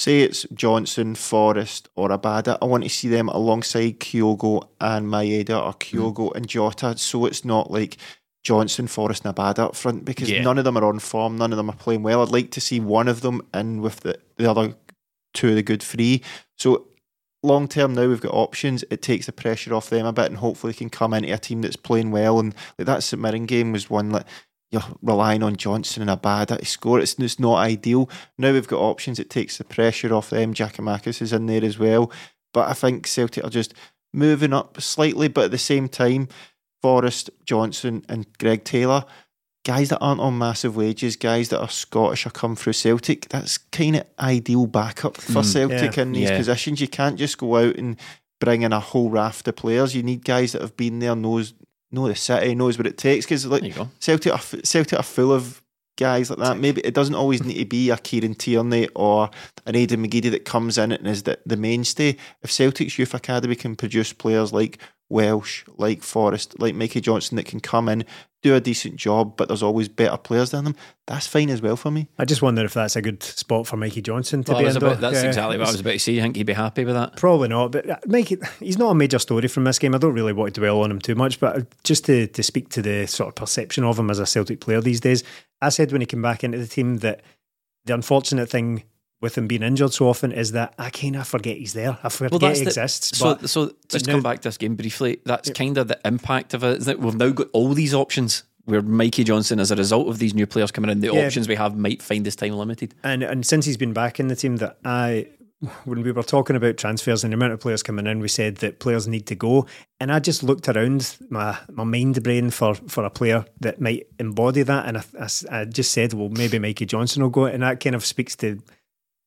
say 0.00 0.22
it's 0.22 0.46
Johnston, 0.54 1.14
Forrest, 1.14 1.90
or 1.94 2.08
Abada. 2.08 2.56
I 2.62 2.64
want 2.64 2.84
to 2.84 2.90
see 2.90 3.08
them 3.08 3.28
alongside 3.28 4.00
Kyogo 4.00 4.68
and 4.80 5.06
Maeda, 5.06 5.50
or 5.50 5.72
hmm. 5.72 5.78
Kyogo 5.78 6.34
and 6.34 6.48
Jota. 6.48 6.96
So 6.96 7.26
it's 7.26 7.44
not 7.44 7.70
like 7.70 7.98
Johnston, 8.42 8.86
Forrest, 8.86 9.24
and 9.24 9.34
Abada 9.34 9.58
up 9.58 9.76
front 9.76 10.06
because 10.06 10.30
Yeah. 10.30 10.42
none 10.42 10.56
of 10.56 10.64
them 10.64 10.78
are 10.78 10.84
on 10.84 10.98
form. 11.00 11.36
None 11.36 11.52
of 11.52 11.58
them 11.58 11.68
are 11.68 11.76
playing 11.76 12.02
well. 12.02 12.22
I'd 12.22 12.32
like 12.32 12.50
to 12.52 12.60
see 12.60 12.80
one 12.80 13.08
of 13.08 13.20
them 13.20 13.42
in 13.52 13.82
with 13.82 14.00
the, 14.00 14.18
the 14.36 14.50
other 14.50 14.74
two 15.34 15.50
of 15.50 15.54
the 15.56 15.62
good 15.62 15.82
three. 15.82 16.22
So 16.56 16.86
long 17.42 17.68
term 17.68 17.94
now 17.94 18.08
we've 18.08 18.20
got 18.22 18.32
options. 18.32 18.84
It 18.90 19.02
takes 19.02 19.26
the 19.26 19.32
pressure 19.32 19.74
off 19.74 19.90
them 19.90 20.06
a 20.06 20.14
bit, 20.14 20.26
and 20.26 20.38
hopefully 20.38 20.72
they 20.72 20.78
can 20.78 20.90
come 20.90 21.12
into 21.12 21.32
a 21.32 21.38
team 21.38 21.60
that's 21.60 21.76
playing 21.76 22.10
well. 22.10 22.40
And 22.40 22.54
like 22.78 22.86
that 22.86 23.02
St 23.02 23.20
Mirren 23.20 23.44
game 23.44 23.72
was 23.72 23.90
one 23.90 24.10
that 24.12 24.26
you're 24.70 24.82
relying 25.02 25.42
on 25.42 25.56
Johnston 25.56 26.08
and 26.08 26.20
Abada 26.22 26.58
to 26.58 26.64
score. 26.64 27.00
It's, 27.00 27.14
it's 27.18 27.40
not 27.40 27.56
ideal. 27.56 28.08
Now 28.38 28.52
we've 28.52 28.68
got 28.68 28.80
options. 28.80 29.18
It 29.18 29.28
takes 29.30 29.58
the 29.58 29.64
pressure 29.64 30.14
off 30.14 30.30
them. 30.30 30.54
Giakoumakis 30.54 31.20
is 31.20 31.32
in 31.32 31.46
there 31.46 31.64
as 31.64 31.78
well. 31.78 32.12
But 32.54 32.68
I 32.68 32.72
think 32.74 33.06
Celtic 33.06 33.44
are 33.44 33.50
just 33.50 33.74
moving 34.12 34.52
up 34.52 34.80
slightly. 34.80 35.28
But 35.28 35.46
at 35.46 35.50
the 35.50 35.58
same 35.58 35.88
time, 35.88 36.28
Forrest, 36.82 37.30
Johnston, 37.44 38.04
and 38.08 38.26
Greg 38.38 38.64
Taylor, 38.64 39.04
guys 39.64 39.88
that 39.88 39.98
aren't 39.98 40.20
on 40.20 40.38
massive 40.38 40.76
wages, 40.76 41.16
guys 41.16 41.48
that 41.48 41.60
are 41.60 41.68
Scottish 41.68 42.24
or 42.24 42.30
come 42.30 42.54
through 42.54 42.72
Celtic, 42.72 43.28
that's 43.28 43.58
kind 43.58 43.96
of 43.96 44.06
ideal 44.20 44.66
backup 44.66 45.16
for 45.16 45.32
hmm, 45.32 45.42
Celtic 45.42 45.96
yeah. 45.96 46.02
in 46.02 46.12
these 46.12 46.30
Yeah. 46.30 46.36
positions. 46.36 46.80
You 46.80 46.88
can't 46.88 47.18
just 47.18 47.38
go 47.38 47.56
out 47.56 47.76
and 47.76 47.96
bring 48.40 48.62
in 48.62 48.72
a 48.72 48.80
whole 48.80 49.10
raft 49.10 49.48
of 49.48 49.56
players. 49.56 49.94
You 49.94 50.02
need 50.02 50.24
guys 50.24 50.52
that 50.52 50.62
have 50.62 50.76
been 50.76 51.00
there, 51.00 51.14
knows 51.16 51.54
know 51.92 52.08
the 52.08 52.14
city, 52.14 52.54
knows 52.54 52.78
what 52.78 52.86
it 52.86 52.98
takes. 52.98 53.26
Because 53.26 53.46
like 53.46 53.62
There 53.62 53.70
you 53.70 53.76
go. 53.76 53.90
Celtic, 53.98 54.32
are, 54.32 54.62
Celtic 54.64 54.98
are 54.98 55.02
full 55.02 55.32
of 55.32 55.62
guys 55.96 56.30
like 56.30 56.38
that. 56.38 56.58
Maybe 56.58 56.80
it 56.80 56.94
doesn't 56.94 57.14
always 57.14 57.42
need 57.42 57.58
to 57.58 57.64
be 57.66 57.90
a 57.90 57.96
Kieran 57.96 58.34
Tierney 58.34 58.88
or 58.94 59.30
an 59.66 59.76
Aidan 59.76 60.04
McGeady 60.04 60.30
that 60.30 60.44
comes 60.44 60.78
in 60.78 60.92
and 60.92 61.06
is 61.06 61.24
the, 61.24 61.38
the 61.44 61.56
mainstay. 61.56 62.16
If 62.42 62.50
Celtic's 62.50 62.98
youth 62.98 63.14
academy 63.14 63.54
can 63.54 63.76
produce 63.76 64.12
players 64.12 64.52
like 64.52 64.78
Welsh, 65.10 65.64
like 65.76 66.02
Forrest, 66.02 66.58
like 66.60 66.74
Mikey 66.74 67.00
Johnston 67.02 67.36
that 67.36 67.44
can 67.46 67.60
come 67.60 67.88
in, 67.88 68.04
do 68.42 68.54
a 68.54 68.60
decent 68.60 68.96
job, 68.96 69.36
but 69.36 69.48
there's 69.48 69.62
always 69.62 69.88
better 69.88 70.16
players 70.16 70.52
than 70.52 70.64
them. 70.64 70.76
That's 71.06 71.26
fine 71.26 71.50
as 71.50 71.60
well 71.60 71.76
for 71.76 71.90
me. 71.90 72.08
I 72.18 72.24
just 72.24 72.40
wonder 72.40 72.64
if 72.64 72.72
that's 72.72 72.96
a 72.96 73.02
good 73.02 73.22
spot 73.22 73.66
for 73.66 73.76
Mikey 73.76 74.00
Johnston 74.00 74.44
to 74.44 74.52
Well, 74.52 74.62
be 74.62 74.68
in. 74.68 74.76
about- 74.78 75.00
though. 75.00 75.10
that's 75.10 75.22
Yeah. 75.22 75.28
exactly 75.28 75.58
what 75.58 75.66
I 75.68 75.72
was 75.72 75.80
about 75.80 75.90
to 75.92 75.98
say. 75.98 76.12
You 76.12 76.22
think 76.22 76.36
he'd 76.36 76.44
be 76.46 76.54
happy 76.54 76.84
with 76.86 76.94
that? 76.94 77.16
Probably 77.16 77.48
not, 77.48 77.72
but 77.72 77.90
uh, 77.90 77.96
Mikey, 78.06 78.38
he's 78.60 78.78
not 78.78 78.90
a 78.92 78.94
major 78.94 79.18
story 79.18 79.48
from 79.48 79.64
this 79.64 79.78
game. 79.78 79.94
I 79.94 79.98
don't 79.98 80.14
really 80.14 80.32
want 80.32 80.54
to 80.54 80.60
dwell 80.60 80.80
on 80.80 80.90
him 80.90 81.00
too 81.00 81.16
much, 81.16 81.38
but 81.40 81.66
just 81.84 82.06
to, 82.06 82.28
to 82.28 82.42
speak 82.42 82.70
to 82.70 82.80
the 82.80 83.06
sort 83.06 83.28
of 83.28 83.34
perception 83.34 83.84
of 83.84 83.98
him 83.98 84.08
as 84.10 84.18
a 84.20 84.26
Celtic 84.26 84.60
player 84.60 84.80
these 84.80 85.00
days, 85.00 85.22
I 85.60 85.68
said 85.68 85.92
when 85.92 86.00
he 86.00 86.06
came 86.06 86.22
back 86.22 86.42
into 86.42 86.56
the 86.56 86.66
team 86.66 86.98
that 86.98 87.20
the 87.84 87.92
unfortunate 87.94 88.48
thing 88.48 88.84
with 89.20 89.36
him 89.36 89.46
being 89.46 89.62
injured 89.62 89.92
so 89.92 90.08
often 90.08 90.32
is 90.32 90.52
that 90.52 90.74
I 90.78 90.90
kind 90.90 91.16
of 91.16 91.26
forget 91.28 91.56
he's 91.58 91.72
there. 91.74 91.98
I 92.02 92.08
forget 92.08 92.40
that's 92.40 92.58
he 92.60 92.66
exists. 92.66 93.18
So, 93.18 93.34
but, 93.36 93.50
so 93.50 93.72
just 93.88 94.06
now- 94.06 94.14
come 94.14 94.22
back 94.22 94.40
to 94.40 94.48
this 94.48 94.56
game 94.56 94.76
briefly. 94.76 95.20
That's 95.24 95.50
kind 95.50 95.76
of 95.78 95.88
the 95.88 96.00
impact 96.04 96.54
of 96.54 96.64
it. 96.64 96.98
We've 96.98 97.14
now 97.14 97.30
got 97.30 97.48
all 97.52 97.74
these 97.74 97.94
options 97.94 98.44
where 98.64 98.82
Mikey 98.82 99.24
Johnston, 99.24 99.58
as 99.58 99.70
a 99.70 99.76
result 99.76 100.08
of 100.08 100.18
these 100.18 100.34
new 100.34 100.46
players 100.46 100.70
coming 100.70 100.90
in, 100.90 101.00
the 101.00 101.08
Yeah. 101.12 101.26
options 101.26 101.48
we 101.48 101.56
have 101.56 101.76
might 101.76 102.02
find 102.02 102.24
his 102.24 102.36
time 102.36 102.52
limited. 102.52 102.94
and 103.02 103.22
and 103.22 103.44
since 103.44 103.64
he's 103.66 103.76
been 103.76 103.92
back 103.92 104.20
in 104.20 104.28
the 104.28 104.36
team, 104.36 104.56
that 104.58 104.78
I 104.84 105.26
when 105.84 106.02
we 106.02 106.10
were 106.10 106.22
talking 106.22 106.56
about 106.56 106.78
transfers 106.78 107.22
and 107.22 107.32
the 107.32 107.34
amount 107.34 107.52
of 107.52 107.60
players 107.60 107.82
coming 107.82 108.06
in, 108.06 108.20
we 108.20 108.28
said 108.28 108.56
that 108.56 108.78
players 108.80 109.06
need 109.06 109.26
to 109.26 109.34
go. 109.34 109.66
And 110.00 110.10
I 110.10 110.18
just 110.18 110.42
looked 110.42 110.70
around 110.70 111.18
my, 111.28 111.58
my 111.70 111.84
mind 111.84 112.22
brain 112.22 112.48
for, 112.50 112.74
for 112.74 113.04
a 113.04 113.10
player 113.10 113.44
that 113.60 113.78
might 113.78 114.06
embody 114.18 114.62
that. 114.62 114.86
And 114.86 114.96
I, 114.96 115.02
I, 115.20 115.60
I 115.60 115.64
just 115.66 115.90
said, 115.92 116.14
well, 116.14 116.30
maybe 116.30 116.58
Mikey 116.58 116.86
Johnston 116.86 117.22
will 117.22 117.28
go. 117.28 117.44
And 117.44 117.62
that 117.62 117.78
kind 117.78 117.94
of 117.94 118.06
speaks 118.06 118.34
to 118.36 118.62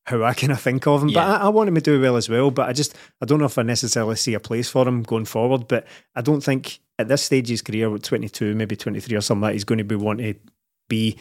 how 0.04 0.22
I 0.22 0.34
kind 0.34 0.52
of 0.52 0.60
think 0.60 0.86
of 0.86 1.02
him. 1.02 1.08
But 1.12 1.26
I, 1.26 1.36
I 1.36 1.48
want 1.48 1.68
him 1.68 1.74
to 1.76 1.80
do 1.80 2.00
well 2.00 2.16
as 2.16 2.28
well. 2.28 2.50
But 2.50 2.68
I 2.68 2.72
just, 2.72 2.94
I 3.22 3.26
don't 3.26 3.38
know 3.38 3.46
if 3.46 3.58
I 3.58 3.62
necessarily 3.62 4.16
see 4.16 4.34
a 4.34 4.40
place 4.40 4.68
for 4.70 4.86
him 4.86 5.02
going 5.02 5.24
forward. 5.24 5.66
But 5.68 5.86
I 6.14 6.20
don't 6.20 6.42
think 6.42 6.80
at 6.98 7.08
this 7.08 7.22
stage 7.22 7.46
of 7.46 7.50
his 7.54 7.62
career, 7.62 7.88
with 7.90 8.02
22, 8.02 8.54
maybe 8.54 8.76
23 8.76 9.16
or 9.16 9.20
something 9.20 9.42
like 9.42 9.50
that, 9.50 9.54
he's 9.54 9.64
going 9.64 9.78
to 9.78 9.84
be 9.84 9.96
wanting 9.96 10.34
to 10.34 10.40
be 10.88 11.16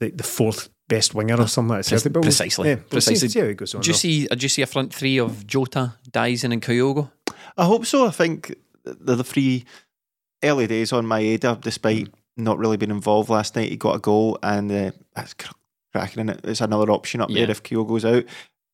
the, 0.00 0.10
the 0.10 0.22
fourth 0.22 0.70
best 0.88 1.14
winger 1.14 1.36
or 1.40 1.46
something 1.46 1.76
like 1.76 1.84
that. 1.84 2.02
Pre- 2.02 2.10
But 2.10 2.22
precisely, 2.22 2.68
yeah, 2.70 2.76
precisely. 2.76 3.28
See, 3.28 3.28
see 3.28 3.40
how 3.40 3.46
it 3.46 3.56
goes 3.56 3.74
on. 3.74 3.80
Do 3.82 3.88
you 3.88 3.92
though. 3.92 3.98
see? 3.98 4.26
Do 4.26 4.44
you 4.44 4.48
see 4.48 4.62
a 4.62 4.66
front 4.66 4.94
three 4.94 5.18
of 5.18 5.46
Jota, 5.46 5.94
Daizen, 6.10 6.52
and 6.52 6.62
Kyogo? 6.62 7.10
I 7.56 7.64
hope 7.64 7.86
so. 7.86 8.06
I 8.06 8.10
think 8.10 8.54
the, 8.84 9.16
the 9.16 9.24
three 9.24 9.64
early 10.42 10.66
days 10.66 10.92
on 10.92 11.06
Maeda, 11.06 11.60
despite 11.60 12.08
not 12.36 12.58
really 12.58 12.76
being 12.76 12.90
involved 12.90 13.30
last 13.30 13.56
night, 13.56 13.70
he 13.70 13.76
got 13.76 13.96
a 13.96 13.98
goal 13.98 14.38
and 14.42 14.70
uh, 14.70 14.90
that's 15.14 15.34
cr- 15.34 15.52
cracking 15.96 16.20
in 16.20 16.28
it. 16.28 16.40
It's 16.44 16.60
another 16.60 16.90
option 16.90 17.20
up 17.20 17.30
Yeah. 17.30 17.42
there 17.42 17.50
if 17.50 17.62
Kyogo's 17.62 18.04
out. 18.04 18.24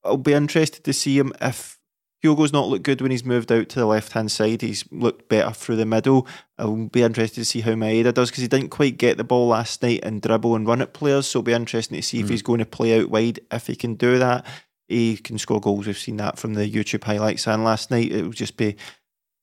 I'll 0.05 0.17
be 0.17 0.33
interested 0.33 0.85
to 0.85 0.93
see 0.93 1.19
him 1.19 1.33
if 1.41 1.79
Kyogo's 2.23 2.53
not 2.53 2.69
looked 2.69 2.85
good 2.85 3.01
when 3.01 3.11
he's 3.11 3.25
moved 3.25 3.51
out 3.51 3.69
to 3.69 3.79
the 3.79 3.87
left 3.87 4.13
hand 4.13 4.31
side. 4.31 4.63
He's 4.63 4.85
looked 4.93 5.29
better 5.29 5.53
through 5.53 5.77
the 5.77 5.87
middle. 5.87 6.27
I'll 6.59 6.77
be 6.87 7.03
interested 7.03 7.41
to 7.41 7.45
see 7.45 7.61
how 7.61 7.73
Maeda 7.73 8.15
does 8.15 8.31
because 8.31 8.43
he 8.43 8.49
didn't 8.49 8.69
quite 8.69 8.97
get 8.97 9.17
the 9.17 9.25
ball 9.25 9.49
last 9.49 9.83
night 9.83 10.01
and 10.03 10.23
dribble 10.23 10.55
and 10.55 10.67
run 10.67 10.83
at 10.83 10.95
players. 10.95 11.27
So 11.27 11.39
it'll 11.39 11.47
be 11.47 11.53
interesting 11.53 11.97
to 11.97 12.03
see 12.03 12.21
if 12.21 12.27
hmm. 12.27 12.33
he's 12.33 12.43
going 12.43 12.61
to 12.61 12.67
play 12.67 13.01
out 13.01 13.11
wide. 13.11 13.41
If 13.51 13.67
he 13.67 13.75
can 13.75 13.95
do 13.95 14.19
that, 14.19 14.47
he 14.89 15.17
can 15.17 15.39
score 15.39 15.61
goals. 15.61 15.87
We've 15.87 15.99
seen 15.99 16.17
that 16.19 16.39
from 16.39 16.55
the 16.55 16.71
YouTube 16.71 17.05
highlights 17.05 17.49
and 17.49 17.65
last 17.65 17.91
night. 17.91 18.13
It 18.13 18.23
will 18.23 18.31
just 18.31 18.57
be 18.57 18.77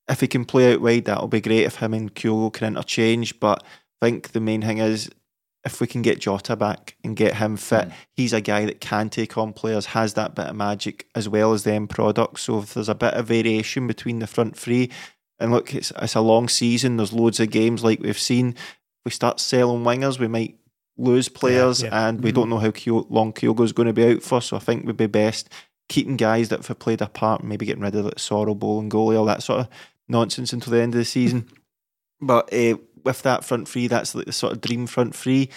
if 0.10 0.22
he 0.22 0.28
can 0.28 0.46
play 0.46 0.74
out 0.74 0.82
wide, 0.82 1.06
that'll 1.06 1.28
be 1.28 1.42
great 1.42 1.66
if 1.66 1.78
him 1.78 1.94
and 1.94 2.14
Kyogo 2.14 2.52
can 2.52 2.68
interchange. 2.68 3.40
But 3.40 3.64
I 4.02 4.06
think 4.06 4.32
the 4.32 4.40
main 4.40 4.62
thing 4.62 4.80
is 4.80 5.10
if 5.66 5.82
we 5.82 5.88
can 5.88 6.02
get 6.02 6.20
Jota 6.20 6.56
back 6.56 6.96
and 7.04 7.16
get 7.16 7.36
him 7.36 7.58
fit, 7.58 7.86
hmm. 7.86 7.92
he's 8.14 8.34
a 8.34 8.42
guy 8.42 8.66
that 8.66 8.80
can 8.80 9.10
take 9.10 9.38
on 9.38 9.54
players, 9.54 9.88
has 9.88 10.14
that 10.14 10.36
bit 10.36 10.48
of 10.48 10.56
magic 10.56 11.08
as 11.16 11.28
well 11.28 11.54
as 11.54 11.64
the 11.64 11.74
end 11.74 11.90
product. 11.90 12.40
So 12.40 12.60
if 12.60 12.74
there's 12.74 12.90
a 12.90 12.96
bit 12.96 13.14
of 13.14 13.28
variation 13.28 13.88
between 13.88 14.20
the 14.20 14.28
front 14.28 14.58
three, 14.58 14.90
and 15.40 15.52
look, 15.52 15.74
it's, 15.74 15.92
it's 16.02 16.16
a 16.16 16.22
long 16.22 16.48
season, 16.48 16.98
there's 16.98 17.14
loads 17.14 17.40
of 17.40 17.52
games 17.52 17.84
like 17.84 18.00
we've 18.00 18.18
seen. 18.18 18.50
If 18.50 19.06
we 19.06 19.12
start 19.12 19.40
selling 19.40 19.84
wingers, 19.84 20.20
we 20.20 20.28
might 20.28 20.58
lose 20.98 21.30
players, 21.30 21.82
yeah. 21.82 22.08
and 22.08 22.22
we 22.22 22.32
hmm. 22.32 22.36
don't 22.36 22.50
know 22.50 22.60
how 22.60 22.72
Kyo- 22.72 23.08
long 23.10 23.34
Kyogo's 23.34 23.74
going 23.74 23.88
to 23.88 23.94
be 23.94 24.16
out 24.16 24.24
for. 24.24 24.42
So 24.42 24.56
I 24.56 24.60
think 24.60 24.86
we'd 24.86 24.98
be 24.98 25.08
best 25.08 25.50
keeping 25.90 26.18
guys 26.18 26.50
that 26.50 26.66
have 26.66 26.80
played 26.80 27.02
a 27.02 27.08
part, 27.08 27.44
maybe 27.44 27.66
getting 27.66 27.84
rid 27.84 27.96
of 27.96 28.06
like 28.06 28.16
Soro, 28.16 28.58
Bowl, 28.58 28.80
and 28.80 28.92
goalie, 28.92 29.18
all 29.18 29.26
that 29.26 29.44
sort 29.44 29.62
of 29.62 29.70
nonsense 30.08 30.54
until 30.54 30.72
the 30.72 30.82
end 30.82 30.94
of 30.94 31.00
the 31.00 31.06
season. 31.06 31.42
Hmm. 31.42 31.56
But 32.22 32.54
uh, 32.54 32.78
with 33.04 33.22
that 33.24 33.44
front 33.44 33.68
three, 33.68 33.88
that's 33.88 34.16
like 34.16 34.26
the 34.26 34.32
sort 34.32 34.54
of 34.54 34.62
dream 34.62 34.88
front 34.88 35.16
three. 35.16 35.50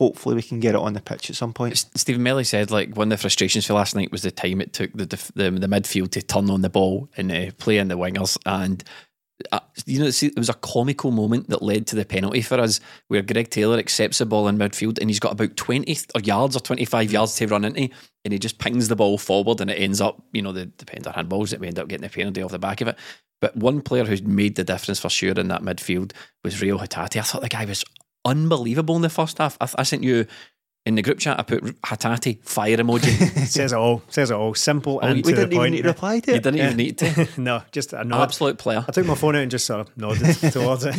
Hopefully, 0.00 0.34
we 0.34 0.42
can 0.42 0.58
get 0.58 0.74
it 0.74 0.80
on 0.80 0.94
the 0.94 1.00
pitch 1.00 1.30
at 1.30 1.36
some 1.36 1.52
point. 1.52 1.76
Stephen 1.94 2.22
Melly 2.22 2.44
said 2.44 2.70
like 2.70 2.96
one 2.96 3.12
of 3.12 3.18
the 3.18 3.22
frustrations 3.22 3.66
for 3.66 3.74
last 3.74 3.94
night 3.94 4.10
was 4.10 4.22
the 4.22 4.30
time 4.30 4.60
it 4.60 4.72
took 4.72 4.92
the 4.92 5.06
the, 5.06 5.50
the 5.50 5.66
midfield 5.66 6.10
to 6.12 6.22
turn 6.22 6.50
on 6.50 6.62
the 6.62 6.70
ball 6.70 7.08
and 7.16 7.30
uh, 7.30 7.50
play 7.58 7.78
in 7.78 7.88
the 7.88 7.98
wingers 7.98 8.36
and. 8.46 8.82
Uh, 9.50 9.58
you 9.86 9.98
know, 9.98 10.06
it 10.06 10.38
was 10.38 10.50
a 10.50 10.54
comical 10.54 11.10
moment 11.10 11.48
that 11.48 11.62
led 11.62 11.84
to 11.84 11.96
the 11.96 12.04
penalty 12.04 12.40
for 12.42 12.60
us, 12.60 12.78
where 13.08 13.22
Greg 13.22 13.50
Taylor 13.50 13.76
accepts 13.76 14.18
the 14.18 14.26
ball 14.26 14.46
in 14.46 14.56
midfield 14.56 15.00
and 15.00 15.10
he's 15.10 15.18
got 15.18 15.32
about 15.32 15.56
twenty 15.56 15.98
or 16.14 16.20
yards 16.20 16.54
or 16.54 16.60
twenty 16.60 16.84
five 16.84 17.10
yards 17.10 17.34
to 17.36 17.48
run 17.48 17.64
into, 17.64 17.88
and 18.24 18.32
he 18.32 18.38
just 18.38 18.58
pings 18.58 18.86
the 18.86 18.94
ball 18.94 19.18
forward 19.18 19.60
and 19.60 19.68
it 19.68 19.80
ends 19.80 20.00
up, 20.00 20.22
you 20.32 20.42
know, 20.42 20.52
the 20.52 20.66
depends 20.66 21.08
on 21.08 21.14
handballs 21.14 21.50
that 21.50 21.58
we 21.58 21.66
end 21.66 21.80
up 21.80 21.88
getting 21.88 22.06
the 22.06 22.08
penalty 22.08 22.40
off 22.40 22.52
the 22.52 22.58
back 22.60 22.82
of 22.82 22.88
it. 22.88 22.98
But 23.42 23.56
one 23.56 23.82
player 23.82 24.04
who's 24.04 24.22
made 24.22 24.54
the 24.54 24.64
difference 24.64 25.00
for 25.00 25.10
sure 25.10 25.32
in 25.32 25.48
that 25.48 25.62
midfield 25.62 26.12
was 26.44 26.62
Rio 26.62 26.78
Hatate. 26.78 27.18
I 27.18 27.22
thought 27.22 27.42
the 27.42 27.48
guy 27.48 27.64
was 27.64 27.84
unbelievable 28.24 28.94
in 28.94 29.02
the 29.02 29.10
first 29.10 29.38
half. 29.38 29.58
I, 29.60 29.68
I 29.76 29.82
sent 29.82 30.04
you 30.04 30.26
in 30.84 30.96
the 30.96 31.02
group 31.02 31.18
chat. 31.18 31.38
I 31.38 31.42
put 31.42 31.62
Hatate 31.82 32.42
fire 32.44 32.76
emoji. 32.76 33.46
says 33.46 33.72
it 33.72 33.76
all. 33.76 34.02
Says 34.08 34.30
it 34.30 34.34
all. 34.34 34.54
Simple 34.54 35.00
and 35.00 35.16
we 35.16 35.22
to 35.22 35.28
didn't 35.30 35.50
the 35.50 35.56
even 35.56 35.70
need 35.72 35.82
to 35.82 35.88
reply 35.88 36.20
to 36.20 36.30
you 36.30 36.36
it. 36.36 36.42
didn't 36.42 36.60
even 36.60 36.76
need 36.76 36.98
to. 36.98 37.28
no, 37.40 37.62
just 37.70 37.92
a 37.92 38.04
nod. 38.04 38.22
Absolute 38.22 38.58
player. 38.58 38.84
I 38.86 38.92
took 38.92 39.06
my 39.06 39.14
phone 39.14 39.36
out 39.36 39.42
and 39.42 39.50
just 39.50 39.66
sort 39.66 39.80
of 39.80 39.96
nodded 39.96 40.34
towards 40.52 40.84
it. 40.84 40.96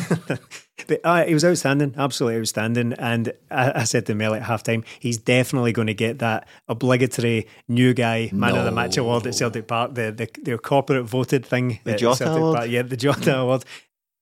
but 0.87 1.01
uh, 1.03 1.25
he 1.25 1.33
was 1.33 1.43
outstanding, 1.43 1.95
absolutely 1.97 2.39
outstanding. 2.39 2.93
And 2.93 3.33
I, 3.51 3.81
I 3.81 3.83
said 3.83 4.05
to 4.07 4.15
Mel 4.15 4.33
at 4.33 4.43
halftime, 4.43 4.85
he's 4.99 5.17
definitely 5.17 5.73
going 5.73 5.87
to 5.87 5.93
get 5.93 6.19
that 6.19 6.47
obligatory 6.67 7.47
new 7.67 7.93
guy 7.93 8.29
man 8.31 8.55
of 8.55 8.65
the 8.65 8.71
match 8.71 8.97
award 8.97 9.27
at 9.27 9.35
Celtic 9.35 9.67
Park, 9.67 9.95
the 9.95 10.11
the, 10.11 10.29
the 10.41 10.57
corporate 10.57 11.05
voted 11.05 11.45
thing. 11.45 11.79
The 11.83 11.95
Jota 11.95 12.17
Celtic 12.25 12.37
award? 12.41 12.57
Park. 12.57 12.69
Yeah, 12.69 12.81
the 12.83 12.97
Jota 12.97 13.39
award. 13.39 13.65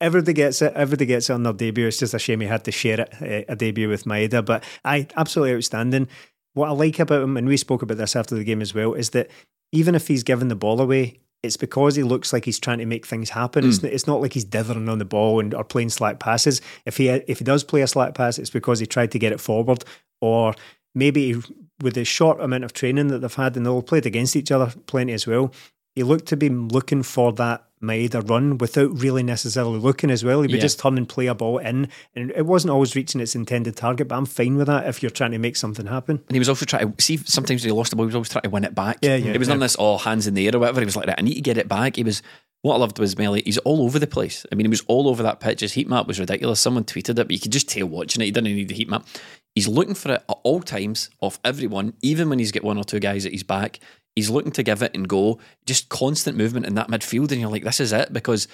Everybody 0.02 0.34
gets 0.34 0.62
it. 0.62 0.74
Everybody 0.74 1.06
gets 1.06 1.30
it 1.30 1.34
on 1.34 1.44
their 1.44 1.54
debut. 1.54 1.88
It's 1.88 2.00
just 2.00 2.14
a 2.14 2.20
shame 2.20 2.42
he 2.42 2.48
had 2.48 2.66
to 2.66 2.72
share 2.72 3.02
it, 3.02 3.14
uh, 3.22 3.54
a 3.54 3.56
debut 3.56 3.88
with 3.88 4.06
Maeda. 4.06 4.44
But 4.44 4.64
I 4.84 5.08
absolutely 5.16 5.56
outstanding. 5.56 6.08
What 6.54 6.68
I 6.68 6.72
like 6.72 7.00
about 7.00 7.22
him, 7.22 7.38
and 7.38 7.48
we 7.48 7.56
spoke 7.56 7.82
about 7.82 7.98
this 7.98 8.16
after 8.16 8.36
the 8.36 8.44
game 8.44 8.62
as 8.62 8.74
well, 8.74 8.94
is 8.94 9.12
that 9.12 9.30
even 9.72 9.96
if 9.96 10.08
he's 10.08 10.24
given 10.24 10.50
the 10.50 10.56
ball 10.56 10.82
away, 10.82 11.20
it's 11.44 11.56
because 11.58 11.96
he 11.96 12.04
looks 12.04 12.34
like 12.34 12.46
he's 12.46 12.60
trying 12.60 12.80
to 12.80 12.86
make 12.86 13.06
things 13.06 13.30
happen. 13.30 13.68
It's, 13.68 13.84
it's 13.84 14.06
not 14.06 14.22
like 14.22 14.34
he's 14.34 14.44
dithering 14.44 14.90
on 14.90 15.00
the 15.00 15.06
ball 15.06 15.40
and 15.40 15.54
or 15.54 15.64
playing 15.64 15.90
slack 15.90 16.20
passes. 16.20 16.62
If 16.86 16.98
he 16.98 17.08
if 17.10 17.40
he 17.40 17.46
does 17.46 17.64
play 17.64 17.82
a 17.82 17.88
slack 17.88 18.14
pass, 18.14 18.38
it's 18.38 18.50
because 18.50 18.80
he 18.80 18.86
tried 18.86 19.12
to 19.12 19.20
get 19.20 19.32
it 19.32 19.40
forward, 19.40 19.84
or 20.20 20.54
maybe 20.94 21.34
he- 21.34 21.56
with 21.82 21.96
the 21.96 22.06
short 22.06 22.40
amount 22.42 22.64
of 22.64 22.74
training 22.74 23.08
that 23.08 23.20
they've 23.20 23.34
had, 23.34 23.56
and 23.58 23.66
they'll 23.66 23.82
played 23.82 24.06
against 24.06 24.36
each 24.36 24.52
other 24.52 24.74
plenty 24.86 25.14
as 25.14 25.26
well. 25.26 25.52
He 25.96 26.04
looked 26.04 26.28
to 26.28 26.38
be 26.38 26.50
looking 26.50 27.02
for 27.02 27.32
that 27.34 27.66
Maeda 27.82 28.28
run 28.30 28.58
without 28.58 28.92
really 29.02 29.24
necessarily 29.24 29.80
looking 29.80 30.12
as 30.12 30.24
well. 30.24 30.42
He 30.42 30.48
would 30.48 30.56
Yeah. 30.56 30.62
just 30.62 30.80
turn 30.80 30.98
and 30.98 31.08
play 31.10 31.28
a 31.28 31.36
ball 31.36 31.58
in, 31.58 31.88
and 32.16 32.32
it 32.36 32.46
wasn't 32.46 32.72
always 32.72 32.96
reaching 32.96 33.20
its 33.22 33.36
intended 33.36 33.76
target. 33.76 34.08
But 34.08 34.16
I'm 34.18 34.26
fine 34.26 34.56
with 34.58 34.68
that 34.68 34.88
if 34.88 35.02
you're 35.02 35.10
trying 35.10 35.32
to 35.32 35.40
make 35.40 35.56
something 35.56 35.88
happen. 35.88 36.18
And 36.28 36.36
he 36.36 36.40
was 36.40 36.50
also 36.50 36.66
trying 36.66 36.94
to 36.94 37.02
see. 37.04 37.18
Sometimes 37.18 37.64
when 37.64 37.70
he 37.74 37.78
lost 37.78 37.90
the 37.90 37.96
ball, 37.96 38.06
he 38.06 38.08
was 38.08 38.16
always 38.16 38.30
trying 38.30 38.44
to 38.44 38.50
win 38.50 38.64
it 38.64 38.76
back. 38.76 38.98
Yeah, 39.02 39.16
yeah, 39.16 39.32
It 39.32 39.40
was 39.40 39.48
none 39.48 39.60
yeah. 39.60 39.66
of 39.66 39.72
this 39.72 39.76
all 39.76 39.98
hands 40.00 40.28
in 40.28 40.34
the 40.34 40.46
air 40.48 40.56
or 40.56 40.60
whatever. 40.60 40.80
He 40.82 40.86
was 40.86 40.96
like, 40.96 41.08
right, 41.08 41.16
I 41.18 41.22
need 41.22 41.36
to 41.36 41.42
get 41.42 41.58
it 41.58 41.68
back. 41.68 41.96
He 41.96 42.04
was. 42.04 42.22
What 42.64 42.76
I 42.76 42.78
loved 42.78 43.00
was 43.00 43.18
Melly. 43.18 43.42
He's 43.44 43.58
all 43.58 43.82
over 43.82 43.98
the 43.98 44.06
place. 44.06 44.46
I 44.52 44.56
mean, 44.56 44.66
he 44.66 44.70
was 44.70 44.84
all 44.88 45.08
over 45.08 45.24
that 45.24 45.40
pitch. 45.40 45.62
His 45.62 45.74
heat 45.74 45.90
map 45.90 46.06
was 46.06 46.20
ridiculous. 46.20 46.60
Someone 46.60 46.84
tweeted 46.84 47.10
it, 47.10 47.16
but 47.16 47.32
you 47.32 47.40
could 47.40 47.52
just 47.52 47.68
tell 47.68 47.88
watching 47.88 48.22
it. 48.22 48.26
He 48.26 48.32
didn't 48.32 48.54
need 48.56 48.68
the 48.68 48.76
heat 48.76 48.88
map. 48.88 49.08
He's 49.56 49.68
looking 49.68 49.96
for 49.96 50.12
it 50.12 50.24
at 50.30 50.38
all 50.44 50.62
times 50.62 51.10
off 51.22 51.40
everyone, 51.44 51.94
even 52.04 52.30
when 52.30 52.38
he's 52.38 52.52
got 52.52 52.64
one 52.64 52.78
or 52.78 52.84
two 52.84 53.00
guys 53.00 53.26
at 53.26 53.32
his 53.32 53.42
back. 53.42 53.80
He's 54.16 54.30
looking 54.30 54.52
to 54.54 54.64
give 54.64 54.82
it 54.82 54.94
and 54.94 55.08
go. 55.08 55.40
Just 55.66 55.90
constant 55.90 56.38
movement 56.38 56.66
in 56.66 56.76
that 56.76 56.90
midfield, 56.90 57.32
and 57.32 57.40
you're 57.40 57.50
like, 57.50 57.64
this 57.64 57.80
is 57.80 57.94
it 57.94 58.12
because 58.12 58.48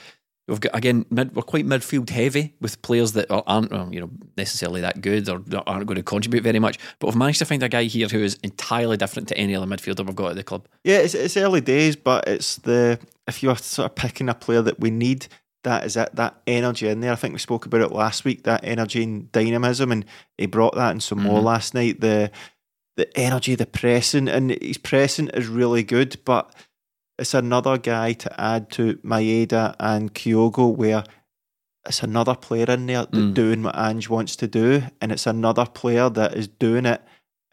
we've 0.48 0.62
got 0.62 0.76
again 0.76 1.06
mid, 1.10 1.36
we're 1.36 1.42
quite 1.42 1.66
midfield 1.66 2.10
heavy 2.10 2.56
with 2.62 2.82
players 2.82 3.12
that 3.14 3.30
are- 3.30 3.44
aren't 3.48 3.72
um, 3.74 3.92
you 3.92 4.00
know 4.00 4.10
necessarily 4.38 4.82
that 4.82 5.02
good 5.02 5.28
or 5.28 5.42
aren't 5.68 5.86
going 5.86 5.98
to 5.98 6.04
contribute 6.04 6.44
very 6.44 6.60
much. 6.60 6.78
But 7.00 7.08
we've 7.08 7.16
managed 7.18 7.40
to 7.40 7.46
find 7.46 7.62
a 7.64 7.70
guy 7.70 7.84
here 7.84 8.08
who 8.08 8.20
is 8.24 8.38
entirely 8.44 8.98
different 8.98 9.28
to 9.30 9.38
any 9.38 9.56
other 9.56 9.66
midfielder 9.66 10.06
we've 10.06 10.16
got 10.16 10.32
at 10.32 10.36
the 10.38 10.44
club. 10.44 10.68
Yeah, 10.84 11.00
it's, 11.00 11.16
it's 11.16 11.38
early 11.38 11.62
days, 11.62 11.96
but 11.96 12.28
it's 12.28 12.58
the 12.58 13.00
if 13.28 13.44
you're 13.44 13.56
sort 13.58 13.92
of 13.92 13.96
picking 13.96 14.30
a 14.30 14.34
player 14.34 14.62
that 14.62 14.80
we 14.80 14.90
need, 14.90 15.28
that 15.64 15.84
is 15.86 15.98
it. 15.98 16.16
That 16.16 16.40
energy 16.48 16.88
in 16.88 17.02
there. 17.02 17.12
I 17.12 17.16
think 17.16 17.34
we 17.34 17.40
spoke 17.40 17.66
about 17.66 17.82
it 17.82 17.92
last 17.92 18.24
week. 18.24 18.44
That 18.44 18.64
energy 18.64 19.04
and 19.04 19.30
dynamism, 19.32 19.92
and 19.92 20.06
he 20.38 20.46
brought 20.46 20.76
that 20.76 20.92
in 20.92 21.02
some 21.02 21.24
more 21.24 21.42
last 21.42 21.74
night. 21.74 22.00
The 22.00 22.32
the 22.98 23.18
energy, 23.18 23.56
the 23.56 23.66
pressing, 23.66 24.28
and 24.28 24.52
his 24.62 24.78
pressing 24.78 25.30
is 25.30 25.48
really 25.48 25.84
good. 25.84 26.18
But 26.26 26.54
it's 27.18 27.34
another 27.34 27.78
guy 27.78 28.14
to 28.14 28.42
add 28.42 28.70
to 28.72 28.96
Maeda 28.98 29.76
and 29.80 30.14
Kyogo, 30.14 30.76
where 30.76 31.04
it's 31.86 32.04
another 32.04 32.36
player 32.36 32.66
in 32.70 32.86
there 32.88 33.06
Mm. 33.06 33.34
doing 33.34 33.64
what 33.64 33.78
Ange 33.78 34.10
wants 34.10 34.36
to 34.38 34.48
do, 34.48 34.84
and 35.00 35.12
it's 35.12 35.26
another 35.26 35.66
player 35.66 36.10
that 36.10 36.34
is 36.36 36.48
doing 36.48 36.86
it 36.86 37.02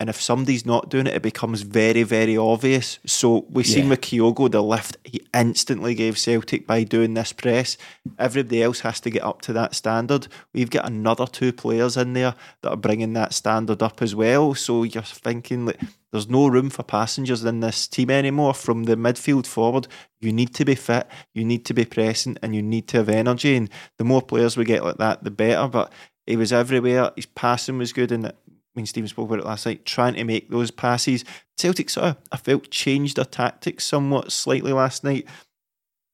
And 0.01 0.11
if 0.11 0.21
somebody's 0.21 0.67
not 0.67 0.89
doing 0.89 1.07
it, 1.07 1.15
it 1.15 1.23
becomes 1.23 1.63
very, 1.63 2.03
very 2.03 2.37
obvious. 2.37 2.99
So 3.07 3.47
we've 3.49 3.65
seen 3.67 3.85
Yeah. 3.85 3.91
with 3.91 4.01
Kyogo, 4.01 4.51
the 4.51 4.61
lift 4.63 4.97
he 5.05 5.21
instantly 5.33 5.95
gave 5.95 6.19
Celtic 6.19 6.67
by 6.67 6.83
doing 6.83 7.15
this 7.15 7.33
press. 7.33 7.77
Everybody 8.19 8.61
else 8.63 8.81
has 8.81 8.99
to 9.01 9.11
get 9.11 9.23
up 9.23 9.41
to 9.43 9.53
that 9.53 9.75
standard. 9.75 10.27
We've 10.53 10.69
got 10.69 10.85
another 10.87 11.27
two 11.27 11.53
players 11.53 11.97
in 11.97 12.13
there 12.13 12.35
that 12.63 12.71
are 12.71 12.77
bringing 12.77 13.13
that 13.13 13.33
standard 13.35 13.83
up 13.85 14.03
as 14.03 14.17
well. 14.17 14.55
So 14.55 14.83
you're 14.83 15.03
thinking 15.03 15.67
like 15.67 15.81
there's 16.11 16.29
no 16.29 16.49
room 16.49 16.71
for 16.71 16.83
passengers 16.83 17.45
in 17.45 17.61
this 17.61 17.87
team 17.87 18.11
anymore. 18.11 18.53
From 18.55 18.85
the 18.85 18.97
midfield 18.97 19.47
forward, 19.47 19.87
you 20.21 20.33
need 20.33 20.55
to 20.55 20.65
be 20.65 20.75
fit, 20.75 21.07
you 21.35 21.45
need 21.45 21.65
to 21.67 21.75
be 21.75 21.85
pressing, 21.85 22.37
and 22.43 22.55
you 22.55 22.63
need 22.63 22.89
to 22.89 22.97
have 22.99 23.09
energy. 23.09 23.55
And 23.57 23.71
the 23.99 24.05
more 24.05 24.23
players 24.23 24.57
we 24.57 24.65
get 24.65 24.85
like 24.85 24.99
that, 24.99 25.23
the 25.23 25.31
better. 25.31 25.69
But 25.69 25.93
he 26.27 26.37
was 26.37 26.53
everywhere. 26.53 27.13
His 27.17 27.27
passing 27.27 27.79
was 27.79 27.93
good, 27.93 28.11
and 28.11 28.33
when 28.75 28.87
Stephen 28.87 29.09
spoke 29.09 29.29
about 29.29 29.39
it 29.41 29.47
last 29.47 29.67
night, 29.67 29.85
trying 29.87 30.15
to 30.15 30.25
make 30.25 30.51
those 30.51 30.71
passes. 30.71 31.25
Celtic 31.57 31.89
sort 31.91 32.07
of, 32.09 32.17
I 32.31 32.37
felt, 32.37 32.71
changed 32.71 33.17
their 33.17 33.25
tactics 33.25 33.85
somewhat 33.85 34.33
slightly 34.33 34.73
last 34.73 35.03
night. 35.05 35.27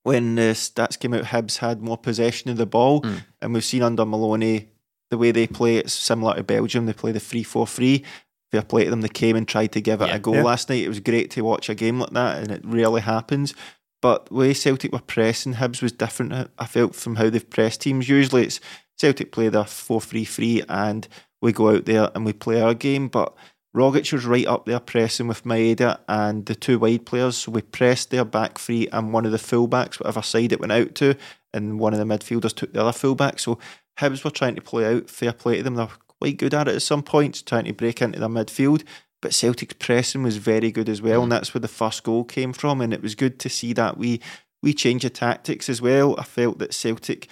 When 0.02 0.34
the 0.36 0.52
stats 0.54 0.98
came 0.98 1.12
out, 1.14 1.24
Hibs 1.24 1.58
had 1.58 1.82
more 1.82 1.98
possession 1.98 2.50
of 2.50 2.56
the 2.56 2.66
ball, 2.66 3.02
Mm. 3.02 3.22
and 3.42 3.54
we've 3.54 3.64
seen 3.64 3.82
under 3.82 4.06
Maloney 4.06 4.68
the 5.10 5.18
way 5.18 5.30
they 5.30 5.46
play. 5.46 5.76
It's 5.76 5.92
similar 5.92 6.36
to 6.36 6.42
Belgium. 6.42 6.86
They 6.86 6.92
play 6.92 7.12
the 7.12 7.20
3 7.20 7.42
4 7.42 7.66
3. 7.66 8.04
Fair 8.50 8.62
play 8.62 8.84
to 8.84 8.90
them. 8.90 9.00
They 9.02 9.08
came 9.08 9.36
and 9.36 9.46
tried 9.46 9.72
to 9.72 9.80
give 9.80 10.00
it 10.00 10.08
Yeah. 10.08 10.16
a 10.16 10.18
go 10.18 10.34
Yeah. 10.34 10.42
last 10.42 10.68
night. 10.68 10.82
It 10.82 10.88
was 10.88 11.00
great 11.00 11.30
to 11.32 11.42
watch 11.42 11.68
a 11.68 11.74
game 11.74 12.00
like 12.00 12.10
that, 12.10 12.38
and 12.42 12.50
it 12.50 12.62
rarely 12.64 13.00
happens. 13.02 13.54
But 14.02 14.26
the 14.26 14.34
way 14.34 14.54
Celtic 14.54 14.92
were 14.92 14.98
pressing 15.00 15.54
Hibs 15.54 15.82
was 15.82 15.92
different, 15.92 16.50
I 16.58 16.66
felt, 16.66 16.94
from 16.94 17.16
how 17.16 17.28
they've 17.30 17.48
pressed 17.50 17.82
teams. 17.82 18.08
Usually 18.08 18.44
it's 18.44 18.60
Celtic 18.98 19.30
play 19.32 19.48
their 19.50 19.64
4 19.64 20.00
3 20.00 20.24
3 20.24 20.62
and 20.68 21.06
we 21.40 21.52
go 21.52 21.70
out 21.70 21.84
there 21.84 22.10
and 22.14 22.24
we 22.24 22.32
play 22.32 22.60
our 22.60 22.74
game. 22.74 23.08
But 23.08 23.34
Rogic 23.74 24.12
was 24.12 24.26
right 24.26 24.46
up 24.46 24.66
there 24.66 24.80
pressing 24.80 25.28
with 25.28 25.44
Maeda 25.44 25.98
and 26.08 26.46
the 26.46 26.54
two 26.54 26.78
wide 26.78 27.06
players. 27.06 27.36
So 27.36 27.52
we 27.52 27.62
pressed 27.62 28.10
their 28.10 28.24
back 28.24 28.58
three 28.58 28.88
and 28.88 29.12
one 29.12 29.26
of 29.26 29.32
the 29.32 29.38
fullbacks, 29.38 30.00
whatever 30.00 30.22
side 30.22 30.52
it 30.52 30.60
went 30.60 30.72
out 30.72 30.94
to, 30.96 31.16
and 31.54 31.78
one 31.78 31.92
of 31.92 31.98
the 31.98 32.04
midfielders 32.04 32.54
took 32.54 32.72
the 32.72 32.82
other 32.82 32.92
fullback. 32.92 33.38
So 33.38 33.58
Hibs 33.98 34.24
were 34.24 34.30
trying 34.30 34.56
to 34.56 34.62
play 34.62 34.86
out, 34.94 35.08
fair 35.08 35.32
play 35.32 35.58
to 35.58 35.62
them. 35.62 35.76
They're 35.76 35.88
quite 36.20 36.38
good 36.38 36.54
at 36.54 36.68
it 36.68 36.74
at 36.76 36.82
some 36.82 37.02
points, 37.02 37.42
trying 37.42 37.64
to 37.64 37.72
break 37.72 38.02
into 38.02 38.18
their 38.18 38.28
midfield. 38.28 38.82
But 39.22 39.34
Celtic's 39.34 39.74
pressing 39.74 40.22
was 40.22 40.38
very 40.38 40.72
good 40.72 40.88
as 40.88 41.02
well, 41.02 41.22
and 41.22 41.30
that's 41.30 41.52
where 41.52 41.60
the 41.60 41.68
first 41.68 42.02
goal 42.04 42.24
came 42.24 42.52
from. 42.54 42.80
And 42.80 42.94
it 42.94 43.02
was 43.02 43.14
good 43.14 43.38
to 43.40 43.48
see 43.48 43.72
that 43.74 43.98
we 43.98 44.20
we 44.62 44.72
change 44.72 45.10
tactics 45.12 45.68
as 45.68 45.80
well. 45.80 46.18
I 46.18 46.24
felt 46.24 46.58
that 46.58 46.74
Celtic 46.74 47.28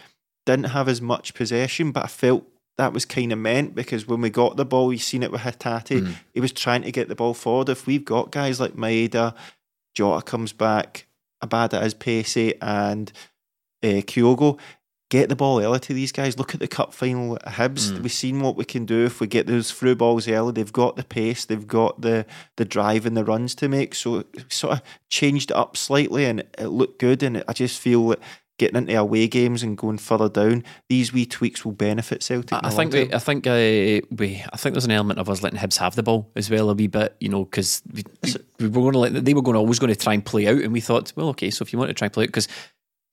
didn't 0.47 0.67
have 0.67 0.89
as 0.89 1.01
much 1.01 1.35
possession, 1.35 1.93
but 1.93 2.05
I 2.05 2.07
felt 2.07 2.47
that 2.79 2.93
was 2.93 3.05
kind 3.05 3.33
of 3.33 3.39
meant 3.39 3.75
because 3.75 4.07
when 4.07 4.21
we 4.21 4.31
got 4.31 4.57
the 4.57 4.65
ball, 4.65 4.93
you 4.93 4.99
seen 4.99 5.23
it 5.23 5.31
with 5.33 5.43
Hatate, 5.43 6.15
he 6.33 6.41
was 6.41 6.53
trying 6.53 6.83
to 6.83 6.93
get 6.93 7.09
the 7.09 7.15
ball 7.17 7.35
forward. 7.35 7.69
If 7.69 7.87
we've 7.87 8.05
got 8.05 8.31
guys 8.33 8.61
like 8.61 8.75
Maeda, 8.75 9.35
Jota 9.95 10.23
comes 10.25 10.53
back, 10.53 11.07
Abada 11.43 11.83
is 11.85 11.93
pacey, 11.95 12.55
and 12.63 13.13
uh, 13.83 14.03
Kyogo, 14.07 14.59
get 15.11 15.29
the 15.29 15.37
ball 15.37 15.61
early 15.61 15.81
to 15.81 15.95
these 15.95 16.13
guys. 16.13 16.39
Look 16.39 16.55
at 16.55 16.61
the 16.61 16.69
cup 16.69 16.93
final 16.93 17.37
at 17.37 17.55
Hibs. 17.55 17.99
We've 18.03 18.13
seen 18.13 18.41
what 18.41 18.57
we 18.57 18.65
can 18.65 18.85
do 18.87 19.05
if 19.07 19.21
we 19.21 19.27
get 19.27 19.47
those 19.47 19.73
through 19.73 19.97
balls 19.97 20.29
early. 20.29 20.53
They've 20.53 20.73
got 20.73 20.97
the 20.97 21.05
pace, 21.05 21.45
they've 21.45 21.67
got 21.67 22.01
the 22.01 22.27
the 22.57 22.65
drive 22.65 23.07
and 23.07 23.17
the 23.17 23.25
runs 23.25 23.55
to 23.57 23.69
make. 23.69 23.95
So 23.95 24.17
it 24.17 24.53
sort 24.53 24.75
of 24.75 24.83
changed 25.11 25.51
it 25.51 25.57
up 25.57 25.77
slightly, 25.77 26.27
and 26.27 26.41
it 26.41 26.67
looked 26.69 27.01
good. 27.01 27.23
And 27.23 27.43
I 27.49 27.53
just 27.55 27.81
feel 27.81 28.07
that 28.09 28.21
getting 28.59 28.77
into 28.77 28.95
away 28.99 29.27
games 29.29 29.63
and 29.63 29.79
going 29.79 29.99
further 29.99 30.29
down, 30.29 30.65
these 30.89 31.13
wee 31.13 31.25
tweaks 31.27 31.65
will 31.65 31.73
benefit 31.73 32.23
Celtic. 32.23 32.53
I, 32.53 32.61
I 32.65 32.71
think 32.71 32.93
we. 32.93 33.13
I 33.13 33.19
think 33.19 33.47
uh, 33.47 33.53
we, 34.15 34.45
I 34.53 34.57
think 34.57 34.75
there's 34.75 34.85
an 34.85 34.91
element 34.91 35.19
of 35.19 35.31
us 35.31 35.43
letting 35.43 35.59
Hibs 35.59 35.79
have 35.79 35.95
the 35.95 36.03
ball 36.03 36.31
as 36.37 36.51
well 36.51 36.69
a 36.71 36.75
wee 36.75 36.87
bit, 36.89 37.17
you 37.21 37.29
know, 37.29 37.45
because 37.45 37.83
we, 37.93 38.03
we 38.59 38.69
were 38.69 38.81
going 38.83 38.93
to 38.93 38.99
let 38.99 39.25
they 39.25 39.35
were 39.35 39.43
going 39.43 39.55
to 39.55 39.61
always 39.61 39.79
going 39.79 39.93
to 39.93 39.99
try 39.99 40.13
and 40.15 40.25
play 40.25 40.47
out, 40.49 40.59
and 40.63 40.73
we 40.73 40.81
thought, 40.81 41.13
well, 41.17 41.29
okay, 41.29 41.51
so 41.51 41.63
if 41.63 41.73
you 41.73 41.79
want 41.79 41.89
to 41.89 41.95
try 41.95 42.07
and 42.07 42.13
play 42.13 42.25
out, 42.25 42.29
because 42.29 42.49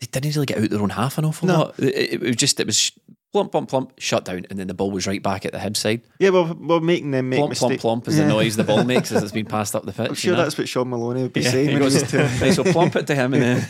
they 0.01 0.07
didn't 0.07 0.35
really 0.35 0.45
get 0.45 0.57
out 0.57 0.69
their 0.69 0.81
own 0.81 0.89
half 0.89 1.17
an 1.17 1.25
awful 1.25 1.47
No. 1.47 1.57
lot. 1.59 1.79
It, 1.79 1.95
it- 1.95 2.13
it 2.13 2.21
was 2.21 2.35
just 2.35 2.59
it 2.59 2.65
was 2.67 2.91
plump, 3.35 3.51
plump, 3.51 3.67
plump, 3.69 3.91
shut 3.99 4.23
down, 4.23 4.45
and 4.49 4.57
then 4.57 4.67
the 4.67 4.73
ball 4.73 4.91
was 4.91 5.05
right 5.05 5.21
back 5.21 5.45
at 5.45 5.51
the 5.51 5.57
Hibs 5.57 5.75
side. 5.77 6.01
yeah, 6.19 6.29
we're, 6.29 6.53
we're 6.53 6.79
making 6.79 7.11
them 7.11 7.27
make 7.29 7.39
Plump, 7.39 7.49
mistakes. 7.49 7.81
plump, 7.81 8.05
plump 8.05 8.07
is 8.07 8.15
the 8.17 8.25
noise 8.25 8.55
the 8.55 8.63
ball 8.63 8.83
makes 8.85 9.11
as 9.11 9.21
it's 9.21 9.33
been 9.33 9.45
passed 9.45 9.75
up 9.75 9.83
the 9.85 9.91
pitch. 9.91 9.99
I'm 10.07 10.11
you 10.11 10.15
sure 10.15 10.35
know? 10.37 10.43
that's 10.43 10.57
what 10.57 10.69
Shaun 10.69 10.89
Maloney 10.89 11.23
would 11.23 11.33
be 11.33 11.41
Yeah, 11.41 11.51
saying. 11.51 11.69
he 11.69 11.77
goes, 11.79 11.93
he's 11.99 12.09
to- 12.11 12.17
right, 12.41 12.53
so 12.53 12.63
plump 12.63 12.95
it 12.95 13.07
to 13.07 13.15
him, 13.15 13.33
and 13.33 13.43
then 13.43 13.67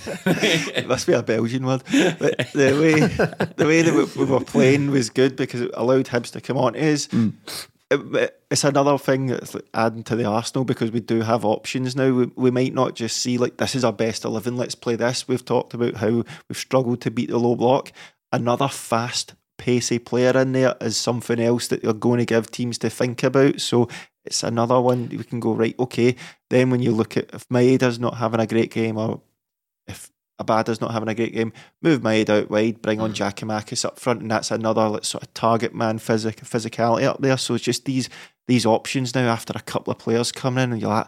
it 0.75 0.87
must 0.87 1.07
be 1.07 1.13
a 1.13 1.23
Belgian 1.23 1.65
word. 1.65 1.81
But 1.91 2.37
the 2.53 2.77
way 2.79 2.99
the 3.57 3.65
way 3.65 3.81
that 3.81 3.93
we, 4.15 4.23
we 4.23 4.31
were 4.31 4.39
playing 4.41 4.91
was 4.91 5.09
good 5.09 5.35
because 5.35 5.61
it 5.61 5.71
allowed 5.73 6.05
Hibs 6.05 6.31
to 6.33 6.41
come 6.41 6.57
on. 6.57 6.75
It 6.75 6.83
is 6.83 7.07
mm. 7.07 7.33
it- 7.89 8.39
it's 8.51 8.63
another 8.63 8.97
thing 8.97 9.25
that's 9.25 9.53
like 9.55 9.65
adding 9.73 10.03
to 10.03 10.15
the 10.15 10.23
Arsenal 10.25 10.63
because 10.63 10.91
we 10.91 10.99
do 11.01 11.21
have 11.21 11.43
options 11.43 11.95
now. 11.95 12.13
We, 12.13 12.25
we 12.35 12.51
might 12.51 12.73
not 12.73 12.93
just 12.95 13.17
see 13.17 13.37
like 13.39 13.57
this 13.57 13.75
is 13.75 13.83
our 13.83 13.91
best 13.91 14.23
eleven. 14.23 14.55
Let's 14.55 14.75
play 14.75 14.95
this. 14.95 15.27
We've 15.27 15.43
talked 15.43 15.73
about 15.73 15.95
how 15.95 16.09
we've 16.47 16.57
struggled 16.57 17.01
to 17.01 17.11
beat 17.11 17.29
the 17.31 17.37
low 17.39 17.55
block. 17.55 17.91
Another 18.31 18.67
fast, 18.67 19.33
pacey 19.57 19.99
player 19.99 20.37
in 20.37 20.51
there 20.51 20.75
is 20.81 20.97
something 20.97 21.39
else 21.39 21.67
that 21.67 21.83
you're 21.83 21.93
going 21.93 22.19
to 22.19 22.25
give 22.25 22.51
teams 22.51 22.77
to 22.79 22.89
think 22.89 23.23
about. 23.23 23.61
So 23.61 23.87
it's 24.25 24.43
another 24.43 24.79
one 24.81 25.09
we 25.09 25.23
can 25.23 25.39
go 25.39 25.53
right. 25.53 25.75
Okay, 25.79 26.15
then 26.49 26.69
when 26.69 26.81
you 26.81 26.91
look 26.91 27.17
at 27.17 27.33
if 27.33 27.47
Maeda's 27.49 27.99
not 27.99 28.17
having 28.17 28.39
a 28.39 28.47
great 28.47 28.71
game 28.71 28.97
or 28.97 29.21
if 29.87 30.11
Abada's 30.41 30.81
not 30.81 30.91
having 30.91 31.07
a 31.07 31.15
great 31.15 31.33
game, 31.33 31.53
move 31.81 32.01
Maeda 32.01 32.41
out 32.41 32.49
wide, 32.49 32.81
bring 32.81 32.99
on 32.99 33.13
mm. 33.13 33.15
Giakoumakis 33.15 33.85
up 33.85 33.99
front, 33.99 34.21
and 34.21 34.29
that's 34.29 34.51
another 34.51 34.89
like, 34.89 35.05
sort 35.05 35.23
of 35.23 35.33
target 35.33 35.73
man 35.73 35.97
physic 35.97 36.37
physicality 36.37 37.03
up 37.03 37.21
there. 37.21 37.37
So 37.37 37.53
it's 37.53 37.63
just 37.63 37.85
these 37.85 38.09
these 38.47 38.65
options 38.65 39.15
now 39.15 39.27
after 39.27 39.53
a 39.55 39.61
couple 39.61 39.91
of 39.91 39.99
players 39.99 40.31
coming 40.31 40.63
in, 40.63 40.73
and 40.73 40.81
you're 40.81 40.89
like, 40.89 41.07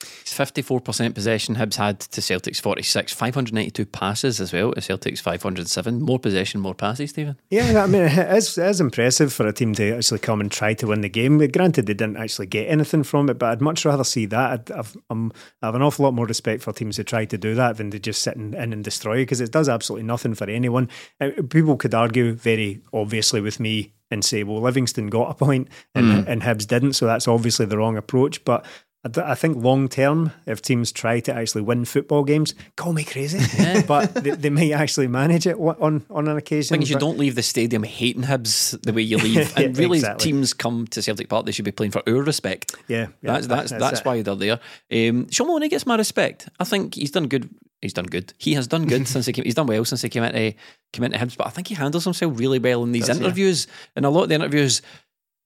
Fifty-four 0.00 0.80
percent 0.80 1.14
possession 1.14 1.56
Hibs 1.56 1.76
had 1.76 2.00
to 2.00 2.22
Celtic's 2.22 2.58
forty-six. 2.58 3.12
Five 3.12 3.34
hundred 3.34 3.52
ninety-two 3.52 3.84
passes 3.84 4.40
as 4.40 4.52
well. 4.52 4.72
To 4.72 4.80
Celtic's 4.80 5.20
five 5.20 5.42
hundred 5.42 5.68
seven. 5.68 6.00
More 6.00 6.18
possession, 6.18 6.60
more 6.60 6.74
passes. 6.74 7.10
Stephen. 7.10 7.36
Yeah, 7.50 7.82
I 7.82 7.86
mean, 7.86 8.04
it's, 8.04 8.56
it's 8.56 8.80
impressive 8.80 9.32
for 9.32 9.46
a 9.46 9.52
team 9.52 9.74
to 9.74 9.96
actually 9.96 10.20
come 10.20 10.40
and 10.40 10.50
try 10.50 10.72
to 10.74 10.86
win 10.86 11.02
the 11.02 11.10
game. 11.10 11.36
Granted, 11.48 11.86
they 11.86 11.94
didn't 11.94 12.16
actually 12.16 12.46
get 12.46 12.68
anything 12.68 13.02
from 13.02 13.28
it, 13.28 13.38
but 13.38 13.50
I'd 13.50 13.60
much 13.60 13.84
rather 13.84 14.04
see 14.04 14.24
that. 14.26 14.50
I'd, 14.50 14.70
I've, 14.70 14.96
I'm, 15.10 15.32
I 15.60 15.66
have 15.66 15.74
an 15.74 15.82
awful 15.82 16.04
lot 16.04 16.14
more 16.14 16.26
respect 16.26 16.62
for 16.62 16.72
teams 16.72 16.96
who 16.96 17.02
try 17.02 17.26
to 17.26 17.36
do 17.36 17.54
that 17.56 17.76
than 17.76 17.90
to 17.90 17.98
just 17.98 18.22
sit 18.22 18.36
in, 18.36 18.54
in 18.54 18.72
and 18.72 18.82
destroy 18.82 19.16
because 19.16 19.42
it 19.42 19.52
does 19.52 19.68
absolutely 19.68 20.06
nothing 20.06 20.34
for 20.34 20.48
anyone. 20.48 20.88
Uh, 21.20 21.30
People 21.50 21.76
could 21.76 21.94
argue 21.94 22.32
very 22.32 22.80
obviously 22.94 23.42
with 23.42 23.60
me 23.60 23.92
and 24.10 24.24
say, 24.24 24.42
well, 24.42 24.60
Livingston 24.60 25.08
got 25.08 25.30
a 25.30 25.34
point 25.34 25.68
and, 25.94 26.26
and 26.26 26.42
Hibs 26.42 26.66
didn't, 26.66 26.94
so 26.94 27.06
that's 27.06 27.28
obviously 27.28 27.66
the 27.66 27.78
wrong 27.78 27.96
approach. 27.96 28.44
But 28.44 28.66
I 29.02 29.08
d- 29.08 29.22
I 29.24 29.34
think 29.34 29.62
long 29.62 29.88
term, 29.88 30.32
if 30.44 30.60
teams 30.60 30.92
try 30.92 31.20
to 31.20 31.34
actually 31.34 31.62
win 31.62 31.86
football 31.86 32.22
games, 32.22 32.54
call 32.76 32.92
me 32.92 33.02
crazy, 33.02 33.38
but 33.86 34.12
they, 34.14 34.32
they 34.32 34.50
might 34.50 34.72
actually 34.72 35.08
manage 35.08 35.46
it 35.46 35.56
on 35.56 36.04
on 36.10 36.28
an 36.28 36.36
occasion. 36.36 36.74
thing 36.74 36.82
is, 36.82 36.90
you 36.90 36.98
don't 36.98 37.16
leave 37.16 37.34
the 37.34 37.42
stadium 37.42 37.82
hating 37.82 38.24
Hibs 38.24 38.78
the 38.82 38.92
way 38.92 39.00
you 39.00 39.16
leave. 39.18 39.56
Yeah, 39.56 39.64
and 39.64 39.78
really, 39.78 39.98
exactly. 39.98 40.32
teams 40.32 40.52
come 40.52 40.86
to 40.88 41.00
Celtic 41.00 41.30
Park, 41.30 41.46
they 41.46 41.52
should 41.52 41.64
be 41.64 41.72
playing 41.72 41.92
for 41.92 42.02
our 42.06 42.22
respect. 42.22 42.74
Yeah, 42.88 43.06
yeah, 43.22 43.32
that's 43.32 43.46
that's 43.46 43.70
that's 43.70 43.82
that's, 43.82 44.04
why 44.04 44.20
they're 44.20 44.34
there. 44.34 44.60
Um, 44.92 45.30
Shaun 45.30 45.46
Maloney 45.46 45.70
gets 45.70 45.86
my 45.86 45.96
respect. 45.96 46.50
I 46.58 46.64
think 46.64 46.94
he's 46.94 47.10
done 47.10 47.28
good. 47.28 47.48
He's 47.80 47.94
done 47.94 48.04
good. 48.04 48.34
He 48.36 48.52
has 48.52 48.66
done 48.66 48.86
good 48.86 49.08
since 49.08 49.24
he 49.24 49.32
came. 49.32 49.44
He's 49.44 49.54
done 49.54 49.66
well 49.66 49.86
since 49.86 50.02
he 50.02 50.10
came 50.10 50.24
into 50.24 50.54
came 50.92 51.04
into 51.04 51.16
Hibs. 51.16 51.38
But 51.38 51.46
I 51.46 51.50
think 51.50 51.68
he 51.68 51.74
handles 51.74 52.04
himself 52.04 52.38
really 52.38 52.58
well 52.58 52.82
in 52.82 52.92
these 52.92 53.06
Does 53.06 53.18
interviews. 53.18 53.66
And 53.96 54.04
a 54.04 54.10
lot 54.10 54.24
of 54.24 54.28
the 54.28 54.34
interviews, 54.34 54.82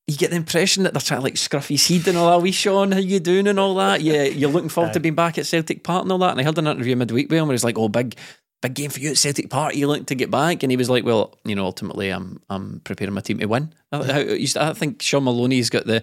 you 0.06 0.16
get 0.16 0.30
the 0.30 0.36
impression 0.36 0.82
that 0.82 0.92
they're 0.92 1.00
trying 1.00 1.20
to 1.20 1.24
like 1.24 1.36
scruff 1.36 1.68
his 1.68 1.86
head 1.88 2.06
and 2.08 2.18
all 2.18 2.30
that. 2.30 2.42
Wee 2.42 2.52
Shaun, 2.52 2.92
how 2.92 2.98
you 2.98 3.20
doing 3.20 3.46
and 3.46 3.58
all 3.58 3.74
that? 3.76 4.02
Yeah, 4.02 4.24
you're 4.24 4.50
looking 4.50 4.68
forward 4.68 4.92
to 4.92 5.00
being 5.00 5.14
back 5.14 5.38
at 5.38 5.46
Celtic 5.46 5.82
Park 5.82 6.02
and 6.02 6.12
all 6.12 6.18
that. 6.18 6.32
And 6.32 6.40
I 6.40 6.44
heard 6.44 6.58
an 6.58 6.66
interview 6.66 6.94
midweek 6.94 7.30
with 7.30 7.38
him 7.38 7.48
where 7.48 7.54
he's 7.54 7.64
like, 7.64 7.78
"Oh, 7.78 7.88
big." 7.88 8.16
Big 8.62 8.74
game 8.74 8.88
for 8.88 8.98
you 8.98 9.10
at 9.10 9.18
Celtic 9.18 9.50
Park. 9.50 9.74
You 9.74 9.86
looking 9.88 10.06
to 10.06 10.14
get 10.14 10.30
back, 10.30 10.62
and 10.62 10.72
he 10.72 10.78
was 10.78 10.88
like, 10.88 11.04
"Well, 11.04 11.38
you 11.44 11.54
know, 11.54 11.66
ultimately, 11.66 12.08
I'm 12.08 12.40
I'm 12.48 12.80
preparing 12.82 13.12
my 13.12 13.20
team 13.20 13.38
to 13.38 13.46
win." 13.46 13.74
I, 13.92 14.02
st- 14.46 14.56
I 14.56 14.72
think 14.72 15.02
Shaun 15.02 15.24
Maloney's 15.24 15.68
got 15.68 15.86
the 15.86 16.02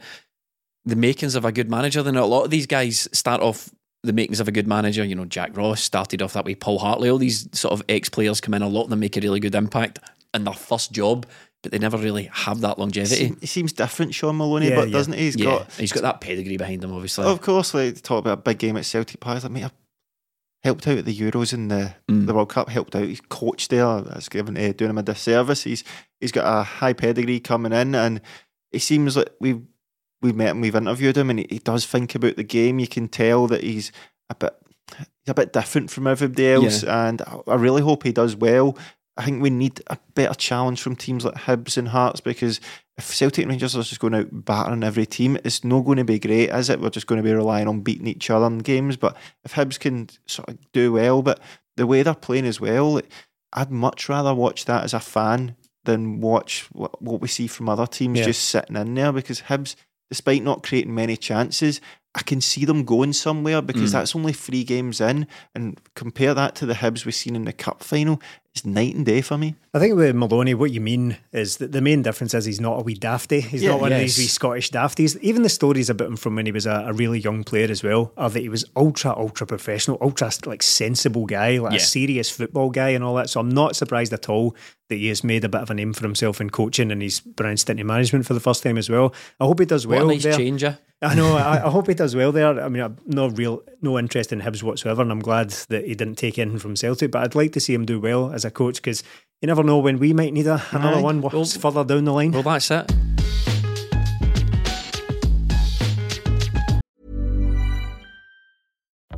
the 0.86 0.96
makings 0.96 1.34
of 1.34 1.44
a 1.44 1.52
good 1.52 1.72
manager. 1.72 2.04
Then 2.04 2.18
a 2.18 2.26
lot 2.26 2.44
of 2.44 2.52
these 2.52 2.68
guys 2.68 3.08
start 3.14 3.42
off 3.42 3.70
the 4.04 4.14
makings 4.14 4.40
of 4.40 4.48
a 4.48 4.52
good 4.52 4.68
manager. 4.68 5.04
You 5.04 5.16
know, 5.16 5.26
Jack 5.26 5.58
Ross 5.58 5.82
started 5.82 6.22
off 6.22 6.34
that 6.34 6.46
way. 6.46 6.54
Paul 6.54 6.78
Hartley, 6.78 7.10
all 7.10 7.18
these 7.18 7.48
sort 7.52 7.74
of 7.74 7.84
ex 7.90 8.10
players 8.10 8.42
come 8.42 8.54
in. 8.54 8.62
A 8.62 8.68
lot 8.68 8.84
of 8.84 8.90
them 8.92 9.00
make 9.00 9.18
a 9.18 9.22
really 9.22 9.40
good 9.40 9.56
impact 9.56 9.98
in 10.34 10.44
their 10.44 10.54
first 10.54 10.92
job, 10.92 11.26
but 11.64 11.72
they 11.72 11.80
never 11.80 11.98
really 11.98 12.30
have 12.34 12.62
that 12.62 12.80
longevity. 12.80 13.36
he 13.40 13.46
seems 13.48 13.72
different, 13.74 14.14
Shaun 14.16 14.38
Maloney, 14.38 14.70
Yeah, 14.70 14.76
but 14.76 14.88
yeah. 14.90 14.94
doesn't 14.94 15.14
he? 15.14 15.20
He's 15.20 15.36
yeah, 15.38 15.46
got 15.46 15.72
he's 15.74 15.92
got 15.92 16.04
that 16.04 16.22
pedigree 16.22 16.58
behind 16.58 16.84
him, 16.84 16.92
obviously. 16.94 17.26
Of 17.26 17.42
course, 17.42 17.74
like 17.74 18.02
talk 18.02 18.20
about 18.20 18.40
a 18.40 18.42
big 18.42 18.58
game 18.60 18.78
at 18.78 18.86
Celtic 18.86 19.20
Park. 19.20 19.36
It's 19.38 19.44
Like, 19.46 19.52
mate, 19.54 19.66
I 19.66 19.72
helped 20.64 20.88
out 20.88 20.98
at 21.00 21.06
the 21.06 21.16
Euros 21.18 21.54
and 21.54 21.70
the 21.72 21.96
Mm. 22.10 22.26
the 22.28 22.34
World 22.34 22.50
Cup. 22.50 22.70
Helped 22.70 22.96
out. 22.96 23.04
He's 23.08 23.22
coached 23.22 23.70
there. 23.70 24.02
That's 24.02 24.30
given 24.30 24.58
uh, 24.58 24.74
doing 24.76 24.90
him 24.92 24.98
a 24.98 25.04
disservice. 25.04 25.64
He's 25.64 25.84
he's 26.20 26.32
got 26.32 26.46
a 26.60 26.64
high 26.64 26.94
pedigree 26.94 27.40
coming 27.40 27.74
in, 27.74 27.96
and 27.96 28.22
it 28.72 28.80
seems 28.82 29.16
like 29.18 29.30
we've 29.40 29.62
we've 30.22 30.36
met 30.36 30.50
him, 30.52 30.62
we've 30.62 30.76
interviewed 30.76 31.18
him, 31.18 31.30
and 31.32 31.40
he, 31.40 31.48
he 31.50 31.60
does 31.60 31.86
think 31.86 32.14
about 32.16 32.36
the 32.36 32.44
game. 32.44 32.80
You 32.80 32.88
can 32.88 33.08
tell 33.08 33.48
that 33.48 33.64
he's 33.64 33.92
a 34.30 34.36
bit 34.36 34.54
he's 34.98 35.08
a 35.30 35.34
bit 35.34 35.54
different 35.54 35.90
from 35.92 36.08
everybody 36.08 36.48
else, 36.50 36.84
and 36.84 37.22
I, 37.22 37.40
I 37.48 37.56
really 37.56 37.82
hope 37.82 38.04
he 38.04 38.12
does 38.12 38.36
well. 38.36 38.78
I 39.18 39.26
think 39.26 39.42
we 39.42 39.50
need 39.50 39.82
a 39.88 39.98
better 40.16 40.34
challenge 40.34 40.82
from 40.82 40.96
teams 40.96 41.26
like 41.26 41.36
Hibs 41.36 41.78
and 41.78 41.90
Hearts 41.90 42.22
because 42.22 42.60
if 42.98 43.06
Celtic 43.14 43.48
Rangers 43.48 43.76
are 43.76 43.84
just 43.84 44.00
going 44.00 44.16
out 44.16 44.28
battering 44.32 44.84
every 44.84 45.06
team, 45.06 45.38
it's 45.44 45.64
not 45.64 45.82
going 45.82 45.98
to 45.98 46.04
be 46.06 46.18
great, 46.20 46.50
is 46.50 46.70
it? 46.70 46.80
We're 46.80 46.90
just 46.90 47.08
going 47.08 47.22
to 47.22 47.28
be 47.28 47.34
relying 47.34 47.68
on 47.68 47.82
beating 47.82 48.08
each 48.08 48.30
other 48.30 48.46
in 48.48 48.60
games. 48.60 48.96
But 48.96 49.18
if 49.44 49.54
Hibs 49.54 49.80
can 49.80 50.10
sort 50.28 50.50
of 50.50 50.58
do 50.72 50.94
well, 50.94 51.22
but 51.22 51.40
the 51.78 51.88
way 51.88 52.04
they're 52.04 52.14
playing 52.14 52.46
as 52.46 52.62
well, 52.62 53.02
I'd 53.54 53.72
much 53.72 54.08
rather 54.08 54.34
watch 54.34 54.66
that 54.66 54.84
as 54.86 54.94
a 54.94 55.00
fan 55.00 55.56
than 55.84 56.22
watch 56.22 56.68
what, 56.72 57.02
what 57.02 57.22
we 57.22 57.28
see 57.28 57.48
from 57.48 57.68
other 57.68 57.88
teams 57.88 58.20
Yeah. 58.20 58.26
just 58.26 58.44
sitting 58.48 58.76
in 58.78 58.94
there 58.94 59.12
because 59.12 59.42
Hibs, 59.42 59.76
despite 60.10 60.44
not 60.44 60.64
creating 60.64 60.94
many 60.96 61.18
chances, 61.18 61.82
I 62.14 62.22
can 62.22 62.40
see 62.42 62.66
them 62.66 62.84
going 62.84 63.14
somewhere 63.14 63.62
because 63.62 63.90
Mm. 63.90 63.94
that's 63.94 64.16
only 64.16 64.34
three 64.34 64.64
games 64.66 65.00
in. 65.02 65.28
And 65.56 65.80
compare 65.96 66.34
that 66.34 66.56
to 66.56 66.66
the 66.66 66.74
Hibs 66.76 67.06
we've 67.06 67.16
seen 67.16 67.36
in 67.36 67.46
the 67.46 67.54
cup 67.54 67.84
final, 67.84 68.22
it's 68.54 68.66
night 68.66 68.96
and 68.96 69.06
day 69.06 69.22
for 69.22 69.38
me. 69.38 69.56
I 69.74 69.80
think 69.80 69.96
with 69.96 70.14
Maloney, 70.14 70.54
what 70.54 70.72
you 70.72 70.82
mean 70.82 71.16
is 71.32 71.56
that 71.58 71.72
the 71.72 71.80
main 71.80 72.02
difference 72.02 72.34
is 72.34 72.44
he's 72.44 72.60
not 72.60 72.80
a 72.80 72.84
wee 72.84 72.96
dafty. 72.96 73.40
He's 73.40 73.64
Yeah, 73.64 73.70
not 73.72 73.82
one 73.82 73.94
of 73.94 74.00
these 74.00 74.18
wee 74.18 74.26
Scottish 74.28 74.72
dafties. 74.72 75.18
Even 75.22 75.44
the 75.44 75.50
stories 75.50 75.90
about 75.90 76.10
him 76.10 76.18
from 76.18 76.36
when 76.36 76.46
he 76.46 76.52
was 76.52 76.66
a, 76.66 76.84
a 76.88 76.94
really 76.94 77.20
young 77.20 77.46
player 77.46 77.72
as 77.72 77.82
well 77.82 78.12
are 78.18 78.30
that 78.30 78.42
he 78.42 78.50
was 78.50 78.66
ultra, 78.76 79.16
ultra 79.16 79.48
professional, 79.48 79.98
ultra 80.02 80.30
like 80.46 80.62
sensible 80.64 81.26
guy, 81.26 81.60
like 81.60 81.72
Yeah. 81.72 81.78
a 81.78 81.80
serious 81.82 82.30
football 82.30 82.70
guy 82.72 82.90
and 82.90 83.06
all 83.06 83.16
that. 83.16 83.30
So 83.30 83.40
I'm 83.40 83.48
not 83.50 83.78
surprised 83.78 84.12
at 84.12 84.28
all 84.28 84.54
that 84.90 84.98
he 84.98 85.08
has 85.08 85.24
made 85.24 85.46
a 85.46 85.50
bit 85.50 85.62
of 85.62 85.70
a 85.70 85.74
name 85.74 85.94
for 85.94 86.04
himself 86.04 86.42
in 86.42 86.50
coaching 86.50 86.92
and 86.92 87.02
he's 87.02 87.22
branched 87.22 87.70
into 87.70 87.86
management 87.86 88.26
for 88.26 88.34
the 88.34 88.42
first 88.42 88.64
time 88.64 88.78
as 88.78 88.90
well. 88.90 89.14
I 89.40 89.46
hope 89.46 89.60
he 89.60 89.66
does 89.66 89.88
What 89.88 90.00
well 90.00 90.10
a 90.10 90.14
nice 90.14 90.24
there. 90.24 90.36
changer. 90.36 90.78
Eh? 90.82 90.86
I 91.04 91.16
know. 91.16 91.36
I, 91.36 91.66
I 91.66 91.70
hope 91.72 91.88
he 91.88 91.96
does 91.96 92.16
well 92.16 92.32
there. 92.32 92.62
I 92.62 92.70
mean, 92.70 92.84
I've 92.84 93.08
no 93.08 93.28
real 93.30 93.64
no 93.82 93.98
interest 93.98 94.32
in 94.32 94.40
Hibs 94.42 94.62
whatsoever, 94.62 95.02
and 95.02 95.12
I'm 95.12 95.20
glad 95.22 95.50
that 95.70 95.86
he 95.88 95.96
didn't 95.96 96.20
take 96.20 96.38
anything 96.38 96.60
from 96.60 96.76
Celtic. 96.76 97.10
But 97.10 97.24
I'd 97.24 97.34
like 97.34 97.54
to 97.54 97.60
see 97.60 97.74
him 97.74 97.86
do 97.88 98.00
well 98.00 98.32
as 98.42 98.46
a 98.46 98.52
coach 98.52 98.76
because 98.82 99.04
you 99.42 99.48
never 99.48 99.64
know 99.64 99.78
when 99.78 100.00
we 100.00 100.14
might 100.14 100.34
need 100.34 100.48
a, 100.48 100.62
another 100.72 100.98
Aye. 100.98 101.02
one 101.02 101.22
Well- 101.22 101.46
further 101.46 101.84
down 101.84 102.06
the 102.06 102.14
line. 102.14 102.32
Well, 102.32 102.44
that's 102.44 102.72
it. 102.72 102.92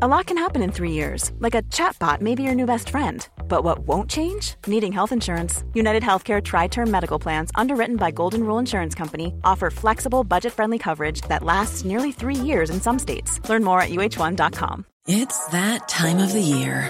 A 0.01 0.07
lot 0.07 0.25
can 0.25 0.37
happen 0.37 0.61
in 0.61 0.71
three 0.71 0.91
years, 0.91 1.31
like 1.39 1.55
a 1.55 1.61
chatbot 1.63 2.19
may 2.19 2.35
be 2.35 2.43
your 2.43 2.55
new 2.55 2.65
best 2.65 2.89
friend. 2.89 3.25
But 3.47 3.63
what 3.63 3.79
won't 3.87 4.09
change? 4.09 4.55
Needing 4.67 4.91
health 4.91 5.11
insurance. 5.13 5.63
United 5.73 6.03
Healthcare 6.03 6.43
Tri 6.43 6.67
Term 6.67 6.89
Medical 6.91 7.19
Plans, 7.19 7.51
underwritten 7.55 7.95
by 7.95 8.11
Golden 8.11 8.43
Rule 8.43 8.57
Insurance 8.57 8.95
Company, 8.95 9.33
offer 9.45 9.69
flexible, 9.69 10.23
budget 10.23 10.51
friendly 10.51 10.77
coverage 10.79 11.21
that 11.29 11.43
lasts 11.43 11.85
nearly 11.85 12.11
three 12.11 12.35
years 12.35 12.69
in 12.69 12.81
some 12.81 12.99
states. 12.99 13.39
Learn 13.47 13.63
more 13.63 13.79
at 13.81 13.91
uh1.com. 13.91 14.85
It's 15.07 15.45
that 15.47 15.87
time 15.87 16.17
of 16.17 16.33
the 16.33 16.41
year. 16.41 16.89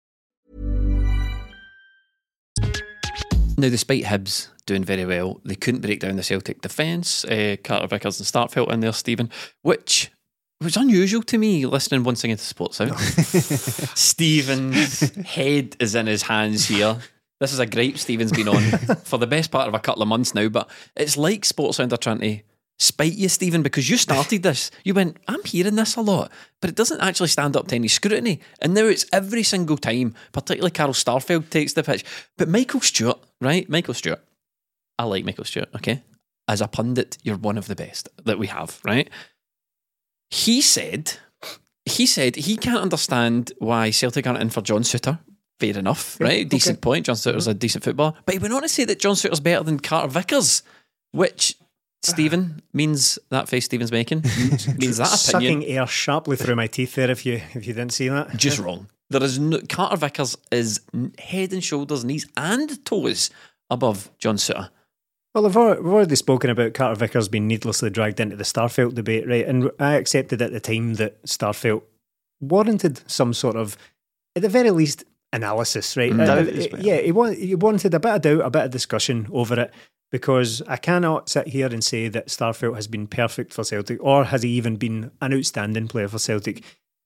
Now, 3.57 3.69
despite 3.69 4.03
Hibs 4.03 4.47
doing 4.65 4.83
very 4.83 5.05
well, 5.05 5.41
they 5.43 5.55
couldn't 5.55 5.81
break 5.81 5.99
down 5.99 6.15
the 6.15 6.23
Celtic 6.23 6.61
defence. 6.61 7.25
Uh, 7.25 7.57
Carter 7.63 7.87
Vickers 7.87 8.19
and 8.19 8.27
Starfelt 8.27 8.71
in 8.71 8.79
there, 8.79 8.93
Stephen, 8.93 9.29
which 9.61 10.11
was 10.61 10.77
unusual 10.77 11.23
to 11.23 11.37
me 11.37 11.65
listening 11.65 12.03
once 12.03 12.23
again 12.23 12.37
to 12.37 12.43
Sports 12.43 12.77
Sound. 12.77 12.97
Stephen's 13.95 14.99
head 15.25 15.75
is 15.79 15.95
in 15.95 16.07
his 16.07 16.23
hands 16.23 16.67
here. 16.67 16.97
This 17.39 17.53
is 17.53 17.59
a 17.59 17.65
gripe 17.65 17.97
Stephen's 17.97 18.31
been 18.31 18.47
on 18.47 18.61
for 19.03 19.17
the 19.17 19.27
best 19.27 19.49
part 19.51 19.67
of 19.67 19.73
a 19.73 19.79
couple 19.79 20.03
of 20.03 20.07
months 20.07 20.35
now, 20.35 20.47
but 20.47 20.69
it's 20.95 21.17
like 21.17 21.43
Sports 21.43 21.77
Sound 21.77 21.91
are 21.91 21.97
trying 21.97 22.19
to 22.19 22.39
spite 22.81 23.13
you, 23.13 23.29
Stephen, 23.29 23.61
because 23.61 23.89
you 23.89 23.97
started 23.97 24.43
this. 24.43 24.71
You 24.83 24.93
went, 24.93 25.17
I'm 25.27 25.43
hearing 25.43 25.75
this 25.75 25.95
a 25.95 26.01
lot, 26.01 26.31
but 26.59 26.69
it 26.69 26.75
doesn't 26.75 27.01
actually 27.01 27.27
stand 27.27 27.55
up 27.55 27.67
to 27.67 27.75
any 27.75 27.87
scrutiny. 27.87 28.41
And 28.61 28.73
now 28.73 28.85
it's 28.85 29.05
every 29.13 29.43
single 29.43 29.77
time, 29.77 30.15
particularly 30.31 30.71
Carl 30.71 30.93
Starfelt 30.93 31.49
takes 31.49 31.73
the 31.73 31.83
pitch. 31.83 32.03
But 32.37 32.49
Michael 32.49 32.81
Stewart, 32.81 33.19
right? 33.39 33.69
Michael 33.69 33.93
Stewart. 33.93 34.21
I 34.97 35.03
like 35.03 35.25
Michael 35.25 35.45
Stewart, 35.45 35.69
okay? 35.75 36.03
As 36.47 36.61
a 36.61 36.67
pundit, 36.67 37.17
you're 37.23 37.37
one 37.37 37.57
of 37.57 37.67
the 37.67 37.75
best 37.75 38.09
that 38.25 38.39
we 38.39 38.47
have, 38.47 38.79
right? 38.83 39.09
He 40.31 40.61
said, 40.61 41.13
he 41.85 42.05
said 42.05 42.35
he 42.35 42.57
can't 42.57 42.81
understand 42.81 43.51
why 43.59 43.91
Celtic 43.91 44.25
aren't 44.25 44.41
in 44.41 44.49
for 44.49 44.61
John 44.61 44.81
Souttar. 44.81 45.19
Fair 45.59 45.77
enough, 45.77 46.19
right? 46.19 46.49
Decent 46.49 46.81
point. 46.81 47.05
John 47.05 47.15
Souttar's 47.15 47.43
mm-hmm. 47.43 47.51
a 47.51 47.53
decent 47.53 47.83
footballer. 47.83 48.13
But 48.25 48.33
he 48.33 48.39
went 48.39 48.53
on 48.53 48.63
to 48.63 48.69
say 48.69 48.85
that 48.85 48.99
John 48.99 49.13
Souttar's 49.13 49.39
better 49.39 49.63
than 49.63 49.79
Carter 49.79 50.07
Vickers, 50.07 50.63
which 51.11 51.55
Stephen 52.03 52.61
means 52.73 53.19
that 53.29 53.47
face 53.47 53.65
Stephen's 53.65 53.91
making 53.91 54.21
means 54.77 54.97
that 54.97 55.07
opinion 55.07 55.61
Sucking 55.61 55.65
air 55.65 55.85
sharply 55.85 56.35
through 56.35 56.55
my 56.55 56.67
teeth 56.67 56.95
there. 56.95 57.11
If 57.11 57.25
you 57.25 57.41
if 57.53 57.67
you 57.67 57.73
didn't 57.73 57.93
see 57.93 58.09
that, 58.09 58.35
just 58.35 58.59
wrong. 58.59 58.87
There 59.09 59.23
is 59.23 59.37
no 59.39 59.59
Carter 59.67 59.97
Vickers 59.97 60.37
is 60.51 60.81
head 61.19 61.53
and 61.53 61.63
shoulders, 61.63 62.03
knees 62.05 62.27
and 62.37 62.83
toes 62.85 63.29
above 63.69 64.09
John 64.17 64.37
Souttar. 64.37 64.69
Well, 65.33 65.45
we've 65.45 65.55
already, 65.55 66.15
spoken 66.15 66.49
about 66.49 66.73
Carter 66.73 66.95
Vickers 66.95 67.29
being 67.29 67.47
needlessly 67.47 67.89
dragged 67.89 68.19
into 68.19 68.35
the 68.35 68.43
Starfelt 68.43 68.95
debate, 68.95 69.27
right? 69.27 69.47
And 69.47 69.71
I 69.79 69.93
accepted 69.93 70.41
at 70.41 70.51
the 70.51 70.59
time 70.59 70.95
that 70.95 71.23
Starfelt 71.23 71.83
warranted 72.41 73.09
some 73.09 73.33
sort 73.33 73.55
of, 73.55 73.77
at 74.35 74.41
the 74.41 74.49
very 74.49 74.71
least, 74.71 75.05
analysis, 75.33 75.95
right? 75.95 76.11
Mm. 76.11 76.27
Uh, 76.27 76.75
uh, 76.75 76.81
yeah, 76.81 76.97
he, 76.97 77.13
wa- 77.13 77.29
he 77.29 77.55
wanted 77.55 77.93
a 77.93 77.99
bit 77.99 78.15
of 78.15 78.21
doubt, 78.21 78.45
a 78.45 78.49
bit 78.49 78.65
of 78.65 78.71
discussion 78.71 79.27
over 79.31 79.57
it, 79.59 79.73
because 80.11 80.61
I 80.67 80.77
cannot 80.77 81.29
sit 81.29 81.47
here 81.47 81.67
and 81.67 81.83
say 81.83 82.09
that 82.09 82.27
Starfelt 82.27 82.75
has 82.75 82.87
been 82.87 83.07
perfect 83.07 83.53
for 83.53 83.63
Celtic, 83.63 83.97
or 84.01 84.25
has 84.25 84.43
he 84.43 84.49
even 84.49 84.75
been 84.75 85.11
an 85.21 85.33
outstanding 85.33 85.87
player 85.87 86.07
for 86.07 86.19
Celtic? 86.19 86.63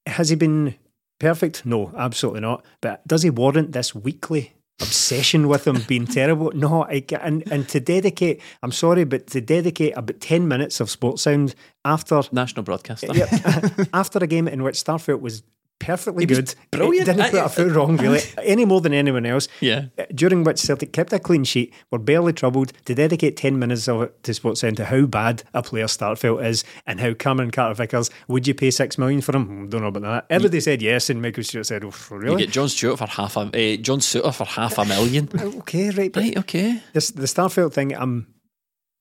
Has 0.07 0.29
he 0.29 0.35
been 0.35 0.75
perfect? 1.19 1.65
No, 1.65 1.93
absolutely 1.95 2.41
not. 2.41 2.65
But 2.81 3.07
does 3.07 3.23
he 3.23 3.29
warrant 3.29 3.71
this 3.71 3.93
weekly 3.93 4.53
obsession 4.81 5.47
with 5.47 5.67
him 5.67 5.83
being 5.87 6.07
terrible? 6.07 6.51
No, 6.53 6.83
I, 6.83 7.05
and 7.21 7.43
and 7.51 7.69
to 7.69 7.79
dedicate, 7.79 8.41
I'm 8.63 8.71
sorry, 8.71 9.03
but 9.03 9.27
to 9.27 9.41
dedicate 9.41 9.95
about 9.95 10.19
ten 10.19 10.47
minutes 10.47 10.79
of 10.79 10.89
Sports 10.89 11.21
Sound 11.21 11.53
after 11.85 12.21
National 12.31 12.63
broadcaster. 12.63 13.07
after 13.93 14.19
a 14.19 14.27
game 14.27 14.47
in 14.47 14.63
which 14.63 14.83
Starfelt 14.83 15.21
was 15.21 15.43
perfectly 15.85 16.23
He 16.23 16.27
good, 16.27 16.53
brilliant. 16.71 17.05
didn't 17.05 17.31
put 17.31 17.45
a 17.45 17.49
foot 17.49 17.71
wrong 17.71 17.97
really, 17.97 18.21
any 18.43 18.65
more 18.65 18.81
than 18.81 18.93
anyone 18.93 19.25
else. 19.25 19.47
Yeah. 19.61 19.85
During 20.13 20.43
which 20.43 20.57
Celtic 20.59 20.91
kept 20.93 21.13
a 21.13 21.19
clean 21.19 21.43
sheet, 21.43 21.73
were 21.91 21.99
barely 21.99 22.33
troubled 22.33 22.73
to 22.85 22.95
dedicate 22.95 23.37
10 23.37 23.59
minutes 23.59 23.87
of 23.87 24.01
it 24.03 24.23
to 24.23 24.33
Sports 24.33 24.61
to 24.61 24.85
how 24.85 25.05
bad 25.05 25.43
a 25.53 25.61
player 25.61 25.85
Starfelt 25.85 26.43
is 26.45 26.63
and 26.87 26.99
how 26.99 27.13
Cameron 27.13 27.51
Carter 27.51 27.75
Vickers, 27.75 28.09
would 28.27 28.47
you 28.47 28.53
pay 28.55 28.71
six 28.71 28.97
million 28.97 29.21
for 29.21 29.35
him? 29.35 29.69
Don't 29.69 29.81
know 29.81 29.87
about 29.87 30.01
that. 30.03 30.25
Everybody 30.29 30.59
said 30.59 30.81
yes, 30.81 31.09
and 31.09 31.21
Michael 31.21 31.43
Stewart 31.43 31.65
said, 31.67 31.83
oh, 31.83 31.93
You 32.11 32.17
really? 32.17 32.37
get 32.45 32.51
John 32.51 32.69
Stewart 32.69 32.97
for 32.97 33.07
half 33.07 33.37
a 33.37 33.41
uh, 33.41 33.77
John 33.77 33.99
Souttar 33.99 34.33
for 34.33 34.45
half 34.45 34.77
a 34.77 34.85
million. 34.85 35.29
okay, 35.59 35.91
right. 35.91 36.11
But 36.11 36.23
right, 36.23 36.37
okay. 36.37 36.81
this, 36.93 37.11
the 37.11 37.23
Starfelt 37.27 37.73
thing, 37.73 37.95
I'm 37.95 38.27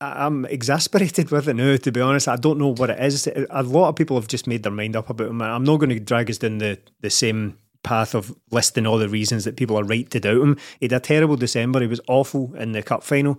I'm 0.00 0.44
exasperated 0.46 1.30
with 1.30 1.48
it 1.48 1.54
now, 1.54 1.76
to 1.76 1.92
be 1.92 2.00
honest. 2.00 2.28
I 2.28 2.37
don't 2.37 2.59
know 2.59 2.74
what 2.74 2.90
it 2.90 3.00
is. 3.00 3.28
A 3.50 3.62
lot 3.62 3.88
of 3.88 3.96
people 3.96 4.16
have 4.16 4.28
just 4.28 4.46
made 4.46 4.62
their 4.62 4.72
mind 4.72 4.96
up 4.96 5.11
about 5.11 5.28
him. 5.28 5.42
I'm 5.42 5.64
not 5.64 5.78
going 5.78 5.90
to 5.90 6.00
drag 6.00 6.30
us 6.30 6.38
down 6.38 6.59
the, 6.59 6.78
the 7.00 7.11
same 7.11 7.59
path 7.83 8.14
of 8.14 8.35
listing 8.50 8.87
all 8.87 8.98
the 8.98 9.09
reasons 9.09 9.44
that 9.44 9.57
people 9.57 9.78
are 9.78 9.85
right 9.85 10.11
to 10.11 10.18
doubt 10.18 10.42
him. 10.42 10.57
He 10.80 10.87
had 10.87 10.92
a 10.92 11.00
terrible 11.00 11.37
December. 11.37 11.80
He 11.80 11.87
was 11.87 12.00
awful 12.09 12.54
in 12.54 12.72
the 12.72 12.83
cup 12.83 13.04
final. 13.04 13.38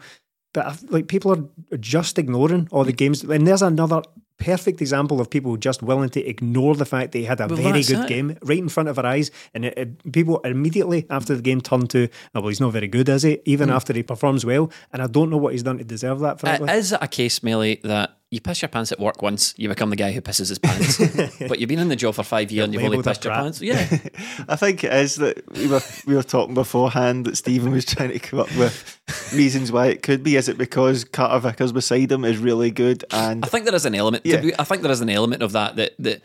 But 0.56 0.66
I've- 0.68 0.88
like 0.90 1.08
people 1.08 1.30
are 1.36 1.78
just 1.78 2.18
ignoring 2.18 2.68
all 2.72 2.86
the 2.86 2.94
games, 2.94 3.24
and 3.24 3.46
there's 3.46 3.62
another 3.62 4.02
perfect 4.38 4.82
example 4.82 5.22
of 5.22 5.30
people 5.30 5.56
just 5.58 5.82
willing 5.82 6.10
to 6.10 6.22
ignore 6.34 6.76
the 6.76 6.86
fact 6.86 7.12
that 7.14 7.20
he 7.20 7.26
had 7.26 7.40
a 7.40 7.48
Well, 7.48 7.58
very 7.58 7.84
good 7.84 8.00
it. 8.06 8.08
game 8.08 8.28
right 8.44 8.58
in 8.60 8.70
front 8.70 8.90
of 8.90 8.98
our 9.00 9.06
eyes, 9.06 9.32
and 9.54 9.66
it, 9.66 9.74
it- 9.78 10.12
people 10.12 10.40
immediately 10.46 11.06
after 11.10 11.36
the 11.36 11.42
game 11.42 11.62
turn 11.62 11.88
to, 11.88 12.08
oh, 12.34 12.42
well, 12.42 12.48
he's 12.50 12.60
not 12.60 12.74
very 12.74 12.88
good, 12.88 13.08
is 13.10 13.24
he? 13.24 13.40
Even 13.46 13.70
Hmm. 13.70 13.76
after 13.76 13.94
he 13.94 14.04
performs 14.04 14.46
well, 14.46 14.70
and 14.94 15.02
I 15.02 15.08
don't 15.08 15.30
know 15.30 15.38
what 15.38 15.52
he's 15.54 15.64
done 15.64 15.78
to 15.78 15.84
deserve 15.86 16.20
that. 16.22 16.40
Frankly, 16.42 16.70
Uh, 16.70 16.74
Is 16.76 16.92
it 16.94 17.00
a 17.02 17.08
case, 17.08 17.44
Melly, 17.44 17.80
that 17.84 18.18
you 18.36 18.42
piss 18.42 18.62
your 18.62 18.70
pants 18.70 18.92
at 18.92 19.00
work 19.00 19.22
once, 19.22 19.54
you 19.58 19.70
become 19.70 19.90
the 19.90 19.96
guy 19.96 20.12
who 20.12 20.22
pisses 20.22 20.50
his 20.50 20.60
pants, 20.60 20.98
but 21.48 21.60
you've 21.60 21.70
been 21.70 21.80
in 21.80 21.88
the 21.88 21.96
job 21.96 22.14
for 22.14 22.24
five 22.24 22.52
years 22.52 22.66
and 22.66 22.74
you've 22.74 22.84
only 22.84 23.02
pissed 23.02 23.24
your 23.24 23.34
pants? 23.34 23.62
Yeah. 23.62 23.80
I 24.48 24.56
think 24.58 24.84
it 24.84 24.94
is 24.94 25.16
that 25.16 25.42
we 25.54 25.68
were 25.68 25.82
we 26.06 26.16
were 26.16 26.24
talking 26.24 26.54
beforehand 26.54 27.26
that 27.26 27.38
Stephen 27.38 27.72
was 27.72 27.86
trying 27.86 28.12
to 28.12 28.20
come 28.20 28.40
up 28.40 28.56
with 28.58 29.00
reasons 29.34 29.72
why 29.72 29.88
it 29.88 30.04
could 30.04 30.22
be. 30.22 30.36
Is 30.36 30.50
it 30.50 30.58
because 30.58 31.06
Carter 31.06 31.40
Vickers 31.40 31.72
beside 31.72 32.12
him 32.12 32.26
is 32.26 32.38
really 32.38 32.72
good 32.72 33.06
and 33.12 33.44
I 33.44 33.48
think 33.48 33.66
there 33.66 33.74
is 33.76 33.86
an 33.86 33.96
element. 33.96 34.26
Yeah. 34.26 34.42
Be, 34.42 34.60
I 34.60 34.66
think 34.66 34.82
there 34.82 34.92
is 34.92 35.02
an 35.02 35.10
element 35.10 35.42
of 35.42 35.54
that 35.54 35.78
that 35.78 35.94
that 36.00 36.22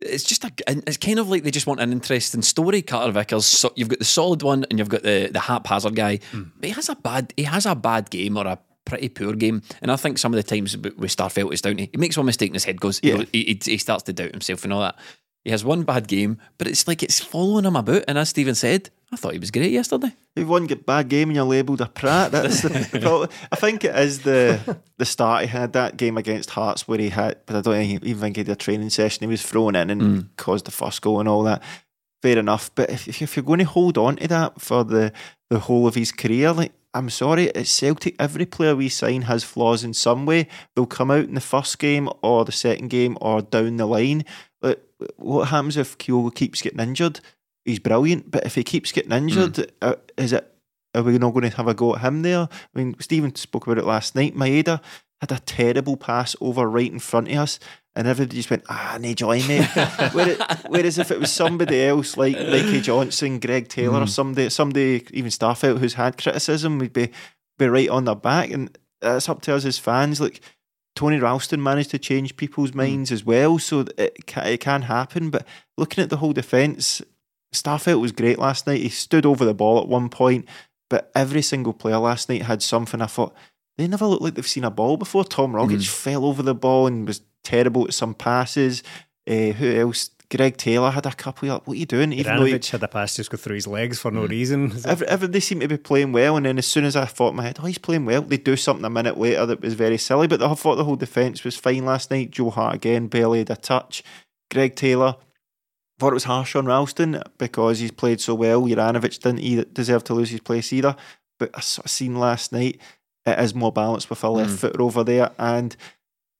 it's 0.00 0.24
just 0.24 0.44
a. 0.44 0.52
It's 0.66 0.96
kind 0.96 1.18
of 1.18 1.28
like 1.28 1.44
they 1.44 1.50
just 1.50 1.66
want 1.66 1.80
an 1.80 1.92
interesting 1.92 2.42
story. 2.42 2.82
Carter 2.82 3.12
Vickers. 3.12 3.46
So 3.46 3.72
you've 3.76 3.88
got 3.88 4.00
the 4.00 4.04
solid 4.04 4.42
one, 4.42 4.66
and 4.68 4.78
you've 4.78 4.88
got 4.88 5.02
the 5.02 5.30
the 5.32 5.40
haphazard 5.40 5.94
guy. 5.94 6.18
Hmm. 6.32 6.42
But 6.56 6.66
he 6.66 6.72
has 6.72 6.88
a 6.88 6.96
bad. 6.96 7.32
He 7.36 7.44
has 7.44 7.64
a 7.64 7.74
bad 7.74 8.10
game 8.10 8.36
or 8.36 8.46
a 8.46 8.58
pretty 8.84 9.08
poor 9.08 9.34
game. 9.34 9.62
And 9.82 9.90
I 9.90 9.96
think 9.96 10.18
some 10.18 10.32
of 10.32 10.36
the 10.36 10.42
times 10.42 10.76
with 10.76 11.16
Starfelt 11.16 11.52
is 11.52 11.60
down 11.62 11.76
to 11.76 11.86
he 11.86 11.96
makes 11.96 12.16
one 12.16 12.26
mistake 12.26 12.50
and 12.50 12.56
his 12.56 12.64
head 12.64 12.80
goes. 12.80 13.00
Yeah. 13.02 13.24
He, 13.32 13.58
he, 13.64 13.72
he 13.72 13.78
starts 13.78 14.02
to 14.04 14.12
doubt 14.12 14.32
himself 14.32 14.64
and 14.64 14.72
all 14.72 14.80
that. 14.80 14.96
He 15.44 15.50
has 15.50 15.62
one 15.64 15.82
bad 15.82 16.08
game, 16.08 16.38
but 16.56 16.66
it's 16.66 16.88
like 16.88 17.02
it's 17.02 17.20
following 17.20 17.66
him 17.66 17.76
about. 17.76 18.04
And 18.08 18.16
as 18.16 18.30
Stephen 18.30 18.54
said, 18.54 18.88
I 19.12 19.16
thought 19.16 19.34
he 19.34 19.38
was 19.38 19.50
great 19.50 19.70
yesterday. 19.72 20.14
If 20.34 20.48
one 20.48 20.66
get 20.66 20.86
bad 20.86 21.10
game 21.10 21.28
and 21.28 21.36
you're 21.36 21.44
labelled 21.44 21.82
a 21.82 21.86
prat, 21.86 22.32
that's 22.32 22.62
the 22.62 22.70
problem. 23.00 23.28
I 23.52 23.56
think 23.56 23.84
it 23.84 23.94
is 23.94 24.20
the 24.22 24.78
the 24.96 25.04
start 25.04 25.42
he 25.42 25.48
had 25.48 25.74
that 25.74 25.98
game 25.98 26.16
against 26.16 26.48
Hearts 26.50 26.88
where 26.88 26.98
he 26.98 27.10
had, 27.10 27.36
but 27.44 27.56
I 27.56 27.60
don't 27.60 27.78
even 27.78 28.18
think 28.18 28.36
he 28.36 28.42
did 28.42 28.52
a 28.52 28.56
training 28.56 28.88
session. 28.88 29.20
He 29.24 29.26
was 29.26 29.42
thrown 29.42 29.76
in 29.76 29.90
and 29.90 30.00
Mm. 30.02 30.28
caused 30.36 30.64
the 30.64 30.70
first 30.70 31.02
goal 31.02 31.20
and 31.20 31.28
all 31.28 31.42
that. 31.42 31.62
Fair 32.22 32.38
enough, 32.38 32.70
but 32.74 32.88
if, 32.88 33.06
if 33.22 33.36
you're 33.36 33.44
going 33.44 33.58
to 33.58 33.66
hold 33.66 33.98
on 33.98 34.16
to 34.16 34.28
that 34.28 34.58
for 34.62 34.82
the 34.82 35.12
the 35.50 35.58
whole 35.58 35.86
of 35.86 35.94
his 35.94 36.10
career, 36.10 36.52
like 36.52 36.72
I'm 36.94 37.10
sorry, 37.10 37.46
it's 37.48 37.70
Celtic. 37.70 38.14
Every 38.20 38.46
player 38.46 38.76
we 38.76 38.88
sign 38.88 39.22
has 39.22 39.42
flaws 39.42 39.82
in 39.82 39.92
some 39.94 40.26
way. 40.26 40.46
They'll 40.74 40.86
come 40.86 41.10
out 41.10 41.24
in 41.24 41.34
the 41.34 41.40
first 41.40 41.78
game 41.80 42.08
or 42.22 42.44
the 42.44 42.52
second 42.52 42.88
game 42.88 43.18
or 43.20 43.42
down 43.42 43.76
the 43.76 43.86
line. 43.86 44.24
But 44.62 44.88
uh, 45.02 45.06
what 45.16 45.48
happens 45.48 45.76
if 45.76 45.98
Kyogo 45.98 46.32
keeps 46.32 46.62
getting 46.62 46.80
injured? 46.80 47.18
He's 47.64 47.80
brilliant, 47.80 48.30
but 48.30 48.46
if 48.46 48.54
he 48.54 48.62
keeps 48.62 48.92
getting 48.92 49.10
hmm. 49.10 49.16
injured, 49.16 49.72
uh, 49.82 49.96
is 50.16 50.32
it 50.32 50.50
are 50.94 51.02
we 51.02 51.18
not 51.18 51.34
going 51.34 51.50
to 51.50 51.56
have 51.56 51.66
a 51.66 51.74
go 51.74 51.96
at 51.96 52.02
him 52.02 52.22
there? 52.22 52.48
I 52.50 52.78
mean, 52.78 52.94
Stephen 53.00 53.34
spoke 53.34 53.66
about 53.66 53.78
it 53.78 53.84
last 53.84 54.14
night. 54.14 54.36
Maeda 54.36 54.80
had 55.20 55.32
a 55.32 55.40
terrible 55.40 55.96
pass 55.96 56.36
over 56.40 56.68
right 56.68 56.92
in 56.92 57.00
front 57.00 57.28
of 57.28 57.36
us, 57.36 57.58
and 57.96 58.08
everybody 58.08 58.36
just 58.36 58.50
went, 58.50 58.64
ah, 58.68 58.98
no 59.00 59.12
joy, 59.12 59.40
mate. 59.46 59.68
Whereas, 60.12 60.38
whereas 60.68 60.98
if 60.98 61.10
it 61.10 61.20
was 61.20 61.32
somebody 61.32 61.82
else 61.82 62.16
like 62.16 62.36
Mikey 62.36 62.80
Johnston, 62.80 63.38
Greg 63.38 63.68
Taylor, 63.68 64.00
or 64.00 64.04
mm. 64.04 64.08
somebody, 64.08 64.50
somebody 64.50 65.06
even 65.12 65.30
Starfelt 65.30 65.78
who's 65.78 65.94
had 65.94 66.20
criticism, 66.20 66.78
we'd 66.78 66.92
be 66.92 67.10
be 67.56 67.68
right 67.68 67.88
on 67.88 68.04
their 68.04 68.16
back, 68.16 68.50
and 68.50 68.76
it's 69.00 69.28
up 69.28 69.42
to 69.42 69.54
us 69.54 69.64
as 69.64 69.78
fans. 69.78 70.20
Like 70.20 70.40
Tony 70.96 71.20
Ralston 71.20 71.62
managed 71.62 71.90
to 71.90 71.98
change 71.98 72.36
people's 72.36 72.72
mm. 72.72 72.76
minds 72.76 73.12
as 73.12 73.24
well, 73.24 73.58
so 73.60 73.84
it 73.96 74.26
can, 74.26 74.46
it 74.46 74.60
can 74.60 74.82
happen. 74.82 75.30
But 75.30 75.46
looking 75.78 76.02
at 76.02 76.10
the 76.10 76.16
whole 76.16 76.32
defence, 76.32 77.00
Starfelt 77.54 78.00
was 78.00 78.12
great 78.12 78.40
last 78.40 78.66
night. 78.66 78.82
He 78.82 78.88
stood 78.88 79.24
over 79.24 79.44
the 79.44 79.54
ball 79.54 79.80
at 79.80 79.88
one 79.88 80.08
point, 80.08 80.48
but 80.90 81.12
every 81.14 81.42
single 81.42 81.72
player 81.72 81.98
last 81.98 82.28
night 82.28 82.42
had 82.42 82.60
something. 82.60 83.00
I 83.00 83.06
thought 83.06 83.34
they 83.78 83.86
never 83.86 84.06
looked 84.06 84.22
like 84.22 84.34
they've 84.34 84.46
seen 84.46 84.64
a 84.64 84.70
ball 84.70 84.96
before. 84.96 85.24
Tom 85.24 85.52
Rogic 85.52 85.76
mm. 85.76 85.88
fell 85.88 86.24
over 86.24 86.42
the 86.42 86.54
ball 86.56 86.88
and 86.88 87.06
was 87.06 87.20
terrible 87.44 87.84
at 87.84 87.94
some 87.94 88.14
passes. 88.14 88.82
Uh, 89.28 89.52
who 89.52 89.74
else? 89.74 90.10
Greg 90.30 90.56
Taylor 90.56 90.90
had 90.90 91.06
a 91.06 91.12
couple. 91.12 91.50
Of, 91.50 91.66
what 91.66 91.74
are 91.74 91.78
you 91.78 91.86
doing? 91.86 92.12
Even 92.12 92.36
though 92.38 92.44
he, 92.46 92.52
had 92.52 92.82
a 92.82 92.88
pass 92.88 93.14
just 93.14 93.30
go 93.30 93.36
through 93.36 93.54
his 93.54 93.66
legs 93.66 93.98
for 94.00 94.10
no 94.10 94.26
reason. 94.26 94.72
Every, 94.86 95.06
every, 95.06 95.28
they 95.28 95.38
seem 95.38 95.60
to 95.60 95.68
be 95.68 95.76
playing 95.76 96.12
well, 96.12 96.36
and 96.36 96.46
then 96.46 96.58
as 96.58 96.66
soon 96.66 96.84
as 96.84 96.96
I 96.96 97.04
thought 97.04 97.30
in 97.30 97.36
my 97.36 97.44
head, 97.44 97.58
oh, 97.62 97.66
he's 97.66 97.78
playing 97.78 98.04
well, 98.06 98.22
they 98.22 98.38
do 98.38 98.56
something 98.56 98.84
a 98.84 98.90
minute 98.90 99.16
later 99.18 99.46
that 99.46 99.60
was 99.60 99.74
very 99.74 99.98
silly. 99.98 100.26
But 100.26 100.42
I 100.42 100.52
thought 100.54 100.76
the 100.76 100.84
whole 100.84 100.96
defence 100.96 101.44
was 101.44 101.56
fine 101.56 101.84
last 101.84 102.10
night. 102.10 102.32
Joe 102.32 102.50
Hart 102.50 102.74
again 102.74 103.06
barely 103.06 103.38
had 103.40 103.50
a 103.50 103.56
touch. 103.56 104.02
Greg 104.50 104.74
Taylor, 104.74 105.16
thought 106.00 106.10
it 106.10 106.14
was 106.14 106.24
harsh 106.24 106.56
on 106.56 106.66
Ralston 106.66 107.22
because 107.38 107.78
he's 107.78 107.92
played 107.92 108.20
so 108.20 108.34
well. 108.34 108.62
Juranovic 108.62 109.20
didn't 109.20 109.40
either 109.40 109.64
deserve 109.64 110.02
to 110.04 110.14
lose 110.14 110.30
his 110.30 110.40
place 110.40 110.72
either. 110.72 110.96
But 111.38 111.50
I 111.54 111.60
sort 111.60 111.84
of 111.84 111.90
seen 111.92 112.16
last 112.16 112.50
night 112.50 112.80
it 113.26 113.38
is 113.38 113.54
more 113.54 113.70
balanced 113.72 114.10
with 114.10 114.24
a 114.24 114.28
left 114.28 114.50
Mm. 114.52 114.58
footer 114.58 114.82
over 114.82 115.04
there, 115.04 115.30
and 115.38 115.76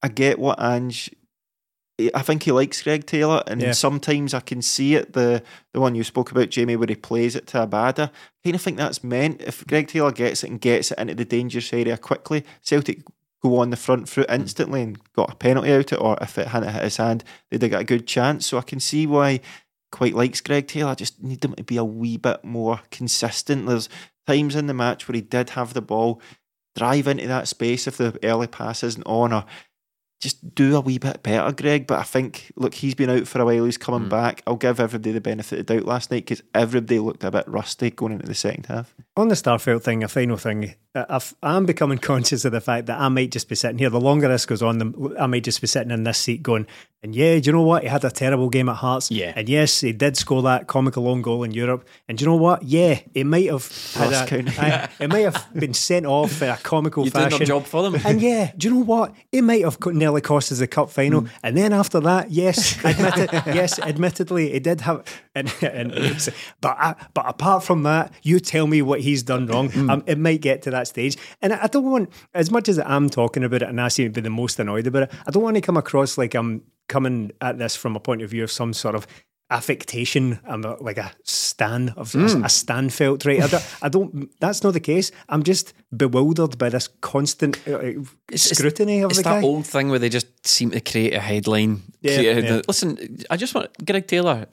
I 0.04 0.08
get 0.08 0.38
what 0.38 0.60
Ange. 0.62 1.10
Eh, 1.98 2.10
I 2.14 2.20
think 2.22 2.42
he 2.42 2.52
likes 2.52 2.82
Greg 2.82 3.06
Taylor, 3.06 3.42
and 3.46 3.60
Yeah. 3.62 3.72
sometimes 3.72 4.34
I 4.34 4.40
can 4.40 4.60
see 4.60 4.94
it. 4.96 5.14
The 5.14 5.42
the 5.72 5.80
one 5.80 5.94
you 5.94 6.04
spoke 6.04 6.30
about, 6.30 6.50
Jamie, 6.50 6.76
where 6.76 6.86
he 6.88 6.94
plays 6.94 7.34
it 7.34 7.46
to 7.48 7.66
Abada. 7.66 8.10
I 8.10 8.10
kind 8.44 8.54
of 8.56 8.60
think 8.62 8.76
that's 8.76 9.02
meant. 9.02 9.40
If 9.40 9.66
Greg 9.66 9.88
Taylor 9.88 10.12
gets 10.12 10.44
it 10.44 10.50
and 10.50 10.60
gets 10.60 10.90
it 10.92 10.98
into 10.98 11.14
the 11.14 11.24
dangerous 11.24 11.72
area 11.72 11.96
quickly, 11.96 12.44
Celtic 12.62 13.00
go 13.42 13.58
on 13.58 13.70
the 13.70 13.76
front 13.76 14.08
foot 14.08 14.26
instantly 14.30 14.82
and 14.82 14.98
got 15.14 15.32
a 15.32 15.36
penalty 15.36 15.72
out 15.72 15.92
it, 15.92 16.00
or 16.00 16.16
if 16.20 16.36
it 16.38 16.48
hadn't 16.48 16.72
hit 16.72 16.82
his 16.82 16.96
hand, 16.98 17.24
they'd 17.50 17.62
have 17.62 17.70
got 17.70 17.80
a 17.82 17.84
good 17.84 18.06
chance. 18.06 18.46
So 18.46 18.58
I 18.58 18.62
can 18.62 18.80
see 18.80 19.06
why 19.06 19.40
quite 19.92 20.14
likes 20.14 20.40
Greg 20.42 20.66
Taylor. 20.66 20.90
I 20.90 20.94
just 20.94 21.22
need 21.22 21.44
him 21.44 21.54
to 21.54 21.62
be 21.62 21.76
a 21.76 21.84
wee 21.84 22.16
bit 22.18 22.44
more 22.44 22.80
consistent. 22.90 23.66
There's 23.66 23.88
times 24.26 24.54
in 24.56 24.66
the 24.66 24.74
match 24.74 25.08
where 25.08 25.14
he 25.14 25.20
did 25.22 25.50
have 25.50 25.72
the 25.74 25.82
ball, 25.82 26.20
drive 26.74 27.06
into 27.06 27.26
that 27.28 27.46
space 27.46 27.86
if 27.86 27.96
the 27.98 28.18
early 28.24 28.48
pass 28.48 28.82
isn't 28.82 29.06
on, 29.06 29.32
or 29.32 29.44
just 30.24 30.54
do 30.54 30.74
a 30.74 30.80
wee 30.80 30.96
bit 30.96 31.22
better, 31.22 31.52
Greg. 31.52 31.86
But 31.86 31.98
I 31.98 32.02
think, 32.02 32.50
look, 32.56 32.72
he's 32.72 32.94
been 32.94 33.10
out 33.10 33.28
for 33.28 33.40
a 33.40 33.44
while. 33.44 33.66
He's 33.66 33.76
coming 33.76 34.04
hmm. 34.04 34.08
back. 34.08 34.42
I'll 34.46 34.56
give 34.56 34.80
everybody 34.80 35.12
the 35.12 35.20
benefit 35.20 35.60
of 35.60 35.66
the 35.66 35.74
doubt 35.74 35.86
last 35.86 36.10
night 36.10 36.24
because 36.24 36.42
everybody 36.54 36.98
looked 36.98 37.22
a 37.24 37.30
bit 37.30 37.46
rusty 37.46 37.90
going 37.90 38.12
into 38.12 38.26
the 38.26 38.34
second 38.34 38.66
half. 38.66 38.94
On 39.16 39.28
the 39.28 39.36
Starfelt 39.36 39.82
thing, 39.82 40.02
a 40.02 40.08
final 40.08 40.36
thing, 40.36 40.74
I- 40.94 41.06
I've, 41.08 41.34
I'm 41.42 41.66
becoming 41.66 41.98
conscious 42.12 42.44
of 42.44 42.52
the 42.52 42.60
fact 42.60 42.86
that 42.86 43.00
I 43.00 43.08
might 43.08 43.30
just 43.30 43.48
be 43.48 43.54
sitting 43.54 43.78
here. 43.78 43.90
The 43.90 44.00
longer 44.00 44.26
this 44.28 44.44
goes 44.44 44.60
on, 44.62 44.78
the, 44.78 45.16
I 45.20 45.26
might 45.26 45.44
just 45.44 45.60
be 45.60 45.68
sitting 45.68 45.92
in 45.92 46.02
this 46.02 46.18
seat 46.18 46.42
going, 46.42 46.66
and 47.04 47.14
yeah, 47.14 47.38
do 47.38 47.48
you 47.48 47.52
know 47.52 47.60
what? 47.62 47.82
He 47.82 47.88
had 47.90 48.02
a 48.04 48.10
terrible 48.10 48.48
game 48.48 48.66
at 48.70 48.76
Hearts. 48.76 49.10
Yeah. 49.10 49.34
And 49.36 49.46
yes, 49.46 49.82
he 49.82 49.92
did 49.92 50.16
score 50.16 50.40
that 50.44 50.66
comical 50.68 51.06
own 51.06 51.20
goal 51.20 51.44
in 51.44 51.50
Europe. 51.52 51.86
And 52.08 52.16
do 52.16 52.24
you 52.24 52.30
know 52.30 52.36
what? 52.36 52.62
Yeah, 52.62 52.98
he 53.12 53.24
might 53.24 53.50
have 53.50 53.68
had 53.92 54.10
Ross 54.10 54.22
a, 54.22 54.26
County. 54.26 55.06
might 55.08 55.20
have 55.30 55.46
been 55.54 55.74
sent 55.74 56.06
off 56.06 56.40
in 56.40 56.48
a 56.48 56.56
comical 56.56 57.04
You 57.04 57.10
doing 57.10 57.24
fashion. 57.24 57.38
their 57.40 57.46
job 57.46 57.66
for 57.66 57.82
them. 57.82 58.00
And 58.06 58.22
yeah, 58.22 58.52
do 58.56 58.68
you 58.68 58.74
know 58.74 58.80
what? 58.80 59.14
It 59.32 59.42
might 59.42 59.62
have 59.62 59.78
nearly 59.84 60.22
cost 60.22 60.50
us 60.50 60.60
the 60.60 60.66
cup 60.66 60.88
final. 60.90 61.22
Mm. 61.22 61.30
And 61.42 61.56
then 61.58 61.72
after 61.74 62.00
that, 62.00 62.30
yes, 62.30 62.82
admitted, 62.82 63.30
yes, 63.54 63.78
admittedly, 63.78 64.52
he 64.52 64.58
did 64.60 64.80
have. 64.80 65.04
And, 65.34 65.52
and 65.60 65.92
but 66.62 66.76
uh, 66.80 66.94
but 67.12 67.26
apart 67.28 67.64
from 67.64 67.82
that, 67.82 68.14
you 68.22 68.40
tell 68.40 68.66
me 68.66 68.80
what 68.80 69.00
he's 69.04 69.22
done 69.22 69.46
wrong. 69.46 69.68
Mm. 69.70 69.90
Um, 69.92 70.02
it 70.06 70.18
might 70.18 70.40
get 70.40 70.62
to 70.62 70.70
that 70.70 70.88
stage, 70.88 71.16
and 71.42 71.52
I, 71.52 71.64
I 71.64 71.66
don't 71.68 71.84
want 71.90 72.10
as 72.34 72.50
much 72.50 72.68
as 72.68 72.78
I'm 72.78 73.08
talking 73.10 73.44
about 73.44 73.62
it, 73.62 73.68
and 73.68 73.80
I 73.80 73.88
seem 73.88 74.06
to 74.06 74.12
be 74.20 74.20
the 74.22 74.30
most 74.42 74.58
annoyed 74.58 74.86
about 74.86 75.04
it. 75.04 75.12
I 75.26 75.30
don't 75.30 75.42
want 75.42 75.56
to 75.56 75.60
come 75.60 75.76
across 75.76 76.16
like 76.18 76.34
I'm 76.34 76.62
coming 76.88 77.30
at 77.40 77.58
this 77.58 77.76
from 77.76 77.96
a 77.96 78.00
point 78.00 78.22
of 78.22 78.30
view 78.30 78.42
of 78.44 78.50
some 78.50 78.72
sort 78.72 78.94
of 78.94 79.06
affectation. 79.50 80.38
I'm 80.46 80.64
a, 80.64 80.76
like 80.82 80.98
a 80.98 81.12
stan 81.22 81.90
of 81.96 82.12
Mm. 82.12 82.44
a, 82.44 82.48
stan 82.48 82.90
felt 82.90 83.24
right. 83.24 83.42
I 83.42 83.46
don't, 83.48 83.64
I 83.82 83.88
don't. 83.88 84.40
That's 84.40 84.62
not 84.62 84.72
the 84.72 84.80
case. 84.80 85.10
I'm 85.28 85.42
just 85.42 85.72
bewildered 85.96 86.58
by 86.58 86.68
this 86.70 86.88
constant 87.00 87.56
uh, 87.68 87.78
It's- 87.78 88.50
scrutiny 88.56 89.02
of 89.04 89.10
it's 89.10 89.18
the 89.18 89.24
that 89.24 89.40
guy. 89.40 89.46
old 89.46 89.66
thing 89.66 89.90
where 89.90 89.98
they 89.98 90.08
just 90.08 90.28
seem 90.46 90.70
to 90.72 90.80
create 90.80 91.14
a 91.14 91.20
headline. 91.20 91.82
Yeah, 92.00 92.16
create 92.16 92.38
a- 92.44 92.48
yeah. 92.56 92.62
Listen, 92.68 93.18
I 93.30 93.36
just 93.36 93.54
want 93.54 93.68
Greg 93.86 94.06
Taylor. 94.06 94.46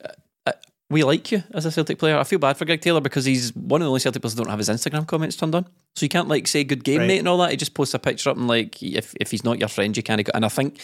We 0.91 1.03
like 1.03 1.31
you 1.31 1.43
as 1.53 1.65
a 1.65 1.71
Celtic 1.71 1.97
player. 1.97 2.17
I 2.17 2.23
feel 2.23 2.37
bad 2.39 2.57
for 2.57 2.65
Greg 2.65 2.81
Taylor 2.81 3.01
because 3.01 3.25
he's 3.25 3.55
one 3.55 3.81
of 3.81 3.85
the 3.85 3.89
only 3.89 3.99
Celtic 4.01 4.21
players 4.21 4.35
that 4.35 4.43
don't 4.43 4.49
have 4.49 4.59
his 4.59 4.69
Instagram 4.69 5.07
comments 5.07 5.35
turned 5.37 5.55
on. 5.55 5.65
So 5.95 6.03
you 6.05 6.09
can't 6.09 6.27
like 6.27 6.47
say 6.47 6.63
good 6.63 6.83
game, 6.83 6.99
Right. 6.99 7.07
mate, 7.07 7.19
and 7.19 7.27
all 7.27 7.37
that. 7.39 7.51
He 7.51 7.57
just 7.57 7.73
posts 7.73 7.93
a 7.95 7.99
picture 7.99 8.29
up 8.29 8.37
and 8.37 8.47
like 8.47 8.81
if 8.83 9.15
if 9.19 9.31
he's 9.31 9.43
not 9.43 9.57
your 9.59 9.69
friend, 9.69 9.95
you 9.95 10.03
can't. 10.03 10.23
Go. 10.23 10.31
And 10.35 10.45
I 10.45 10.49
think 10.49 10.79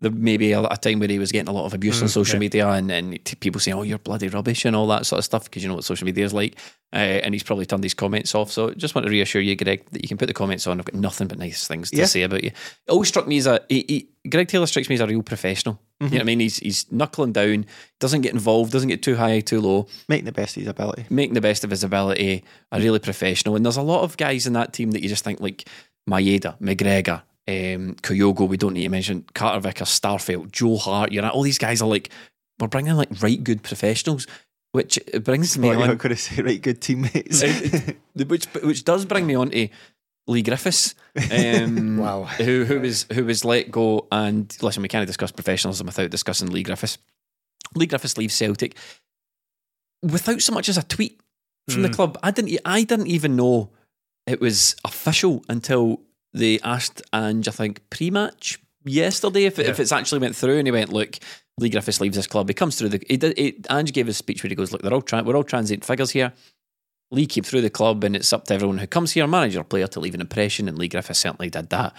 there 0.00 0.10
may 0.10 0.36
be 0.36 0.50
a, 0.50 0.60
a 0.60 0.76
time 0.76 0.98
where 0.98 1.08
he 1.08 1.20
was 1.20 1.30
getting 1.30 1.48
a 1.48 1.52
lot 1.52 1.64
of 1.64 1.74
abuse 1.74 2.02
on 2.02 2.08
social 2.08 2.34
yeah. 2.34 2.40
media 2.40 2.68
and, 2.68 2.90
and 2.90 3.24
t- 3.24 3.36
people 3.36 3.60
saying, 3.60 3.76
"Oh, 3.78 3.82
you're 3.82 3.98
bloody 3.98 4.26
rubbish" 4.28 4.64
and 4.64 4.74
all 4.74 4.88
that 4.88 5.06
sort 5.06 5.18
of 5.20 5.24
stuff 5.24 5.44
because 5.44 5.62
you 5.62 5.68
know 5.68 5.76
what 5.76 5.84
social 5.84 6.04
media 6.06 6.24
is 6.24 6.34
like. 6.34 6.56
Uh, 6.92 6.96
and 7.22 7.32
he's 7.34 7.44
probably 7.44 7.64
turned 7.66 7.84
these 7.84 7.94
comments 7.94 8.34
off. 8.34 8.50
So 8.50 8.74
just 8.74 8.94
want 8.96 9.06
to 9.06 9.10
reassure 9.12 9.40
you, 9.40 9.54
Greg, 9.54 9.84
that 9.92 10.02
you 10.02 10.08
can 10.08 10.18
put 10.18 10.26
the 10.26 10.34
comments 10.34 10.66
on. 10.66 10.78
I've 10.80 10.84
got 10.86 10.94
nothing 11.00 11.28
but 11.28 11.38
nice 11.38 11.66
things 11.68 11.90
to 11.92 11.96
Yeah. 11.98 12.06
say 12.06 12.22
about 12.22 12.42
you. 12.42 12.50
It 12.50 12.90
always 12.90 13.08
struck 13.08 13.28
me 13.28 13.38
as 13.38 13.46
a 13.46 13.60
he, 13.68 14.08
he, 14.22 14.28
Greg 14.28 14.48
Taylor 14.48 14.66
strikes 14.66 14.88
me 14.88 14.96
as 14.96 15.00
a 15.00 15.06
real 15.06 15.22
professional. 15.22 15.80
You 16.02 16.08
know 16.10 16.16
what 16.16 16.20
I 16.22 16.24
mean? 16.24 16.40
He's 16.40 16.56
he's 16.58 16.90
knuckling 16.90 17.32
down, 17.32 17.66
doesn't 18.00 18.22
get 18.22 18.32
involved, 18.32 18.72
doesn't 18.72 18.88
get 18.88 19.02
too 19.02 19.16
high, 19.16 19.40
too 19.40 19.60
low, 19.60 19.86
Making 20.08 20.24
the 20.26 20.32
best 20.32 20.56
of 20.56 20.60
his 20.62 20.68
ability. 20.68 21.06
making 21.10 21.34
the 21.34 21.40
best 21.40 21.64
of 21.64 21.70
his 21.70 21.84
ability, 21.84 22.44
a 22.72 22.80
really 22.80 22.98
professional. 22.98 23.56
And 23.56 23.64
there's 23.64 23.76
a 23.76 23.82
lot 23.82 24.02
of 24.02 24.16
guys 24.16 24.46
in 24.46 24.52
that 24.54 24.72
team 24.72 24.90
that 24.92 25.02
you 25.02 25.08
just 25.08 25.24
think 25.24 25.40
like 25.40 25.68
Maeda, 26.10 26.58
McGregor, 26.60 27.22
um, 27.48 27.94
Kyogo, 28.02 28.48
we 28.48 28.56
don't 28.56 28.74
need 28.74 28.82
to 28.84 28.88
mention 28.88 29.24
Carter 29.34 29.60
Vickers, 29.60 29.88
Starfelt, 29.88 30.50
Joe 30.52 30.76
Hart. 30.76 31.12
You 31.12 31.22
know, 31.22 31.28
all 31.30 31.42
these 31.42 31.58
guys 31.58 31.80
are 31.82 31.88
like 31.88 32.10
we're 32.58 32.68
bringing 32.68 32.94
like 32.94 33.10
right 33.22 33.42
good 33.42 33.62
professionals, 33.62 34.26
which 34.72 34.98
brings 35.22 35.56
me 35.58 35.68
Well, 35.68 35.82
on. 35.82 35.88
not 35.88 35.98
going 35.98 36.14
to 36.14 36.20
say 36.20 36.42
right 36.42 36.60
good 36.60 36.80
teammates. 36.80 37.42
Which 38.14 38.44
which 38.62 38.84
does 38.84 39.04
bring 39.06 39.26
me 39.26 39.34
on 39.34 39.50
to 39.50 39.68
Leigh 40.26 40.42
Griffiths, 40.42 40.94
um, 41.32 41.98
Wow. 41.98 42.24
who 42.24 42.64
who 42.64 42.80
was 42.80 43.06
who 43.12 43.24
was 43.24 43.44
let 43.44 43.70
go. 43.70 44.06
And 44.12 44.54
listen, 44.62 44.82
we 44.82 44.88
can't 44.88 45.06
discuss 45.06 45.32
professionalism 45.32 45.86
without 45.86 46.10
discussing 46.10 46.50
Leigh 46.50 46.62
Griffiths. 46.62 46.98
Leigh 47.74 47.86
Griffiths 47.86 48.16
leaves 48.18 48.34
Celtic 48.34 48.76
without 50.02 50.40
so 50.42 50.52
much 50.52 50.68
as 50.68 50.78
a 50.78 50.82
tweet 50.82 51.20
from 51.70 51.82
the 51.82 51.88
Mm. 51.88 51.94
club. 51.94 52.18
I 52.22 52.30
didn't 52.30 52.58
I 52.64 52.84
didn't 52.84 53.06
even 53.08 53.36
know 53.36 53.70
it 54.26 54.40
was 54.40 54.76
official 54.84 55.44
until 55.48 56.00
they 56.32 56.58
asked 56.60 57.02
Ange. 57.12 57.48
I 57.48 57.52
think 57.52 57.80
pre-match 57.90 58.58
yesterday 58.84 59.44
if, 59.44 59.58
it 59.58 59.66
if 59.66 59.78
it's 59.80 59.92
actually 59.92 60.20
went 60.20 60.36
through, 60.36 60.58
and 60.58 60.66
he 60.66 60.72
went, 60.72 60.92
"Look, 60.92 61.18
Leigh 61.58 61.70
Griffiths 61.70 62.00
leaves 62.00 62.16
this 62.16 62.26
club. 62.26 62.48
He 62.48 62.54
comes 62.54 62.76
through 62.76 62.90
the. 62.90 63.02
He 63.08 63.16
did. 63.16 63.36
He, 63.38 63.60
Ange 63.70 63.92
gave 63.92 64.06
his 64.06 64.16
speech 64.16 64.42
where 64.42 64.48
he 64.48 64.54
goes, 64.54 64.72
"Look, 64.72 64.82
they're 64.82 64.92
all 64.94 65.02
tran 65.02 65.24
we're 65.24 65.36
all 65.36 65.44
transient 65.44 65.84
figures 65.84 66.10
here." 66.10 66.32
Leigh 67.12 67.26
came 67.26 67.44
through 67.44 67.60
the 67.60 67.70
club, 67.70 68.02
and 68.04 68.16
it's 68.16 68.32
up 68.32 68.46
to 68.46 68.54
everyone 68.54 68.78
who 68.78 68.86
comes 68.86 69.12
here, 69.12 69.26
manager 69.26 69.62
player, 69.62 69.86
to 69.86 70.00
leave 70.00 70.14
an 70.14 70.20
impression. 70.20 70.68
And 70.68 70.78
Leigh 70.78 70.88
Griffiths 70.88 71.20
certainly 71.20 71.50
did 71.50 71.68
that. 71.70 71.94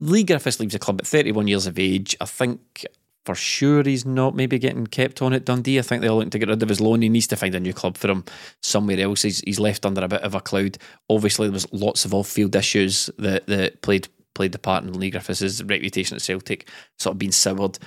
Leigh 0.00 0.24
Griffiths 0.24 0.60
leaves 0.60 0.72
the 0.72 0.78
club 0.78 1.00
at 1.00 1.06
31 1.06 1.48
years 1.48 1.66
of 1.66 1.78
age. 1.78 2.16
I 2.20 2.24
think 2.24 2.86
for 3.24 3.34
sure 3.34 3.82
he's 3.82 4.04
not 4.04 4.34
maybe 4.34 4.58
getting 4.58 4.86
kept 4.86 5.22
on 5.22 5.32
at 5.32 5.44
Dundee. 5.44 5.78
I 5.78 5.82
think 5.82 6.02
they're 6.02 6.12
looking 6.12 6.30
to 6.30 6.38
get 6.38 6.48
rid 6.48 6.62
of 6.62 6.68
his 6.68 6.80
loan. 6.80 7.02
He 7.02 7.08
needs 7.08 7.28
to 7.28 7.36
find 7.36 7.54
a 7.54 7.60
new 7.60 7.72
club 7.72 7.96
for 7.96 8.08
him 8.08 8.24
somewhere 8.62 9.00
else. 9.00 9.22
He's, 9.22 9.40
he's 9.40 9.60
left 9.60 9.86
under 9.86 10.02
a 10.02 10.08
bit 10.08 10.22
of 10.22 10.34
a 10.34 10.40
cloud. 10.40 10.78
Obviously, 11.08 11.46
there 11.46 11.52
was 11.52 11.72
lots 11.72 12.04
of 12.04 12.14
off-field 12.14 12.56
issues 12.56 13.10
that, 13.18 13.46
that 13.46 13.82
played 13.82 14.08
played 14.34 14.52
the 14.52 14.58
part 14.58 14.82
in 14.82 14.92
Leigh 14.98 15.10
Griffiths' 15.10 15.62
reputation 15.62 16.16
at 16.16 16.22
Celtic 16.22 16.68
sort 16.98 17.14
of 17.14 17.18
being 17.18 17.32
soured. 17.32 17.78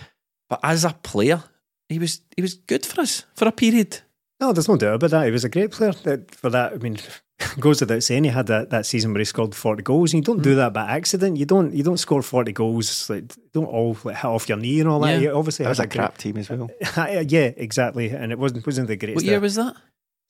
But 0.48 0.60
as 0.64 0.86
a 0.86 0.92
player, 0.92 1.44
he 1.90 2.00
was 2.00 2.22
he 2.36 2.42
was 2.42 2.54
good 2.54 2.86
for 2.86 3.02
us 3.02 3.26
for 3.36 3.48
a 3.48 3.52
period. 3.52 4.02
No, 4.40 4.52
there's 4.52 4.68
no 4.68 4.76
doubt 4.78 4.96
about 4.96 5.12
that. 5.12 5.26
He 5.26 5.32
was 5.32 5.46
a 5.46 5.50
great 5.50 5.72
player 5.72 5.94
that, 6.04 6.34
for 6.36 6.50
that. 6.50 6.74
I 6.74 6.78
mean, 6.78 6.98
goes 7.60 7.80
without 7.80 8.04
saying 8.04 8.26
he 8.26 8.30
had 8.30 8.48
that, 8.48 8.70
that 8.70 8.86
season 8.86 9.14
where 9.14 9.20
he 9.20 9.26
scored 9.26 9.56
40 9.56 9.82
goals. 9.84 10.14
And 10.14 10.22
you 10.22 10.26
don't 10.26 10.40
Mm. 10.40 10.44
do 10.44 10.56
that 10.56 10.74
by 10.74 10.84
accident. 10.90 11.38
You 11.38 11.46
don't 11.46 11.74
you 11.74 11.84
don't 11.84 11.98
score 11.98 12.22
40 12.22 12.52
goals. 12.52 13.10
Like 13.10 13.34
don't 13.54 13.66
all 13.66 13.96
like, 14.04 14.16
hit 14.18 14.26
off 14.26 14.50
your 14.50 14.58
knee 14.58 14.80
and 14.82 14.90
all 14.90 15.00
that. 15.02 15.14
Yeah. 15.14 15.20
You 15.20 15.32
obviously 15.32 15.64
that 15.64 15.70
was 15.70 15.80
a 15.80 15.88
crap 15.88 16.18
team 16.18 16.38
as 16.38 16.50
well. 16.50 16.70
Yeah, 17.28 17.52
exactly. 17.58 18.10
And 18.10 18.32
it 18.32 18.40
wasn't 18.40 18.66
wasn't 18.66 18.88
the 18.88 18.98
greatest. 18.98 19.16
What 19.18 19.26
year 19.26 19.40
was 19.40 19.56
that? 19.56 19.76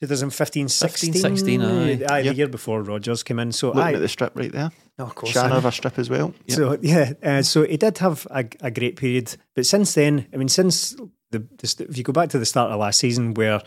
2015, 0.01 0.67
16, 0.67 1.13
16, 1.13 1.61
aye. 1.61 2.03
aye, 2.09 2.19
Yeah. 2.19 2.31
the 2.31 2.35
year 2.35 2.47
before 2.47 2.83
Rodgers 2.83 3.23
came 3.23 3.39
in. 3.39 3.51
So 3.53 3.67
Looking 3.67 3.81
aye, 3.81 3.93
at 3.93 3.99
the 4.01 4.07
strip 4.09 4.35
right 4.35 4.51
there. 4.51 4.69
oh, 4.99 5.03
of 5.05 5.15
course, 5.15 5.31
Shannon 5.31 5.53
aye. 5.53 5.55
have 5.55 5.65
a 5.65 5.71
strip 5.71 5.97
as 5.97 6.09
well. 6.09 6.33
So 6.49 6.77
yeah, 6.81 7.13
uh, 7.23 7.41
so 7.41 7.63
he 7.65 7.77
did 7.77 7.97
have 7.99 8.27
a, 8.29 8.45
a 8.61 8.71
great 8.71 8.97
period, 8.97 9.35
but 9.55 9.65
since 9.65 9.93
then, 9.93 10.27
I 10.33 10.37
mean, 10.37 10.49
since 10.49 10.91
the, 11.31 11.39
the 11.39 11.85
if 11.89 11.97
you 11.97 12.03
go 12.03 12.11
back 12.13 12.29
to 12.31 12.39
the 12.39 12.45
start 12.45 12.71
of 12.71 12.79
last 12.79 12.99
season, 12.99 13.33
where 13.35 13.61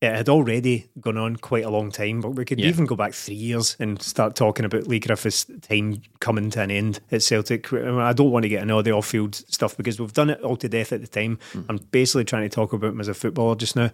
it 0.00 0.14
had 0.14 0.28
already 0.28 0.88
gone 1.00 1.18
on 1.18 1.36
quite 1.36 1.64
a 1.64 1.70
long 1.70 1.90
time, 1.90 2.20
but 2.20 2.30
we 2.30 2.44
could 2.44 2.60
Yeah. 2.60 2.68
even 2.68 2.86
go 2.86 2.94
back 2.94 3.14
three 3.14 3.34
years 3.34 3.76
and 3.80 4.00
start 4.00 4.36
talking 4.36 4.64
about 4.64 4.86
Leigh 4.86 5.00
Griffiths' 5.00 5.46
time 5.60 6.02
coming 6.20 6.50
to 6.50 6.62
an 6.62 6.70
end 6.70 7.00
at 7.10 7.22
Celtic. 7.22 7.72
I, 7.72 8.12
don't 8.12 8.30
want 8.30 8.44
to 8.44 8.48
get 8.48 8.62
into 8.62 8.74
all 8.74 8.82
the 8.84 8.92
off-field 8.92 9.34
stuff 9.34 9.76
because 9.76 9.98
we've 9.98 10.12
done 10.12 10.30
it 10.30 10.40
all 10.42 10.56
to 10.56 10.68
death 10.68 10.92
at 10.92 11.00
the 11.00 11.08
time. 11.08 11.40
Hmm. 11.52 11.62
I'm 11.68 11.78
basically 11.90 12.24
trying 12.24 12.48
to 12.48 12.48
talk 12.48 12.72
about 12.72 12.92
him 12.92 13.00
as 13.00 13.08
a 13.08 13.14
footballer 13.14 13.56
just 13.56 13.74
now. 13.74 13.90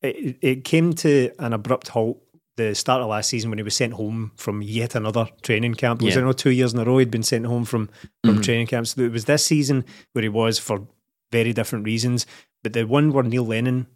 It, 0.00 0.38
it 0.40 0.64
came 0.64 0.92
to 0.94 1.32
an 1.40 1.52
abrupt 1.52 1.88
halt 1.88 2.22
the 2.56 2.74
start 2.74 3.02
of 3.02 3.08
last 3.08 3.30
season 3.30 3.50
when 3.50 3.58
he 3.58 3.62
was 3.62 3.74
sent 3.74 3.94
home 3.94 4.32
from 4.36 4.62
yet 4.62 4.94
another 4.94 5.26
training 5.42 5.74
camp. 5.74 6.02
It 6.02 6.04
was 6.04 6.14
Yeah. 6.14 6.20
I 6.20 6.24
know 6.24 6.32
two 6.32 6.50
years 6.50 6.74
in 6.74 6.78
a 6.78 6.84
row 6.84 6.98
he'd 6.98 7.10
been 7.10 7.22
sent 7.22 7.46
home 7.46 7.64
from 7.64 7.88
from 8.24 8.36
hmm. 8.36 8.42
training 8.42 8.66
camps. 8.68 8.90
So 8.90 9.02
It 9.02 9.12
was 9.12 9.24
this 9.24 9.44
season 9.44 9.84
where 10.12 10.22
he 10.22 10.28
was 10.28 10.58
for 10.58 10.86
very 11.32 11.52
different 11.52 11.84
reasons. 11.84 12.26
But 12.62 12.74
the 12.74 12.84
one 12.84 13.12
where 13.12 13.24
Neil 13.24 13.46
Lennon 13.46 13.86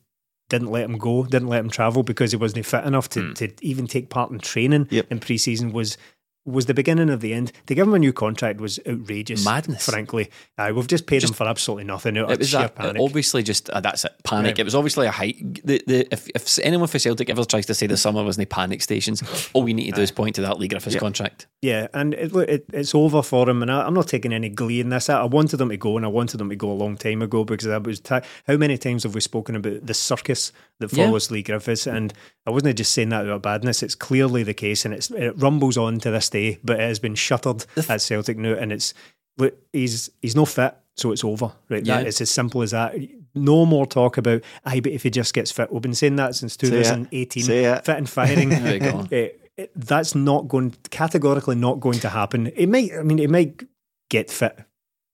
didn't 0.49 0.71
let 0.71 0.85
him 0.85 0.99
go, 0.99 1.25
didn't 1.25 1.49
let 1.49 1.61
him 1.61 1.71
travel 1.71 2.03
because 2.03 2.31
he 2.31 2.37
wasn't 2.37 2.65
fit 2.67 2.85
enough 2.85 3.09
to, 3.11 3.21
hmm. 3.21 3.33
to 3.35 3.53
even 3.63 3.87
take 3.87 4.11
part 4.11 4.31
in 4.31 4.39
training 4.39 4.87
Yep. 4.91 5.07
in 5.11 5.19
pre-season 5.19 5.73
was 5.73 5.99
was 6.47 6.67
the 6.67 6.75
beginning 6.75 7.11
of 7.11 7.21
the 7.21 7.35
end. 7.35 7.53
To 7.67 7.75
give 7.75 7.87
him 7.87 7.95
a 7.95 7.99
new 7.99 8.13
contract 8.13 8.61
was 8.61 8.79
outrageous. 8.89 9.45
Madness. 9.45 9.85
Frankly. 9.85 10.31
Uh, 10.57 10.73
we've 10.75 10.87
just 10.87 11.07
paid 11.07 11.23
him 11.25 11.33
for 11.33 11.47
absolutely 11.47 11.85
nothing. 11.85 12.17
Out 12.17 12.31
It 12.31 12.39
was 12.39 12.53
that, 12.53 12.75
panic. 12.77 13.03
obviously 13.03 13.43
just 13.43 13.69
uh, 13.71 13.81
that's 13.81 14.05
it 14.05 14.13
panic. 14.25 14.57
Yeah. 14.57 14.63
It 14.63 14.65
was 14.65 14.75
obviously 14.75 15.07
a 15.07 15.11
height. 15.11 15.37
The, 15.67 15.83
the 15.87 16.09
if, 16.13 16.29
if 16.35 16.59
anyone 16.61 16.89
for 16.89 16.99
Celtic 16.99 17.29
ever 17.29 17.45
tries 17.45 17.67
to 17.67 17.75
say 17.75 17.87
the 17.87 17.97
summer 17.97 18.23
was 18.23 18.37
in 18.39 18.41
the 18.43 18.47
panic 18.47 18.81
stations, 18.83 19.23
all 19.53 19.63
we 19.65 19.75
need 19.75 19.87
to 19.91 19.97
do 19.97 20.03
is 20.03 20.11
point 20.11 20.37
to 20.37 20.41
that 20.43 20.59
Leigh 20.59 20.69
Griffiths 20.69 20.95
Yeah. 20.95 21.01
contract. 21.01 21.47
Yeah, 21.63 21.89
and 21.93 22.15
it, 22.15 22.35
it, 22.37 22.65
it's 22.73 22.95
over 22.95 23.23
for 23.23 23.49
him, 23.51 23.61
and 23.63 23.71
I, 23.73 23.85
I'm 23.87 23.95
not 23.95 24.07
taking 24.09 24.33
any 24.33 24.49
glee 24.49 24.81
in 24.81 24.91
this. 24.91 25.09
I, 25.11 25.23
I 25.23 25.25
wanted 25.25 25.61
him 25.61 25.71
to 25.71 25.77
go, 25.77 25.97
and 25.97 26.07
I 26.07 26.09
wanted 26.09 26.41
him 26.41 26.49
to 26.51 26.57
go 26.57 26.71
a 26.71 26.75
long 26.75 26.97
time 26.97 27.23
ago 27.23 27.45
because 27.45 27.67
I 27.67 27.79
was. 27.79 27.99
T- 28.01 28.15
how 28.47 28.57
many 28.57 28.79
times 28.79 29.03
have 29.03 29.15
we 29.15 29.21
spoken 29.21 29.57
about 29.57 29.85
the 29.85 29.95
circus 29.95 30.53
that 30.79 30.93
Yeah. 30.93 31.07
follows 31.07 31.31
Leigh 31.31 31.43
Griffiths? 31.43 31.87
And 31.89 32.13
I 32.47 32.51
wasn't 32.51 32.77
just 32.77 32.93
saying 32.95 33.09
that 33.09 33.25
about 33.25 33.43
badness. 33.43 33.83
It's 33.83 33.95
clearly 33.97 34.43
the 34.45 34.55
case, 34.55 34.85
and 34.85 34.95
it's, 34.95 35.11
it 35.11 35.35
rumbles 35.39 35.77
on 35.77 35.99
to 36.01 36.11
this 36.13 36.29
day. 36.39 36.59
But 36.63 36.81
it 36.81 36.89
has 36.89 36.99
been 36.99 37.15
shuttered 37.15 37.65
at 37.89 38.01
Celtic 38.01 38.37
now, 38.39 38.55
and 38.55 38.73
it's 38.73 38.95
look, 39.39 39.55
he's 39.73 40.11
he's 40.23 40.37
no 40.37 40.45
fit, 40.45 40.75
so 40.97 41.13
it's 41.13 41.25
over. 41.25 41.53
Right, 41.69 41.85
Yeah. 41.85 41.99
that, 41.99 42.07
it's 42.07 42.21
as 42.21 42.31
simple 42.31 42.63
as 42.63 42.71
that. 42.71 42.95
No 43.35 43.67
more 43.67 43.87
talk 43.87 44.17
about. 44.19 44.43
Aye, 44.65 44.81
but 44.81 44.93
if 44.93 45.03
he 45.03 45.11
just 45.11 45.35
gets 45.35 45.53
fit, 45.53 45.71
we've 45.73 45.83
been 45.83 45.95
saying 45.95 46.17
that 46.17 46.35
since 46.35 46.57
2018. 46.57 47.45
Fit 47.45 47.89
and 47.89 48.09
firing. 48.09 48.49
There 48.63 48.75
you 48.75 48.81
go. 48.81 49.07
Eh, 49.13 49.29
eh, 49.59 49.67
that's 49.77 50.15
not 50.15 50.49
going 50.49 50.75
categorically 50.91 51.57
not 51.57 51.81
going 51.81 51.99
to 52.01 52.09
happen. 52.09 52.47
It 52.49 52.69
might. 52.69 52.91
I 52.99 53.03
mean, 53.03 53.19
it 53.19 53.31
might 53.31 53.63
get 54.11 54.31
fit, 54.31 54.59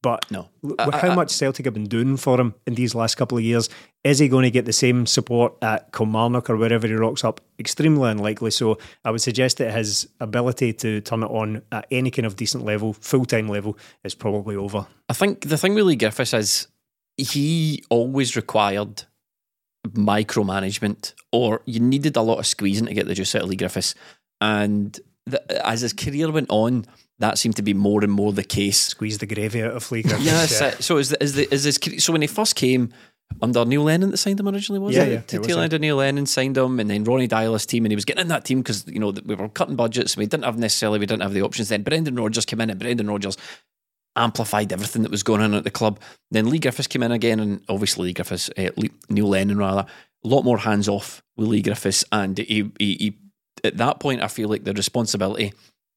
but 0.02 0.28
No. 0.30 0.48
I- 0.78 0.96
how 0.98 1.10
I- 1.10 1.14
much 1.14 1.30
Celtic 1.30 1.64
have 1.64 1.74
been 1.74 1.86
doing 1.86 2.16
for 2.16 2.40
him 2.40 2.54
in 2.66 2.74
these 2.74 2.94
last 2.94 3.14
couple 3.14 3.38
of 3.38 3.44
years, 3.44 3.68
is 4.04 4.18
he 4.18 4.26
going 4.28 4.42
to 4.42 4.50
get 4.50 4.64
the 4.64 4.72
same 4.72 5.06
support 5.06 5.54
at 5.62 5.92
Kilmarnock 5.92 6.50
or 6.50 6.56
wherever 6.56 6.86
he 6.88 6.94
rocks 6.94 7.22
up? 7.24 7.40
Extremely 7.58 8.10
unlikely. 8.10 8.50
So 8.50 8.78
I 9.04 9.10
would 9.12 9.20
suggest 9.20 9.58
that 9.58 9.72
his 9.72 10.08
ability 10.20 10.72
to 10.74 11.00
turn 11.00 11.22
it 11.22 11.26
on 11.30 11.62
at 11.70 11.86
any 11.90 12.10
kind 12.10 12.26
of 12.26 12.34
decent 12.36 12.64
level, 12.64 12.92
full 12.94 13.24
time 13.24 13.48
level, 13.48 13.78
is 14.04 14.14
probably 14.14 14.56
over. 14.56 14.86
I 15.08 15.12
think 15.14 15.48
the 15.48 15.56
thing 15.56 15.74
with 15.74 15.84
Leigh 15.86 15.96
Griffiths 15.96 16.34
is 16.34 16.66
he 17.16 17.84
always 17.88 18.34
required 18.36 19.04
micromanagement, 19.88 21.14
or 21.32 21.62
you 21.66 21.80
needed 21.80 22.16
a 22.16 22.22
lot 22.22 22.38
of 22.38 22.46
squeezing 22.46 22.86
to 22.86 22.94
get 22.94 23.06
the 23.06 23.14
juice 23.14 23.34
out 23.34 23.42
of 23.42 23.48
Leigh 23.48 23.56
Griffiths. 23.56 23.94
And 24.40 24.98
the, 25.26 25.66
as 25.66 25.80
his 25.82 25.92
career 25.92 26.30
went 26.30 26.48
on, 26.50 26.86
that 27.22 27.38
seemed 27.38 27.56
to 27.56 27.62
be 27.62 27.72
more 27.72 28.02
and 28.04 28.12
more 28.12 28.32
the 28.32 28.44
case. 28.44 28.80
Squeeze 28.80 29.18
the 29.18 29.26
gravy 29.26 29.62
out 29.62 29.72
of 29.72 29.90
Leigh 29.90 30.02
Griffiths. 30.02 30.60
Yeah. 30.60 30.70
So 30.80 30.98
is 30.98 31.08
the, 31.10 31.22
is 31.22 31.32
the 31.34 31.48
is 31.54 31.64
his 31.64 31.78
cre- 31.78 31.98
so 31.98 32.12
when 32.12 32.20
he 32.20 32.26
first 32.28 32.54
came 32.56 32.92
under 33.40 33.64
Neil 33.64 33.82
Lennon 33.84 34.10
that 34.10 34.18
signed 34.18 34.38
him 34.38 34.48
originally 34.48 34.78
was 34.78 34.94
Yeah, 34.94 35.04
it? 35.04 35.12
yeah, 35.12 35.20
To 35.20 35.36
it 35.36 35.38
was, 35.38 35.46
tail 35.46 35.56
yeah. 35.58 35.62
end 35.62 35.72
of 35.72 35.80
Neil 35.80 35.96
Lennon 35.96 36.26
signed 36.26 36.56
him, 36.58 36.78
and 36.80 36.90
then 36.90 37.04
Ronny 37.04 37.26
Deila's 37.26 37.64
team, 37.64 37.84
and 37.86 37.92
he 37.92 37.96
was 37.96 38.04
getting 38.04 38.20
in 38.22 38.28
that 38.28 38.44
team 38.44 38.58
because 38.60 38.86
you 38.86 38.98
know 38.98 39.10
we 39.24 39.34
were 39.34 39.48
cutting 39.48 39.76
budgets, 39.76 40.14
and 40.14 40.20
we 40.20 40.26
didn't 40.26 40.44
have 40.44 40.58
necessarily 40.58 40.98
we 40.98 41.06
didn't 41.06 41.22
have 41.22 41.32
the 41.32 41.42
options. 41.42 41.68
Then 41.70 41.82
Brendan 41.82 42.16
Rodgers 42.16 42.44
came 42.44 42.60
in, 42.60 42.68
and 42.70 42.78
Brendan 42.78 43.08
Rodgers 43.08 43.36
amplified 44.16 44.72
everything 44.72 45.02
that 45.02 45.10
was 45.10 45.22
going 45.22 45.40
on 45.40 45.54
at 45.54 45.64
the 45.64 45.70
club. 45.70 45.98
Then 46.30 46.50
Leigh 46.50 46.58
Griffiths 46.58 46.88
came 46.88 47.02
in 47.02 47.12
again, 47.12 47.40
and 47.40 47.62
obviously 47.68 48.08
Leigh 48.08 48.12
Griffiths, 48.14 48.50
uh, 48.58 48.68
Leigh, 48.76 48.90
Neil 49.08 49.28
Lennon 49.28 49.56
rather, 49.58 49.86
a 50.24 50.28
lot 50.28 50.42
more 50.42 50.58
hands 50.58 50.88
off 50.88 51.22
with 51.36 51.48
Leigh 51.48 51.62
Griffiths, 51.62 52.04
and 52.12 52.36
he, 52.38 52.70
he, 52.78 52.94
he 52.94 53.18
at 53.64 53.76
that 53.78 54.00
point 54.00 54.20
I 54.22 54.28
feel 54.28 54.48
like 54.48 54.64
the 54.64 54.72
responsibility. 54.74 55.52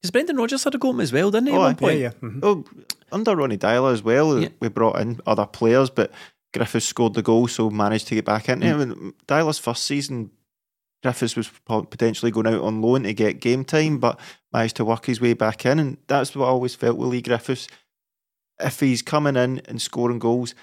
Because 0.06 0.12
Brendan 0.12 0.38
Rodgers 0.38 0.64
had 0.64 0.76
a 0.76 0.78
go 0.78 0.90
at 0.90 0.94
him 0.96 1.00
as 1.02 1.12
well, 1.12 1.32
didn't 1.32 1.48
he? 1.48 1.54
Oh, 1.54 1.58
at 1.58 1.60
one 1.62 1.76
point? 1.76 2.00
yeah, 2.00 2.12
yeah. 2.22 2.30
mhm. 2.30 2.40
Oh, 2.44 2.64
under 3.12 3.36
Ronny 3.36 3.58
Deila 3.58 3.92
as 3.92 4.04
well, 4.04 4.40
Yeah. 4.40 4.50
we 4.60 4.68
brought 4.70 5.00
in 5.00 5.20
other 5.26 5.46
players, 5.48 5.90
but 5.90 6.12
Griffiths 6.54 6.86
scored 6.86 7.16
the 7.16 7.22
goal, 7.24 7.48
so 7.48 7.70
managed 7.70 8.08
to 8.10 8.16
get 8.16 8.26
back 8.26 8.48
into 8.50 8.68
Mm. 8.68 8.72
it. 8.72 8.78
When 8.78 9.14
Deila's 9.28 9.58
first 9.60 9.84
season, 9.86 10.30
Griffiths 11.02 11.36
was 11.36 11.50
potentially 11.66 12.32
going 12.32 12.48
out 12.48 12.62
on 12.62 12.82
loan 12.82 13.04
to 13.04 13.14
get 13.14 13.40
game 13.42 13.66
time, 13.66 13.98
but 14.00 14.20
managed 14.54 14.76
to 14.78 14.86
work 14.86 15.06
his 15.06 15.20
way 15.20 15.34
back 15.34 15.66
in, 15.66 15.80
and 15.80 15.98
that's 16.08 16.36
what 16.36 16.46
I 16.46 16.50
always 16.50 16.76
felt 16.76 16.98
with 16.98 17.10
Leigh 17.10 17.22
Griffiths. 17.22 17.68
If 18.60 18.80
he's 18.80 19.02
coming 19.02 19.36
in 19.36 19.60
and 19.66 19.82
scoring 19.82 20.20
goals, 20.20 20.54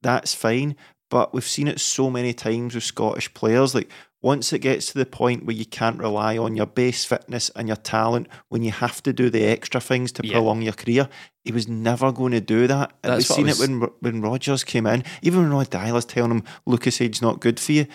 that's 0.00 0.34
fine. 0.34 0.76
But 1.10 1.34
we've 1.34 1.44
seen 1.46 1.68
it 1.68 1.80
so 1.80 2.08
many 2.08 2.32
times 2.32 2.74
with 2.74 2.84
Scottish 2.84 3.32
players. 3.34 3.74
Like 3.74 3.90
once 4.22 4.52
it 4.52 4.60
gets 4.60 4.86
to 4.92 4.98
the 4.98 5.04
point 5.04 5.44
where 5.44 5.56
you 5.56 5.66
can't 5.66 5.98
rely 5.98 6.38
on 6.38 6.54
your 6.56 6.66
base 6.66 7.04
fitness 7.04 7.50
and 7.56 7.66
your 7.68 7.76
talent, 7.76 8.28
when 8.48 8.62
you 8.62 8.70
have 8.70 9.02
to 9.02 9.12
do 9.12 9.28
the 9.28 9.44
extra 9.44 9.80
things 9.80 10.12
to 10.12 10.24
Yeah. 10.24 10.34
prolong 10.34 10.62
your 10.62 10.72
career, 10.74 11.08
he 11.44 11.50
was 11.52 11.66
never 11.66 12.12
going 12.12 12.32
to 12.32 12.40
do 12.40 12.66
that. 12.68 12.92
And 13.02 13.14
we've 13.14 13.26
seen 13.26 13.46
was- 13.46 13.60
it 13.60 13.68
when 13.68 13.80
when 14.00 14.20
Rodgers 14.22 14.62
came 14.64 14.86
in. 14.86 15.02
Even 15.22 15.40
when 15.40 15.50
Rod 15.50 15.70
Deila's 15.70 16.04
telling 16.04 16.30
him 16.30 16.42
Lucozade's 16.66 17.20
not 17.20 17.40
good 17.40 17.58
for 17.58 17.72
you, 17.72 17.86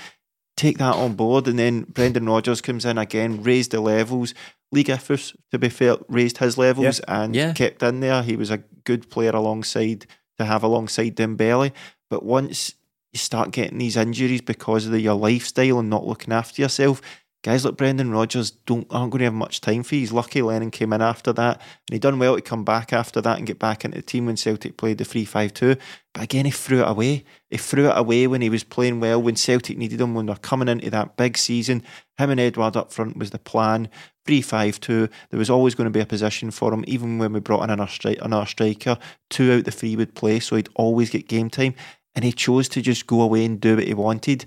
take 0.57 0.78
that 0.80 0.95
on 0.95 1.13
board. 1.13 1.47
And 1.47 1.57
then 1.57 1.84
Brendan 1.84 2.25
Rodgers 2.25 2.59
comes 2.61 2.84
in 2.84 2.97
again, 2.97 3.41
raised 3.41 3.71
the 3.71 3.80
levels. 3.80 4.34
Leigh 4.73 4.84
Griffiths, 4.84 5.34
to 5.51 5.57
be 5.57 5.69
fair, 5.69 5.95
raised 6.09 6.39
his 6.39 6.57
levels 6.57 6.99
and 7.07 7.34
Yeah. 7.34 7.53
kept 7.53 7.82
in 7.84 8.01
there. 8.01 8.21
He 8.21 8.36
was 8.36 8.51
a 8.51 8.63
good 8.84 9.09
player 9.09 9.32
alongside 9.32 10.05
to 10.38 10.43
have 10.45 10.61
alongside 10.61 11.15
Dembele. 11.15 11.71
But 12.09 12.23
once 12.23 12.73
you 13.14 13.20
start 13.20 13.51
getting 13.51 13.78
these 13.78 13.97
injuries 13.97 14.41
because 14.41 14.86
of 14.86 14.91
the, 14.91 14.99
your 14.99 15.16
lifestyle 15.16 15.80
and 15.80 15.89
not 15.89 16.05
looking 16.05 16.34
after 16.34 16.62
yourself, 16.62 17.01
guys 17.43 17.64
like 17.64 17.78
Brendan 17.78 18.12
Rodgers 18.12 18.51
don't 18.51 18.88
aren't 18.89 19.12
going 19.12 19.20
to 19.20 19.26
have 19.26 19.34
much 19.34 19.62
time 19.62 19.84
for 19.84 19.95
you. 19.95 20.01
He's 20.01 20.12
lucky 20.12 20.41
Lennon 20.41 20.72
came 20.72 20.91
in 20.93 21.01
after 21.01 21.32
that, 21.34 21.58
and 21.58 21.93
he 21.93 21.99
done 21.99 22.20
well 22.20 22.36
to 22.36 22.41
come 22.41 22.64
back 22.64 22.91
after 22.91 23.22
that 23.22 23.38
and 23.38 23.47
get 23.47 23.60
back 23.60 23.86
into 23.86 23.97
the 23.97 24.01
team 24.01 24.26
when 24.26 24.38
Celtic 24.38 24.78
played 24.78 24.97
the 24.97 25.05
3 25.05 25.26
5 25.26 25.53
2. 25.53 25.76
But 26.14 26.24
again, 26.24 26.45
he 26.45 26.51
threw 26.51 26.82
it 26.82 26.89
away. 26.89 27.24
He 27.49 27.58
threw 27.58 27.89
it 27.89 27.97
away 27.97 28.28
when 28.28 28.41
he 28.41 28.49
was 28.49 28.64
playing 28.64 28.99
well, 28.99 29.22
when 29.22 29.36
Celtic 29.36 29.78
needed 29.78 30.01
him, 30.01 30.14
when 30.14 30.26
they're 30.26 30.36
coming 30.36 30.68
into 30.68 30.89
that 30.89 31.16
big 31.16 31.38
season. 31.38 31.84
Him 32.18 32.32
and 32.32 32.39
Edouard 32.39 32.76
up 32.76 32.91
front 32.91 33.18
was 33.18 33.30
the 33.30 33.39
plan. 33.39 33.89
3 34.26 34.41
5 34.41 34.80
2. 34.80 35.10
There 35.30 35.39
was 35.39 35.49
always 35.49 35.74
going 35.74 35.86
to 35.86 35.91
be 35.91 36.01
a 36.01 36.05
position 36.05 36.51
for 36.51 36.74
him, 36.74 36.84
even 36.88 37.18
when 37.18 37.32
we 37.34 37.39
brought 37.39 37.64
in 37.64 37.70
another, 37.70 37.89
stri- 37.89 38.22
another 38.22 38.45
striker. 38.45 38.97
Two 39.30 39.53
out 39.53 39.64
the 39.64 39.72
three 39.72 39.95
would 39.95 40.16
play, 40.16 40.39
so 40.39 40.58
he'd 40.58 40.70
always 40.76 41.10
get 41.10 41.30
game 41.30 41.49
time. 41.49 41.76
And 42.18 42.26
he 42.26 42.32
chose 42.32 42.68
to 42.70 42.82
just 42.82 43.05
go 43.05 43.22
away 43.22 43.45
and 43.45 43.61
do 43.61 43.76
what 43.76 43.86
he 43.86 43.93
wanted. 43.93 44.45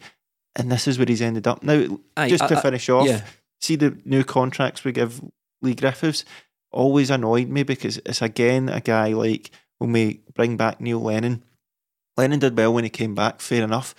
And 0.57 0.73
this 0.73 0.89
is 0.89 0.99
where 0.99 1.07
he's 1.07 1.23
ended 1.23 1.47
up. 1.47 1.63
Now, 1.63 2.01
Aye, 2.17 2.29
just 2.29 2.49
to 2.49 2.57
I- 2.57 2.59
I- 2.59 2.63
finish 2.63 2.89
off, 2.89 3.07
yeah. 3.07 3.25
see 3.61 3.77
the 3.77 3.97
new 4.05 4.25
contracts 4.25 4.83
we 4.83 4.91
give 4.91 5.21
Leigh 5.63 5.77
Griffiths 5.77 6.25
always 6.73 7.11
annoyed 7.11 7.49
me 7.49 7.63
because 7.63 7.99
it's 8.05 8.21
again 8.23 8.69
a 8.69 8.81
guy 8.81 9.13
like 9.13 9.51
when 9.79 9.93
we 9.93 10.21
bring 10.35 10.57
back 10.57 10.81
Neil 10.81 11.01
Lennon. 11.01 11.45
Lennon 12.17 12.41
did 12.41 12.57
well 12.59 12.75
when 12.75 12.83
he 12.85 12.91
came 12.91 13.15
back, 13.15 13.41
fair 13.41 13.63
enough, 13.63 13.95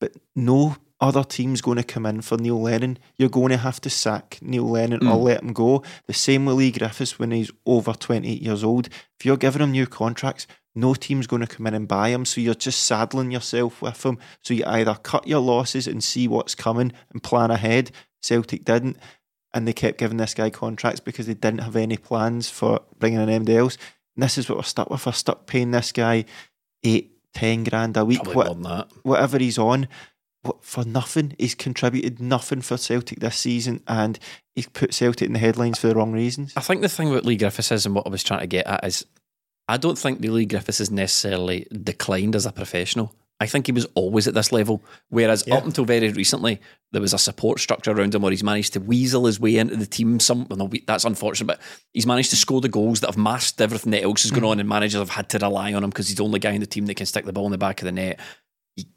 but 0.00 0.12
no 0.34 0.76
other 1.00 1.22
team's 1.24 1.60
going 1.60 1.76
to 1.78 1.82
come 1.84 2.06
in 2.06 2.22
for 2.22 2.36
Neil 2.36 2.60
Lennon. 2.60 2.98
You're 3.16 3.28
going 3.28 3.50
to 3.50 3.56
have 3.56 3.80
to 3.82 3.90
sack 3.90 4.38
Neil 4.42 4.68
Lennon 4.68 5.06
or 5.06 5.16
Mm. 5.16 5.22
let 5.22 5.42
him 5.42 5.52
go. 5.52 5.82
The 6.08 6.12
same 6.12 6.44
with 6.46 6.56
Leigh 6.56 6.72
Griffiths 6.72 7.18
when 7.20 7.30
he's 7.30 7.50
over 7.66 7.92
28 7.92 8.42
years 8.42 8.62
old. 8.64 8.88
If 9.18 9.24
you're 9.26 9.36
giving 9.36 9.62
him 9.62 9.70
new 9.72 9.86
contracts, 9.86 10.46
no 10.74 10.94
team's 10.94 11.26
going 11.26 11.42
to 11.44 11.48
come 11.48 11.66
in 11.66 11.74
and 11.74 11.86
buy 11.86 12.08
him. 12.08 12.24
So 12.24 12.40
you're 12.40 12.54
just 12.54 12.82
saddling 12.84 13.30
yourself 13.30 13.82
with 13.82 14.04
him. 14.04 14.18
So 14.42 14.54
you 14.54 14.64
either 14.66 14.94
cut 14.94 15.26
your 15.26 15.40
losses 15.40 15.86
and 15.86 16.02
see 16.02 16.26
what's 16.28 16.54
coming 16.54 16.92
and 17.10 17.22
plan 17.22 17.50
ahead. 17.50 17.90
Celtic 18.22 18.64
didn't. 18.64 18.96
And 19.54 19.68
they 19.68 19.74
kept 19.74 19.98
giving 19.98 20.16
this 20.16 20.32
guy 20.32 20.48
contracts 20.48 21.00
because 21.00 21.26
they 21.26 21.34
didn't 21.34 21.60
have 21.60 21.76
any 21.76 21.98
plans 21.98 22.48
for 22.48 22.80
bringing 22.98 23.20
in 23.20 23.28
anybody 23.28 23.58
else. 23.58 23.76
And 24.16 24.22
this 24.22 24.38
is 24.38 24.48
what 24.48 24.56
we're 24.56 24.64
stuck 24.64 24.88
with. 24.88 25.04
We're 25.04 25.12
stuck 25.12 25.46
paying 25.46 25.72
this 25.72 25.92
guy 25.92 26.24
eight, 26.82 27.12
ten 27.34 27.64
grand 27.64 27.96
a 27.96 28.04
week, 28.04 28.24
what- 28.34 28.62
that. 28.62 28.88
whatever 29.02 29.38
he's 29.38 29.58
on, 29.58 29.88
for 30.60 30.84
nothing. 30.84 31.34
He's 31.38 31.54
contributed 31.54 32.20
nothing 32.20 32.62
for 32.62 32.76
Celtic 32.76 33.20
this 33.20 33.36
season, 33.36 33.82
and 33.86 34.18
he's 34.54 34.68
put 34.68 34.92
Celtic 34.92 35.26
in 35.26 35.34
the 35.34 35.38
headlines 35.38 35.78
for 35.78 35.86
the 35.86 35.94
wrong 35.94 36.12
reasons. 36.12 36.52
I 36.56 36.60
think 36.60 36.80
the 36.80 36.88
thing 36.88 37.10
with 37.10 37.24
Leigh 37.24 37.36
Griffiths 37.36 37.70
is, 37.70 37.86
and 37.86 37.94
what 37.94 38.06
I 38.06 38.10
was 38.10 38.24
trying 38.24 38.40
to 38.40 38.46
get 38.46 38.66
at 38.66 38.84
is, 38.84 39.06
I 39.68 39.76
don't 39.76 39.98
think 39.98 40.20
Leigh 40.20 40.46
Griffiths 40.46 40.78
has 40.78 40.90
necessarily 40.90 41.66
declined 41.70 42.34
as 42.36 42.46
a 42.46 42.52
professional. 42.52 43.14
I 43.42 43.46
think 43.46 43.66
he 43.66 43.72
was 43.72 43.88
always 43.94 44.28
at 44.28 44.34
this 44.34 44.52
level. 44.52 44.84
Whereas 45.08 45.42
Yeah. 45.44 45.56
up 45.56 45.64
until 45.64 45.84
very 45.84 46.08
recently, 46.10 46.60
there 46.92 47.00
was 47.00 47.12
a 47.12 47.18
support 47.18 47.58
structure 47.58 47.90
around 47.90 48.14
him 48.14 48.22
where 48.22 48.30
he's 48.30 48.44
managed 48.44 48.72
to 48.74 48.80
weasel 48.80 49.26
his 49.26 49.40
way 49.40 49.56
into 49.56 49.74
the 49.74 49.86
team. 49.86 50.20
Some 50.20 50.46
well, 50.48 50.58
no, 50.58 50.70
that's 50.86 51.04
unfortunate, 51.04 51.46
but 51.46 51.60
he's 51.92 52.06
managed 52.06 52.30
to 52.30 52.36
score 52.36 52.60
the 52.60 52.68
goals 52.68 53.00
that 53.00 53.08
have 53.08 53.16
masked 53.16 53.60
everything 53.60 53.90
that 53.92 54.04
else 54.04 54.24
is 54.24 54.30
going 54.30 54.44
hmm. 54.44 54.50
on, 54.50 54.60
and 54.60 54.68
managers 54.68 55.00
have 55.00 55.10
had 55.10 55.28
to 55.30 55.38
rely 55.38 55.72
on 55.72 55.82
him 55.82 55.90
because 55.90 56.06
he's 56.06 56.16
the 56.16 56.24
only 56.24 56.38
guy 56.38 56.52
in 56.52 56.60
the 56.60 56.66
team 56.66 56.86
that 56.86 56.94
can 56.94 57.06
stick 57.06 57.24
the 57.24 57.32
ball 57.32 57.46
in 57.46 57.52
the 57.52 57.58
back 57.58 57.82
of 57.82 57.86
the 57.86 57.92
net. 57.92 58.20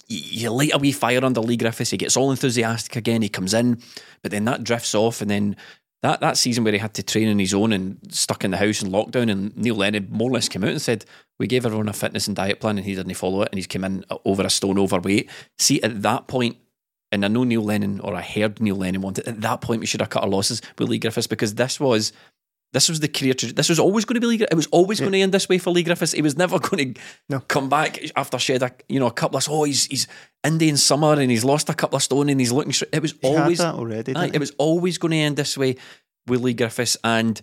You 0.08 0.52
light 0.52 0.76
a 0.76 0.78
wee 0.78 0.92
fire 0.92 1.26
under 1.26 1.42
Leigh 1.42 1.58
Griffiths. 1.58 1.90
He 1.90 1.98
gets 1.98 2.16
all 2.16 2.30
enthusiastic 2.30 2.96
again. 2.96 3.24
He 3.24 3.30
comes 3.30 3.56
in, 3.56 3.82
but 4.22 4.32
then 4.32 4.46
that 4.46 4.64
drifts 4.64 4.94
off, 4.94 5.22
and 5.22 5.30
then 5.30 5.56
that, 6.06 6.20
that 6.20 6.38
season 6.38 6.64
where 6.64 6.74
he 6.74 6.78
had 6.78 6.94
to 6.94 7.04
train 7.04 7.30
on 7.30 7.40
his 7.40 7.54
own 7.54 7.74
and 7.74 7.98
stuck 8.10 8.44
in 8.44 8.52
the 8.52 8.58
house 8.58 8.84
in 8.84 8.92
lockdown, 8.92 9.32
and 9.32 9.58
Neil 9.58 9.74
Lennon 9.74 10.08
more 10.12 10.30
or 10.30 10.34
less 10.34 10.48
came 10.48 10.64
out 10.64 10.70
and 10.70 10.82
said, 10.82 11.04
We 11.40 11.48
gave 11.48 11.66
everyone 11.66 11.90
a 11.90 11.94
fitness 11.94 12.28
and 12.28 12.36
diet 12.36 12.60
plan, 12.60 12.78
and 12.78 12.86
he 12.86 12.94
didn't 12.94 13.16
follow 13.16 13.42
it, 13.42 13.50
and 13.52 13.58
he's 13.58 13.66
come 13.66 13.84
in 13.84 14.06
uh, 14.12 14.18
over 14.24 14.44
a 14.44 14.50
stone 14.52 14.78
overweight. 14.78 15.30
See, 15.58 15.82
at 15.82 16.04
that 16.04 16.28
point, 16.28 16.58
and 17.12 17.26
I 17.26 17.28
know 17.28 17.44
Neil 17.44 17.64
Lennon, 17.64 18.00
or 18.02 18.14
I 18.14 18.22
heard 18.22 18.62
Neil 18.62 18.76
Lennon 18.76 19.02
wanted, 19.02 19.28
at 19.28 19.42
that 19.42 19.62
point, 19.62 19.80
we 19.80 19.88
should 19.88 20.02
have 20.02 20.12
cut 20.12 20.22
our 20.22 20.30
losses 20.30 20.62
with 20.78 20.90
Leigh 20.90 21.00
Griffiths 21.00 21.28
because 21.28 21.56
this 21.56 21.80
was. 21.80 22.14
This 22.76 22.90
was 22.90 23.00
the 23.00 23.08
career. 23.08 23.34
traje- 23.34 23.56
This 23.56 23.70
was 23.70 23.80
always 23.80 24.06
going 24.06 24.16
to 24.16 24.22
be 24.22 24.28
Leigh. 24.28 24.38
Gri- 24.38 24.48
It 24.52 24.56
was 24.56 24.68
always 24.68 25.00
going 25.00 25.14
to 25.14 25.20
end 25.20 25.34
this 25.34 25.50
way 25.50 25.58
for 25.58 25.72
Leigh 25.72 25.84
Griffiths. 25.84 26.12
He 26.12 26.22
was 26.22 26.38
never 26.38 26.60
going 26.68 26.94
to 26.94 27.02
No. 27.30 27.40
come 27.40 27.70
back 27.70 28.00
after 28.16 28.38
shed 28.38 28.62
a 28.62 28.72
you 28.90 29.00
know 29.00 29.08
a 29.08 29.12
couple 29.12 29.38
of 29.38 29.48
oh 29.50 29.64
he's 29.64 29.86
he's 29.86 30.08
Indian 30.44 30.78
summer 30.78 31.14
and 31.14 31.32
he's 31.32 31.44
lost 31.46 31.70
a 31.70 31.74
couple 31.74 31.96
of 31.96 32.04
stone 32.04 32.30
and 32.30 32.40
he's 32.40 32.52
looking. 32.52 32.74
Straight. 32.74 32.94
It 32.94 33.02
was 33.02 33.14
He 33.22 33.28
always 33.36 33.60
already. 33.62 34.16
Aye, 34.16 34.32
it 34.34 34.40
was 34.40 34.52
always 34.60 34.98
going 35.00 35.12
to 35.12 35.18
end 35.18 35.38
this 35.38 35.58
way 35.58 35.78
with 36.28 36.42
Leigh 36.42 36.54
Griffiths. 36.54 36.98
And 37.04 37.42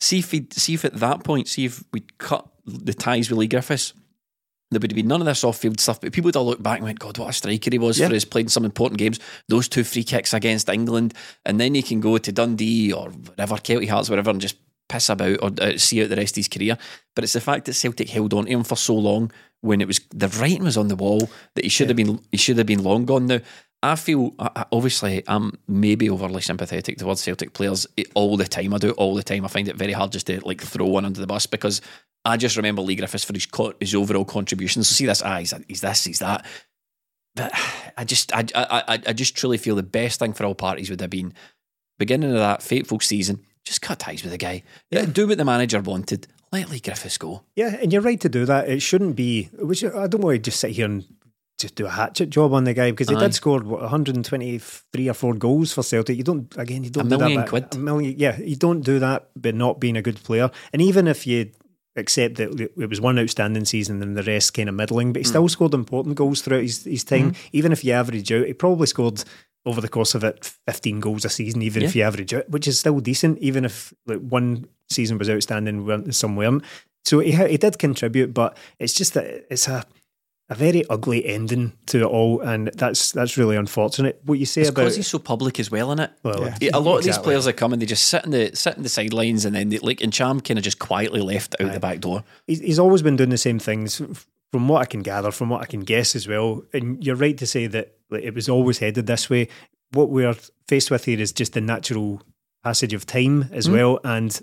see 0.00 0.18
if 0.20 0.30
he, 0.30 0.46
see 0.52 0.74
if 0.74 0.84
at 0.84 0.94
that 0.94 1.24
point, 1.24 1.48
see 1.48 1.64
if 1.64 1.82
we'd 1.92 2.16
cut 2.18 2.46
the 2.66 2.94
ties 2.94 3.30
with 3.30 3.38
Leigh 3.38 3.48
Griffiths, 3.48 3.92
there 4.70 4.80
would 4.80 4.94
be 4.94 5.02
none 5.02 5.20
of 5.20 5.26
this 5.26 5.44
off-field 5.44 5.78
stuff. 5.78 6.00
But 6.00 6.12
people 6.12 6.28
would 6.28 6.36
all 6.36 6.46
look 6.46 6.62
back 6.62 6.78
and 6.78 6.84
went, 6.84 6.98
"God, 6.98 7.16
what 7.18 7.28
a 7.30 7.32
striker 7.32 7.70
he 7.70 7.78
was 7.78 7.98
Yeah. 7.98 8.08
for 8.08 8.14
his 8.14 8.24
playing 8.24 8.48
some 8.48 8.64
important 8.64 8.98
games." 8.98 9.20
Those 9.48 9.68
two 9.68 9.84
free 9.84 10.02
kicks 10.02 10.32
against 10.34 10.68
England, 10.68 11.14
and 11.44 11.60
then 11.60 11.74
he 11.74 11.82
can 11.82 12.00
go 12.00 12.18
to 12.18 12.32
Dundee 12.32 12.92
or 12.92 13.10
whatever, 13.10 13.54
Kelty 13.56 13.88
Hearts, 13.88 14.10
whatever, 14.10 14.30
and 14.30 14.40
just 14.40 14.56
piss 14.88 15.08
about 15.08 15.38
or 15.42 15.50
uh, 15.60 15.76
see 15.76 16.02
out 16.02 16.10
the 16.10 16.16
rest 16.16 16.34
of 16.34 16.36
his 16.36 16.48
career. 16.48 16.76
But 17.14 17.24
it's 17.24 17.32
the 17.32 17.40
fact 17.40 17.66
that 17.66 17.74
Celtic 17.74 18.08
held 18.08 18.34
on 18.34 18.46
to 18.46 18.50
him 18.50 18.64
for 18.64 18.76
so 18.76 18.94
long 18.94 19.30
when 19.60 19.80
it 19.80 19.86
was 19.86 20.00
the 20.10 20.28
writing 20.28 20.64
was 20.64 20.76
on 20.76 20.88
the 20.88 20.96
wall 20.96 21.30
that 21.54 21.64
he 21.64 21.70
should 21.70 21.88
have 21.88 21.96
been 21.96 22.20
he 22.30 22.36
should 22.36 22.58
have 22.58 22.66
been 22.66 22.82
long 22.82 23.04
gone 23.04 23.26
now. 23.26 23.40
I 23.82 23.96
feel 23.96 24.34
obviously 24.72 25.22
I'm 25.26 25.58
maybe 25.68 26.08
overly 26.08 26.40
sympathetic 26.40 26.96
towards 26.96 27.22
Celtic 27.22 27.52
players 27.52 27.86
all 28.14 28.38
the 28.38 28.46
time. 28.46 28.72
I 28.72 28.78
do 28.78 28.88
it 28.88 28.96
all 28.96 29.14
the 29.14 29.22
time. 29.22 29.44
I 29.44 29.48
find 29.48 29.68
it 29.68 29.76
very 29.76 29.92
hard 29.92 30.12
just 30.12 30.26
to 30.28 30.40
like 30.40 30.62
throw 30.62 30.86
one 30.86 31.04
under 31.04 31.20
the 31.20 31.26
bus 31.26 31.44
because 31.46 31.82
I 32.24 32.38
just 32.38 32.56
remember 32.56 32.80
Leigh 32.80 32.96
Griffiths 32.96 33.24
for 33.24 33.34
his 33.34 33.44
co- 33.44 33.74
his 33.78 33.94
overall 33.94 34.24
contributions. 34.24 34.88
So 34.88 34.94
see 34.94 35.04
this, 35.04 35.20
ah, 35.20 35.38
he's, 35.38 35.52
he's 35.68 35.82
this, 35.82 36.04
he's 36.04 36.20
that. 36.20 36.46
But 37.34 37.52
I 37.98 38.04
just 38.04 38.34
I 38.34 38.46
I 38.54 39.00
I 39.06 39.12
just 39.12 39.36
truly 39.36 39.58
feel 39.58 39.76
the 39.76 39.82
best 39.82 40.18
thing 40.18 40.32
for 40.32 40.44
all 40.44 40.54
parties 40.54 40.88
would 40.88 41.02
have 41.02 41.10
been 41.10 41.34
beginning 41.98 42.30
of 42.30 42.38
that 42.38 42.62
fateful 42.62 43.00
season. 43.00 43.44
Just 43.64 43.80
cut 43.82 43.98
ties 43.98 44.22
with 44.22 44.32
the 44.32 44.38
guy. 44.38 44.62
Yeah. 44.90 45.04
Do 45.06 45.26
what 45.26 45.38
the 45.38 45.44
manager 45.44 45.80
wanted. 45.80 46.26
Let 46.52 46.70
Leigh 46.70 46.80
Griffiths 46.80 47.18
go. 47.18 47.42
Yeah, 47.56 47.76
and 47.80 47.92
you're 47.92 48.02
right 48.02 48.20
to 48.20 48.28
do 48.28 48.44
that. 48.46 48.68
It 48.68 48.80
shouldn't 48.80 49.16
be. 49.16 49.44
Which 49.58 49.82
I 49.84 50.06
don't 50.06 50.20
want 50.20 50.34
to 50.36 50.38
just 50.38 50.60
sit 50.60 50.72
here 50.72 50.84
and 50.86 51.04
just 51.58 51.74
do 51.76 51.86
a 51.86 51.90
hatchet 51.90 52.30
job 52.30 52.52
on 52.52 52.64
the 52.64 52.74
guy 52.74 52.90
because 52.90 53.08
he 53.08 53.16
Aye. 53.16 53.20
did 53.20 53.34
score 53.34 53.60
what, 53.60 53.80
123 53.80 55.08
or 55.08 55.14
four 55.14 55.34
goals 55.34 55.72
for 55.72 55.82
Celtic. 55.82 56.16
You 56.16 56.24
don't 56.24 56.54
again. 56.56 56.84
You 56.84 56.90
don't 56.90 57.06
A 57.06 57.10
do 57.10 57.18
million 57.18 57.40
that. 57.40 57.48
quid. 57.48 57.74
A 57.74 57.78
million. 57.78 58.14
Yeah, 58.18 58.38
you 58.38 58.56
don't 58.56 58.82
do 58.82 58.98
that, 58.98 59.30
but 59.36 59.54
not 59.54 59.80
being 59.80 59.96
a 59.96 60.02
good 60.02 60.22
player. 60.22 60.50
And 60.72 60.82
even 60.82 61.08
if 61.08 61.26
you 61.26 61.50
accept 61.96 62.36
that 62.36 62.60
it 62.60 62.88
was 62.88 63.00
one 63.00 63.18
outstanding 63.18 63.64
season 63.64 64.02
and 64.02 64.16
the 64.16 64.22
rest 64.24 64.52
kind 64.54 64.68
of 64.68 64.74
middling, 64.74 65.12
but 65.12 65.20
he 65.20 65.24
Hmm. 65.24 65.30
still 65.30 65.48
scored 65.48 65.74
important 65.74 66.16
goals 66.16 66.40
throughout 66.42 66.62
his, 66.62 66.84
his 66.84 67.04
time. 67.04 67.30
Mm-hmm. 67.32 67.48
Even 67.52 67.72
if 67.72 67.84
you 67.84 67.92
average 67.92 68.30
out, 68.32 68.46
he 68.46 68.52
probably 68.52 68.88
scored 68.88 69.22
over 69.66 69.80
the 69.80 69.88
course 69.88 70.14
of 70.14 70.22
it 70.24 70.44
15 70.66 71.00
goals 71.00 71.24
a 71.24 71.28
season, 71.28 71.62
even 71.62 71.82
if 71.82 71.96
you 71.96 72.02
average 72.02 72.32
it, 72.32 72.48
which 72.50 72.68
is 72.68 72.78
still 72.78 73.00
decent, 73.00 73.38
even 73.38 73.64
if 73.64 73.94
like 74.06 74.20
one 74.20 74.66
season 74.90 75.16
was 75.18 75.30
outstanding, 75.30 75.86
weren't- 75.86 76.14
some 76.14 76.36
weren't. 76.36 76.62
So 77.04 77.18
he, 77.20 77.32
he 77.32 77.56
did 77.56 77.78
contribute, 77.78 78.32
but 78.34 78.56
it's 78.78 78.92
just 78.94 79.14
that 79.14 79.46
it's 79.50 79.68
a 79.68 79.84
a 80.50 80.54
very 80.54 80.84
ugly 80.90 81.24
ending 81.24 81.72
to 81.86 82.00
it 82.00 82.04
all, 82.04 82.40
and 82.42 82.68
that's 82.74 83.12
that's 83.12 83.38
really 83.38 83.56
unfortunate. 83.56 84.20
What 84.26 84.38
you 84.38 84.44
say 84.44 84.60
It's 84.60 84.68
about 84.70 84.82
because 84.82 84.96
he's 84.96 85.06
so 85.06 85.18
public 85.18 85.58
as 85.58 85.70
well 85.70 85.90
in 85.92 85.98
it. 86.00 86.10
well, 86.22 86.52
Yeah, 86.60 86.70
a 86.74 86.80
lot 86.80 86.98
of 86.98 87.04
these 87.04 87.16
players 87.16 87.46
that 87.46 87.54
come 87.54 87.72
and 87.72 87.80
they 87.80 87.86
just 87.86 88.08
sit 88.08 88.26
in 88.26 88.30
the 88.30 88.50
sit 88.54 88.76
in 88.76 88.82
the 88.82 88.90
sidelines 88.90 89.46
and 89.46 89.56
then 89.56 89.70
they, 89.70 89.78
like 89.78 90.02
and 90.02 90.12
Cham 90.12 90.42
kind 90.42 90.58
of 90.58 90.64
just 90.64 90.78
quietly 90.78 91.22
left 91.22 91.56
out 91.60 91.72
the 91.72 91.80
back 91.80 92.00
door. 92.00 92.24
he's, 92.46 92.60
he's 92.60 92.78
always 92.78 93.00
been 93.00 93.16
doing 93.16 93.30
the 93.30 93.38
same 93.38 93.58
things 93.58 94.02
from 94.54 94.68
what 94.68 94.82
I 94.82 94.84
can 94.84 95.02
gather, 95.02 95.32
from 95.32 95.48
what 95.48 95.62
I 95.62 95.66
can 95.66 95.80
guess 95.80 96.14
as 96.14 96.28
well. 96.28 96.62
And 96.72 97.04
you're 97.04 97.16
right 97.16 97.36
to 97.38 97.44
say 97.44 97.66
that 97.66 97.96
like, 98.08 98.22
it 98.22 98.36
was 98.36 98.48
always 98.48 98.78
headed 98.78 99.08
this 99.08 99.28
way. 99.28 99.48
What 99.90 100.10
we're 100.10 100.36
faced 100.68 100.92
with 100.92 101.06
here 101.06 101.18
is 101.18 101.32
just 101.32 101.54
the 101.54 101.60
natural 101.60 102.22
passage 102.62 102.92
of 102.92 103.04
time 103.04 103.48
as 103.50 103.66
hmm. 103.66 103.72
well, 103.72 103.98
and 104.04 104.40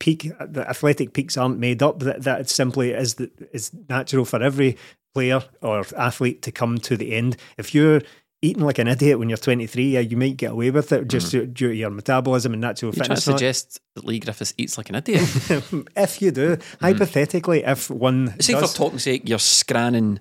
peak 0.00 0.28
the 0.40 0.68
athletic 0.68 1.12
peaks 1.12 1.36
aren't 1.36 1.60
made 1.60 1.84
up. 1.84 2.00
That 2.00 2.24
that 2.24 2.50
simply 2.50 2.90
is 2.90 3.14
the, 3.14 3.30
is 3.52 3.70
natural 3.88 4.24
for 4.24 4.42
every 4.42 4.76
player 5.14 5.44
or 5.60 5.84
athlete 5.96 6.42
to 6.42 6.50
come 6.50 6.78
to 6.78 6.96
the 6.96 7.12
end. 7.12 7.36
If 7.56 7.76
you're 7.76 8.02
eating 8.42 8.64
like 8.64 8.78
an 8.78 8.88
idiot 8.88 9.18
when 9.18 9.28
you're 9.28 9.38
23, 9.38 9.90
yeah, 9.90 10.00
you 10.00 10.16
might 10.16 10.36
get 10.36 10.50
away 10.50 10.70
with 10.70 10.92
it 10.92 11.08
just 11.08 11.32
mm-hmm. 11.32 11.52
due 11.52 11.68
to 11.68 11.74
your 11.74 11.90
metabolism 11.90 12.52
and 12.52 12.60
natural 12.60 12.92
You 12.92 12.96
trying 12.96 13.08
to 13.10 13.14
fitness. 13.14 13.26
and 13.26 13.32
all 13.32 13.38
suggest 13.38 13.80
that 13.94 14.04
Leigh 14.04 14.18
Griffiths 14.18 14.52
eats 14.58 14.76
like 14.76 14.88
an 14.90 14.96
idiot? 14.96 15.22
if 15.96 16.20
you 16.20 16.32
do, 16.32 16.56
mm-hmm. 16.56 16.84
hypothetically, 16.84 17.64
if 17.64 17.88
one 17.88 18.38
See, 18.40 18.52
does, 18.52 18.72
for 18.72 18.76
talking's 18.76 19.04
sake, 19.04 19.28
you're 19.28 19.38
scranning 19.38 20.18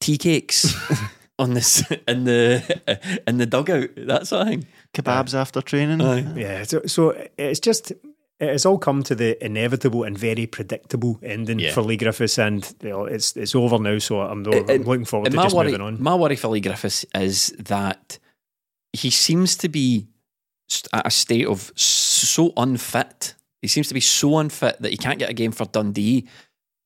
tea 0.00 0.16
cakes 0.16 0.74
on 1.38 1.54
this 1.54 1.82
in 2.06 2.24
the 2.24 3.22
in 3.26 3.38
the 3.38 3.46
dugout, 3.46 3.90
that 3.96 4.28
sort 4.28 4.42
of 4.42 4.48
thing. 4.48 4.66
Kebabs 4.94 5.34
after 5.34 5.60
training. 5.60 6.00
Yeah, 6.36 6.62
so, 6.62 6.82
so 6.86 7.28
it's 7.36 7.58
just 7.58 7.92
it 8.44 8.52
has 8.52 8.66
all 8.66 8.78
come 8.78 9.02
to 9.04 9.14
the 9.14 9.42
inevitable 9.44 10.04
and 10.04 10.16
very 10.16 10.46
predictable 10.46 11.18
ending 11.22 11.58
Yeah. 11.58 11.72
for 11.72 11.82
Leigh 11.82 11.96
Griffiths, 11.96 12.38
and 12.38 12.72
you 12.82 12.90
know, 12.90 13.04
it's 13.06 13.36
it's 13.36 13.54
over 13.54 13.78
now. 13.78 13.98
So 13.98 14.20
I'm, 14.20 14.44
I'm 14.46 14.82
looking 14.82 15.04
forward 15.04 15.30
to 15.30 15.36
just 15.36 15.54
worry, 15.56 15.66
moving 15.66 15.80
on. 15.80 16.02
My 16.02 16.14
worry 16.14 16.36
for 16.36 16.48
Leigh 16.48 16.60
Griffiths 16.60 17.04
is 17.14 17.48
that 17.58 18.18
he 18.92 19.10
seems 19.10 19.56
to 19.56 19.68
be 19.68 20.06
at 20.92 21.06
a 21.06 21.10
state 21.10 21.46
of 21.46 21.72
so 21.76 22.52
unfit. 22.56 23.34
He 23.60 23.68
seems 23.68 23.88
to 23.88 23.94
be 23.94 24.00
so 24.00 24.38
unfit 24.38 24.80
that 24.82 24.90
he 24.90 24.96
can't 24.96 25.18
get 25.18 25.30
a 25.30 25.34
game 25.34 25.52
for 25.52 25.64
Dundee. 25.66 26.28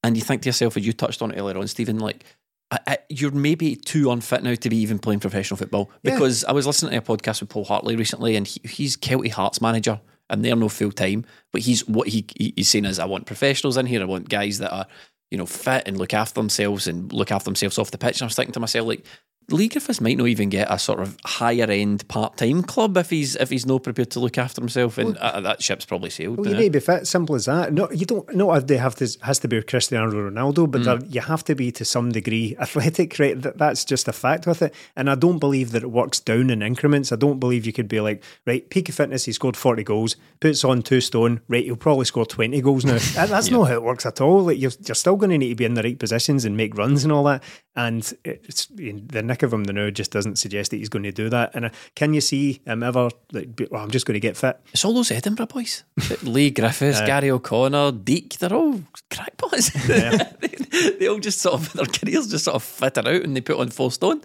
And 0.05 0.17
you 0.17 0.23
think 0.23 0.43
to 0.43 0.49
yourself, 0.49 0.77
as 0.77 0.87
you 0.87 0.93
touched 0.93 1.23
on 1.23 1.33
it 1.33 1.39
earlier 1.39 1.59
on, 1.59 1.67
Stephen, 1.67 1.99
like 1.99 2.25
I, 2.71 2.79
I, 2.87 2.99
you're 3.09 3.31
maybe 3.33 3.75
too 3.77 4.11
unfit 4.11 4.43
now 4.43 4.55
to 4.55 4.69
be 4.71 4.77
even 4.77 4.99
playing 4.99 5.21
professional 5.21 5.57
football. 5.59 5.91
Yeah. 6.03 6.13
Because 6.13 6.45
I 6.45 6.53
was 6.53 6.67
listening 6.67 6.93
to 6.93 6.99
a 6.99 7.01
podcast 7.03 7.41
with 7.41 7.51
Paul 7.51 7.65
Hartley 7.65 7.97
recently, 7.97 8.37
and 8.37 8.47
he, 8.47 8.61
he's 8.69 8.97
Kelty 8.97 9.31
Hearts 9.33 9.61
manager, 9.61 10.01
and 10.31 10.45
they're 10.45 10.57
no 10.57 10.69
full 10.69 10.93
time. 10.93 11.25
But 11.53 11.63
he's 11.63 11.87
what 11.87 12.09
he, 12.09 12.27
he 12.37 12.53
he's 12.57 12.69
saying 12.69 12.85
is, 12.85 12.99
I 12.99 13.05
want 13.05 13.27
professionals 13.27 13.77
in 13.77 13.87
here. 13.87 14.03
I 14.03 14.07
want 14.07 14.29
guys 14.29 14.59
that 14.59 14.73
are 14.73 14.87
you 15.31 15.39
know 15.39 15.47
fit 15.47 15.85
and 15.87 15.99
look 15.99 16.15
after 16.15 16.41
themselves 16.41 16.87
and 16.87 17.13
look 17.13 17.31
after 17.31 17.45
themselves 17.45 17.79
off 17.79 17.91
the 17.91 17.99
pitch. 17.99 18.17
And 18.17 18.23
I 18.23 18.27
was 18.27 18.37
thinking 18.37 18.53
to 18.55 18.61
myself, 18.61 18.87
like 18.87 19.05
Leigh 19.51 19.69
Griffiths 19.69 20.01
might 20.03 20.19
not 20.19 20.29
even 20.29 20.51
get 20.51 20.71
a 20.71 20.79
sort 20.79 21.01
of 21.01 21.17
higher 21.25 21.65
end 21.65 22.07
part 22.09 22.37
time 22.37 22.63
club 22.63 22.99
if 22.99 23.09
he's 23.09 23.35
if 23.37 23.49
he's 23.49 23.65
not 23.65 23.83
prepared 23.83 24.11
to 24.11 24.21
look 24.21 24.37
after 24.37 24.61
himself, 24.61 24.99
and 24.99 25.17
uh, 25.17 25.41
that 25.41 25.63
ship's 25.63 25.87
probably 25.87 26.11
sailed. 26.11 26.37
Well, 26.39 26.49
you 26.49 26.55
uh, 26.55 26.59
need 26.59 26.73
to 26.75 26.81
be 26.81 26.81
fit. 26.81 27.07
Simple 27.07 27.35
as 27.35 27.47
that. 27.47 27.73
No, 27.73 27.91
you 27.91 28.05
don't. 28.05 28.35
Not 28.35 28.67
they 28.67 28.77
have 28.77 28.95
to 28.97 29.09
has 29.23 29.39
to 29.39 29.49
be 29.49 29.63
Cristiano 29.63 30.11
Ronaldo, 30.11 30.71
but 30.71 30.85
there, 30.85 30.99
you 31.09 31.23
have 31.23 31.45
to 31.45 31.55
be 31.55 31.73
to 31.73 31.85
some 31.87 32.13
degree 32.13 32.57
athletic. 32.61 33.19
Right, 33.19 33.41
that, 33.41 33.57
that's 33.57 33.87
just 33.87 34.07
a 34.07 34.13
fact 34.13 34.47
with 34.47 34.61
it. 34.61 34.75
And 34.97 35.09
I 35.09 35.15
don't 35.15 35.39
believe 35.39 35.71
that 35.71 35.83
it 35.83 35.91
works 35.91 36.21
down 36.21 36.51
in 36.51 36.61
increments. 36.61 37.11
I 37.11 37.17
don't 37.17 37.41
believe 37.41 37.65
you 37.65 37.73
could 37.73 37.89
be 37.89 38.01
like, 38.01 38.23
right, 38.47 38.69
peak 38.69 38.91
of 38.91 38.97
fitness. 38.97 39.25
He 39.25 39.33
scored 39.33 39.57
forty 39.57 39.83
goals, 39.83 40.17
puts 40.41 40.63
on 40.63 40.83
two 40.83 41.01
stone. 41.01 41.41
Right, 41.49 41.65
he'll 41.65 41.77
probably 41.77 42.05
score 42.05 42.27
twenty 42.27 42.61
goals 42.61 42.85
now. 42.85 42.99
That- 43.19 43.31
that's 43.31 43.51
not 43.51 43.69
how 43.69 43.75
it 43.75 43.83
works 43.83 44.05
at 44.05 44.21
all. 44.21 44.45
Like 44.45 44.59
you're, 44.59 44.71
you're 44.87 44.95
still 44.95 45.17
going 45.17 45.31
to 45.31 45.39
need 45.39 45.49
to 45.49 45.55
be 45.55 45.65
in 45.65 45.75
the 45.75 45.83
right 45.83 45.99
positions 45.99 46.45
and 46.45 46.57
make 46.57 46.77
runs 46.77 47.03
and 47.05 47.13
all 47.13 47.25
that. 47.25 47.43
And 47.75 48.13
it's 48.25 48.67
the 48.67 49.23
nick 49.39 49.43
of 49.45 49.53
him 49.53 49.65
the 49.65 49.73
now 49.73 49.91
just 49.91 50.11
doesn't 50.11 50.37
suggest 50.37 50.71
that 50.71 50.79
he's 50.79 50.89
going 50.89 51.05
to 51.05 51.13
do 51.13 51.29
that. 51.31 51.55
And 51.55 51.67
uh, 51.67 51.71
can 51.95 52.15
you 52.15 52.21
see 52.21 52.61
him 52.65 52.83
ever? 52.83 53.09
Like, 53.33 53.55
be- 53.55 53.69
well, 53.71 53.83
I'm 53.83 53.91
just 53.91 54.07
going 54.07 54.15
to 54.15 54.21
get 54.21 54.37
fit. 54.37 54.61
It's 54.73 54.85
all 54.85 54.95
those 54.95 55.11
Edinburgh 55.11 55.47
boys. 55.47 55.85
Leigh 56.23 56.51
Griffiths, 56.51 57.01
Gary 57.03 57.31
O'Connor, 57.31 57.93
Deek, 57.93 58.39
they're 58.39 58.53
all 58.53 58.81
crackpots. 59.11 59.71
they, 59.87 60.91
they 60.99 61.07
all 61.09 61.21
just 61.21 61.41
sort 61.41 61.55
of, 61.55 61.73
their 61.75 61.87
careers 61.87 62.29
just 62.29 62.45
sort 62.45 62.57
of 62.57 62.63
fitter 62.63 63.01
out 63.01 63.23
and 63.23 63.37
they 63.37 63.41
put 63.41 63.59
on 63.59 63.69
full 63.69 63.91
stone. 63.91 64.21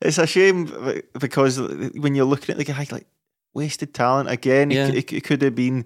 It's 0.00 0.18
a 0.18 0.26
shame 0.26 1.00
because 1.18 1.60
when 1.60 2.14
you're 2.14 2.24
looking 2.24 2.52
at 2.52 2.58
the 2.58 2.64
guy, 2.64 2.86
like 2.90 3.06
wasted 3.54 3.94
talent 3.94 4.30
again. 4.30 4.70
Yeah. 4.70 4.88
He, 4.88 5.04
he, 5.08 5.20
could 5.20 5.42
have 5.42 5.54
been. 5.54 5.84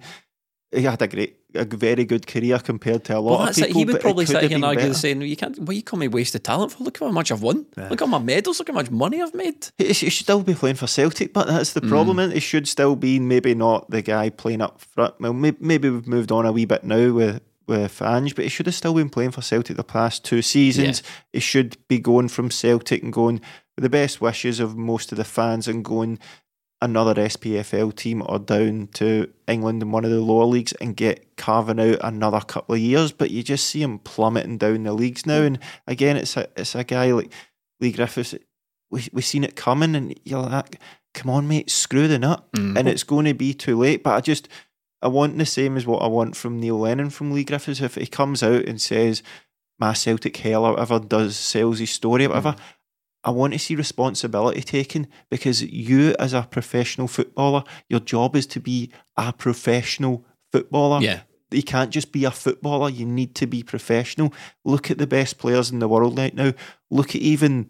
He 0.71 0.83
had 0.83 1.01
a 1.01 1.07
great, 1.07 1.36
a 1.55 1.65
very 1.65 2.05
good 2.05 2.27
career 2.27 2.59
compared 2.59 3.03
to 3.05 3.17
a 3.17 3.19
lot 3.19 3.39
Well, 3.39 3.49
of 3.49 3.57
it. 3.57 3.67
people. 3.67 3.79
He 3.79 3.85
would 3.85 4.01
probably 4.01 4.25
sit 4.25 4.43
here 4.43 4.55
and 4.55 4.65
argue 4.65 4.83
better. 4.83 4.93
saying, 4.93 5.21
you 5.21 5.35
can't, 5.35 5.57
what 5.59 5.75
you 5.75 5.81
call 5.83 5.97
me 5.99 6.07
wasted 6.07 6.43
talent 6.43 6.73
for? 6.73 6.83
Look 6.83 6.99
how 6.99 7.09
much 7.09 7.31
I've 7.31 7.41
won. 7.41 7.65
Look 7.75 8.01
at 8.01 8.09
my 8.09 8.19
medals. 8.19 8.59
Look 8.59 8.67
how 8.67 8.73
much 8.73 8.91
money 8.91 9.21
I've 9.21 9.33
made. 9.33 9.69
He, 9.77 9.85
he 9.87 9.93
should 9.93 10.13
still 10.13 10.43
be 10.43 10.53
playing 10.53 10.75
for 10.75 10.87
Celtic, 10.87 11.33
but 11.33 11.47
that's 11.47 11.73
the 11.73 11.81
problem. 11.81 12.17
Mm. 12.17 12.33
He 12.33 12.39
should 12.39 12.67
still 12.67 12.95
be 12.95 13.19
maybe 13.19 13.55
not 13.55 13.89
the 13.89 14.01
guy 14.01 14.29
playing 14.29 14.61
up 14.61 14.81
front. 14.81 15.15
Well, 15.19 15.33
maybe, 15.33 15.57
maybe 15.59 15.89
we've 15.89 16.07
moved 16.07 16.31
on 16.31 16.45
a 16.45 16.51
wee 16.51 16.65
bit 16.65 16.83
now 16.83 17.11
with 17.13 17.41
with 17.67 18.01
Ange, 18.01 18.33
but 18.33 18.45
he 18.45 18.49
should 18.49 18.65
have 18.65 18.75
still 18.75 18.93
been 18.93 19.09
playing 19.09 19.31
for 19.31 19.41
Celtic 19.41 19.75
the 19.75 19.83
past 19.83 20.23
two 20.23 20.41
seasons. 20.41 21.03
He 21.33 21.41
should 21.41 21.75
be 21.89 21.99
going 21.99 22.29
from 22.29 22.49
Celtic 22.49 23.03
and 23.03 23.11
going 23.11 23.41
with 23.75 23.83
the 23.83 23.89
best 23.89 24.21
wishes 24.21 24.61
of 24.61 24.77
most 24.77 25.11
of 25.11 25.17
the 25.17 25.25
fans 25.25 25.67
and 25.67 25.83
going 25.83 26.17
another 26.81 27.15
SPFL 27.15 27.95
team 27.95 28.21
or 28.25 28.39
down 28.39 28.87
to 28.93 29.31
England 29.47 29.81
in 29.81 29.91
one 29.91 30.05
of 30.05 30.11
the 30.11 30.21
lower 30.21 30.45
leagues 30.45 30.73
and 30.73 30.95
get 30.95 31.35
carving 31.35 31.79
out 31.79 31.99
another 32.03 32.39
couple 32.41 32.75
of 32.75 32.81
years. 32.81 33.11
But 33.11 33.31
you 33.31 33.43
just 33.43 33.67
see 33.67 33.81
him 33.81 33.99
plummeting 33.99 34.57
down 34.57 34.83
the 34.83 34.93
leagues 34.93 35.25
now. 35.25 35.41
And 35.41 35.59
again, 35.87 36.17
it's 36.17 36.37
a 36.37 36.47
it's 36.55 36.75
a 36.75 36.83
guy 36.83 37.11
like 37.11 37.31
Leigh 37.79 37.91
Griffiths. 37.91 38.35
We 38.89 39.07
we 39.11 39.21
seen 39.21 39.43
it 39.43 39.55
coming, 39.55 39.95
and 39.95 40.17
you're 40.23 40.41
like, 40.41 40.79
come 41.13 41.29
on, 41.29 41.47
mate, 41.47 41.69
screw 41.69 42.07
the 42.07 42.19
nut, 42.19 42.45
mm-hmm. 42.53 42.77
and 42.77 42.87
it's 42.87 43.03
going 43.03 43.25
to 43.25 43.33
be 43.33 43.53
too 43.53 43.77
late. 43.77 44.03
But 44.03 44.15
I 44.15 44.21
just 44.21 44.47
I 45.01 45.07
want 45.07 45.37
the 45.37 45.45
same 45.45 45.77
as 45.77 45.85
what 45.85 46.01
I 46.01 46.07
want 46.07 46.35
from 46.35 46.59
Neil 46.59 46.79
Lennon 46.79 47.09
from 47.09 47.31
Leigh 47.31 47.43
Griffiths. 47.43 47.81
If 47.81 47.95
he 47.95 48.07
comes 48.07 48.43
out 48.43 48.65
and 48.65 48.79
says 48.79 49.23
my 49.79 49.93
Celtic 49.93 50.37
hell 50.37 50.65
or 50.65 50.71
whatever, 50.71 50.99
does 50.99 51.35
sells 51.35 51.79
his 51.79 51.91
story 51.91 52.25
or 52.25 52.29
whatever. 52.29 52.53
Mm. 52.53 52.59
I 53.27 53.29
want 53.29 53.51
to 53.51 53.59
see 53.59 53.75
responsibility 53.75 54.61
taken 54.61 55.05
because 55.29 55.61
you, 55.61 56.15
as 56.17 56.33
a 56.33 56.47
professional 56.49 57.09
footballer, 57.09 57.65
your 57.89 57.99
job 57.99 58.37
is 58.37 58.47
to 58.47 58.61
be 58.61 58.89
a 59.17 59.33
professional 59.33 60.25
footballer. 60.53 61.01
Yeah. 61.01 61.19
You 61.51 61.61
can't 61.61 61.91
just 61.91 62.13
be 62.13 62.23
a 62.23 62.31
footballer, 62.31 62.89
you 62.89 63.05
need 63.05 63.35
to 63.35 63.45
be 63.45 63.63
professional. 63.63 64.33
Look 64.63 64.89
at 64.89 64.97
the 64.97 65.07
best 65.07 65.39
players 65.39 65.71
in 65.71 65.79
the 65.79 65.89
world 65.89 66.17
right 66.17 66.33
now. 66.33 66.53
Look 66.89 67.15
at 67.15 67.21
even 67.21 67.69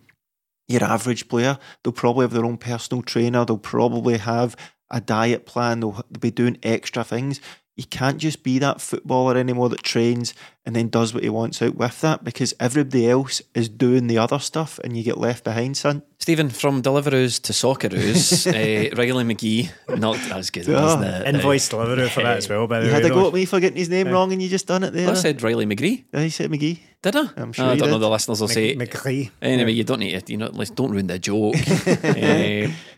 your 0.67 0.83
average 0.83 1.27
player. 1.27 1.57
They'll 1.83 1.91
probably 1.91 2.25
have 2.25 2.33
their 2.33 2.45
own 2.45 2.57
personal 2.57 3.01
trainer, 3.01 3.43
they'll 3.43 3.57
probably 3.57 4.19
have 4.19 4.55
a 4.91 5.01
diet 5.01 5.47
plan, 5.47 5.79
they'll 5.79 6.05
be 6.19 6.29
doing 6.29 6.59
extra 6.61 7.03
things. 7.03 7.41
You 7.77 7.85
can't 7.85 8.17
just 8.17 8.41
be 8.43 8.57
that 8.59 8.81
footballer 8.81 9.37
anymore 9.37 9.69
that 9.69 9.83
trains 9.83 10.33
and 10.65 10.75
then 10.75 10.89
does 10.89 11.13
what 11.13 11.21
he 11.23 11.29
wants 11.29 11.61
out 11.61 11.75
with 11.75 12.01
that 12.01 12.23
because 12.23 12.53
everybody 12.59 13.07
else 13.09 13.39
is 13.53 13.69
doing 13.69 14.07
the 14.07 14.17
other 14.17 14.39
stuff 14.39 14.79
and 14.83 14.97
you 14.97 15.03
get 15.03 15.17
left 15.19 15.43
behind, 15.43 15.77
son. 15.77 16.01
Stephen, 16.19 16.49
from 16.49 16.81
Deliveroo 16.81 17.39
to 17.43 17.53
Socceroos, 17.53 18.47
uh, 18.47 18.95
Riley 18.97 19.23
McGee, 19.23 19.69
not 19.97 20.17
as 20.31 20.49
good, 20.49 20.67
Oh, 20.67 20.73
wasn't 20.73 21.03
it? 21.05 21.35
Invoice 21.35 21.69
Deliveroo 21.69 22.09
for 22.09 22.23
that 22.23 22.37
as 22.37 22.49
well. 22.49 22.65
By 22.67 22.79
the 22.79 22.87
You 22.87 22.91
way, 22.91 22.95
had 22.95 23.05
a 23.05 23.09
though. 23.09 23.21
go 23.21 23.27
at 23.27 23.33
me 23.35 23.45
for 23.45 23.59
getting 23.59 23.77
his 23.77 23.89
name 23.89 24.09
wrong 24.09 24.33
and 24.33 24.41
you 24.41 24.49
just 24.49 24.65
done 24.67 24.83
it 24.83 24.91
there. 24.91 25.09
I 25.09 25.13
said 25.13 25.41
Riley 25.43 25.67
McGee. 25.67 26.05
Yeah, 26.11 26.21
you 26.21 26.29
said 26.31 26.49
McGee. 26.51 26.79
Did 27.03 27.15
I? 27.15 27.29
I'm 27.37 27.53
sure 27.53 27.65
I 27.65 27.75
don't 27.75 27.91
know. 27.91 27.99
The 27.99 28.09
listeners 28.09 28.41
will 28.41 28.47
say. 28.47 28.75
McGree. 28.75 29.29
Anyway, 29.41 29.71
you 29.71 29.83
don't 29.83 29.99
need 29.99 30.19
to, 30.25 30.31
you 30.31 30.37
know, 30.39 30.49
let's 30.51 30.71
don't 30.71 30.89
ruin 30.91 31.05
the 31.05 31.19
joke. 31.19 31.55
uh, 31.55 32.73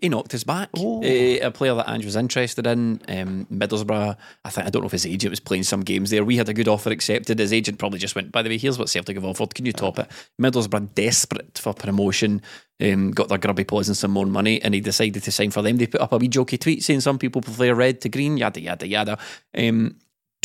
he 0.00 0.08
knocked 0.08 0.32
us 0.32 0.44
back. 0.44 0.68
Oh. 0.76 1.02
Uh, 1.02 1.46
a 1.46 1.50
player 1.50 1.74
that 1.74 1.88
Ange 1.88 2.04
was 2.04 2.14
interested 2.14 2.66
in, 2.66 3.00
um, 3.08 3.46
Middlesbrough. 3.52 4.16
I 4.44 4.50
think 4.50 4.66
I 4.66 4.70
don't 4.70 4.82
know 4.82 4.86
if 4.86 4.92
his 4.92 5.06
agent 5.06 5.30
was 5.30 5.40
playing 5.40 5.64
some 5.64 5.80
games 5.80 6.10
there. 6.10 6.24
We 6.24 6.36
had 6.36 6.48
a 6.48 6.54
good 6.54 6.68
offer 6.68 6.90
accepted. 6.90 7.40
His 7.40 7.52
agent 7.52 7.78
probably 7.78 7.98
just 7.98 8.14
went, 8.14 8.30
by 8.30 8.42
the 8.42 8.48
way, 8.48 8.58
here's 8.58 8.78
what 8.78 8.88
Celtic 8.88 9.16
have 9.16 9.24
offered. 9.24 9.54
Can 9.54 9.66
you 9.66 9.72
top 9.72 9.98
it? 9.98 10.08
Middlesbrough 10.40 10.94
desperate 10.94 11.58
for 11.58 11.74
promotion. 11.74 12.42
Um, 12.80 13.10
got 13.10 13.28
their 13.28 13.38
grubby 13.38 13.64
paws 13.64 13.88
and 13.88 13.96
some 13.96 14.10
more 14.12 14.26
money, 14.26 14.62
and 14.62 14.74
he 14.74 14.80
decided 14.80 15.22
to 15.22 15.32
sign 15.32 15.50
for 15.50 15.62
them. 15.62 15.78
They 15.78 15.86
put 15.86 16.00
up 16.00 16.12
a 16.12 16.18
wee 16.18 16.28
jokey 16.28 16.60
tweet 16.60 16.84
saying 16.84 17.00
some 17.00 17.18
people 17.18 17.40
prefer 17.40 17.74
red 17.74 18.02
to 18.02 18.08
green, 18.08 18.36
yada 18.36 18.60
yada 18.60 18.86
yada. 18.86 19.18
Um, 19.56 19.96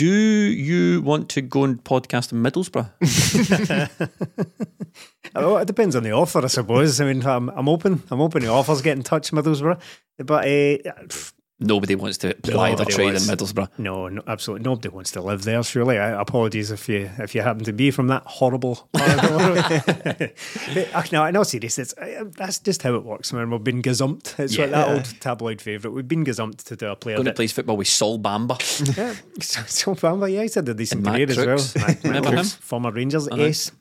do 0.01 0.07
you 0.07 0.99
want 1.03 1.29
to 1.29 1.41
go 1.43 1.63
and 1.63 1.83
podcast 1.83 2.31
in 2.31 2.41
Middlesbrough? 2.41 2.89
Oh, 5.33 5.55
it 5.57 5.67
depends 5.67 5.95
on 5.95 6.03
the 6.03 6.11
offer, 6.11 6.43
I 6.43 6.47
suppose. 6.47 6.99
I 6.99 7.05
mean, 7.05 7.25
I'm, 7.25 7.49
I'm 7.49 7.69
open. 7.69 8.03
I'm 8.09 8.19
open 8.19 8.41
to 8.41 8.47
offers. 8.49 8.81
Get 8.81 8.97
in 8.97 9.03
touch, 9.03 9.31
Middlesbrough. 9.31 9.79
But 10.17 10.43
uh, 10.43 10.91
pff, 11.07 11.33
Nobody 11.63 11.93
wants 11.93 12.17
to 12.19 12.33
ply 12.33 12.73
their 12.73 12.87
trade 12.87 13.13
wants- 13.13 13.29
in 13.29 13.37
Middlesbrough. 13.37 13.69
no, 13.77 14.07
no, 14.07 14.23
absolutely 14.27 14.63
nobody 14.67 14.89
wants 14.89 15.11
to 15.11 15.21
live 15.21 15.43
there. 15.43 15.61
Surely, 15.63 15.99
I, 15.99 16.19
apologies 16.19 16.71
if 16.71 16.89
you 16.89 17.09
if 17.19 17.35
you 17.35 17.41
happen 17.43 17.63
to 17.65 17.71
be 17.71 17.91
from 17.91 18.07
that 18.07 18.23
horrible. 18.25 18.89
part 18.93 19.09
of 19.11 19.21
the 19.21 19.37
world. 19.37 20.33
but, 20.73 20.95
uh, 20.95 21.03
no, 21.11 21.25
in 21.25 21.35
all 21.35 21.45
seriousness, 21.45 21.93
uh, 21.99 22.25
that's 22.35 22.57
just 22.59 22.81
how 22.81 22.95
it 22.95 23.03
works. 23.03 23.31
Man, 23.31 23.51
we've 23.51 23.63
been 23.63 23.81
gazumped. 23.81 24.39
It's 24.39 24.57
like 24.57 24.71
that 24.71 24.87
old 24.89 25.05
tabloid 25.21 25.61
favourite. 25.61 25.93
We've 25.93 26.07
been 26.07 26.25
gazumped 26.25 26.63
to 26.63 26.75
do 26.75 26.87
a 26.87 26.95
player. 26.95 27.17
Going 27.17 27.25
to 27.25 27.33
play 27.33 27.47
football 27.47 27.77
with 27.77 27.87
Sol 27.87 28.17
Bamba. 28.17 28.57
Yeah, 28.97 29.13
so, 29.39 29.61
so 29.67 29.93
Bamba, 29.95 30.31
yeah, 30.33 30.41
he's 30.41 30.55
had 30.55 30.67
a 30.67 30.73
decent 30.73 31.05
career 31.05 31.29
as 31.29 31.37
well. 31.37 31.85
Matt 31.87 32.03
Remember 32.03 32.29
Crooks, 32.29 32.55
him? 32.55 32.61
former 32.61 32.91
Rangers. 32.91 33.27
Uh-huh. 33.27 33.41
Yes, 33.41 33.71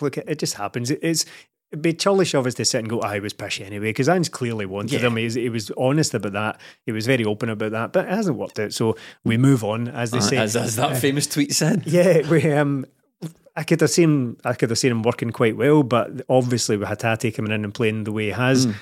look, 0.00 0.18
it, 0.18 0.24
it 0.28 0.38
just 0.38 0.54
happens. 0.54 0.90
It's 0.90 1.24
it'd 1.72 1.82
be 1.82 1.92
churlish 1.94 2.34
of 2.34 2.46
us 2.46 2.54
to 2.54 2.64
sit 2.64 2.78
and 2.80 2.88
go, 2.88 3.00
"Ah, 3.00 3.14
he 3.14 3.20
was 3.20 3.32
pishy 3.34 3.64
anyway," 3.66 3.86
because 3.90 4.08
Ange 4.08 4.30
clearly 4.30 4.66
wanted 4.66 4.92
Yeah. 5.00 5.06
him. 5.08 5.16
He 5.16 5.24
was, 5.24 5.34
he 5.34 5.48
was 5.48 5.70
honest 5.76 6.14
about 6.14 6.32
that. 6.34 6.60
He 6.86 6.92
was 6.92 7.06
very 7.06 7.24
open 7.24 7.48
about 7.48 7.72
that, 7.72 7.92
but 7.92 8.06
it 8.06 8.10
hasn't 8.12 8.36
worked 8.38 8.58
out. 8.60 8.72
So 8.72 8.96
we 9.24 9.36
move 9.36 9.64
on, 9.64 9.88
as 9.88 10.10
they 10.10 10.18
Uh, 10.18 10.20
say. 10.22 10.36
as, 10.36 10.54
as 10.56 10.76
that 10.76 10.96
famous 10.98 11.26
tweet 11.26 11.52
said. 11.52 11.82
Yeah, 11.86 12.28
we 12.30 12.50
um. 12.52 12.86
I 13.54 13.64
could 13.64 13.80
have 13.82 13.90
seen 13.90 14.36
I 14.44 14.54
could 14.54 14.70
have 14.70 14.78
seen 14.78 14.90
him 14.92 15.02
working 15.02 15.30
quite 15.30 15.56
well, 15.58 15.82
but 15.82 16.22
obviously 16.28 16.76
with 16.78 16.88
Hatate 16.88 17.34
coming 17.34 17.52
in 17.52 17.64
and 17.64 17.74
playing 17.74 18.04
the 18.04 18.12
way 18.12 18.24
he 18.26 18.30
has, 18.30 18.66
Mm. 18.66 18.74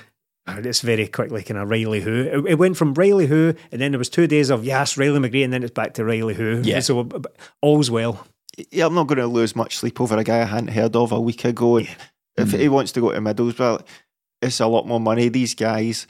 uh, 0.46 0.60
it's 0.64 0.80
very 0.80 1.08
quickly 1.08 1.42
kind 1.42 1.58
of 1.58 1.68
Riley 1.68 2.00
who. 2.00 2.22
It, 2.46 2.52
it 2.52 2.54
went 2.58 2.76
from 2.76 2.94
Riley 2.94 3.26
who, 3.26 3.54
and 3.72 3.80
then 3.80 3.90
there 3.90 3.98
was 3.98 4.08
two 4.08 4.28
days 4.28 4.48
of 4.48 4.64
yes, 4.64 4.96
Riley 4.96 5.18
McGree, 5.18 5.42
and 5.42 5.52
then 5.52 5.64
it's 5.64 5.72
back 5.72 5.94
to 5.94 6.04
Riley 6.04 6.34
who. 6.34 6.60
Yeah. 6.64 6.78
So 6.80 7.02
b- 7.02 7.18
b- 7.18 7.28
all's 7.60 7.90
well. 7.90 8.24
yeah, 8.70 8.86
I'm 8.86 8.94
not 8.94 9.08
going 9.08 9.18
to 9.18 9.26
lose 9.26 9.56
much 9.56 9.76
sleep 9.76 10.00
over 10.00 10.16
a 10.16 10.22
guy 10.22 10.40
I 10.42 10.44
hadn't 10.44 10.68
heard 10.68 10.94
of 10.94 11.10
a 11.10 11.20
week 11.20 11.44
ago. 11.44 11.78
And 11.78 11.88
If 12.36 12.52
he 12.52 12.68
wants 12.68 12.92
to 12.92 13.00
go 13.00 13.12
to 13.12 13.20
Middlesbrough, 13.20 13.84
it's 14.42 14.60
a 14.60 14.66
lot 14.66 14.86
more 14.86 15.00
money. 15.00 15.28
These 15.28 15.54
guys, 15.54 16.06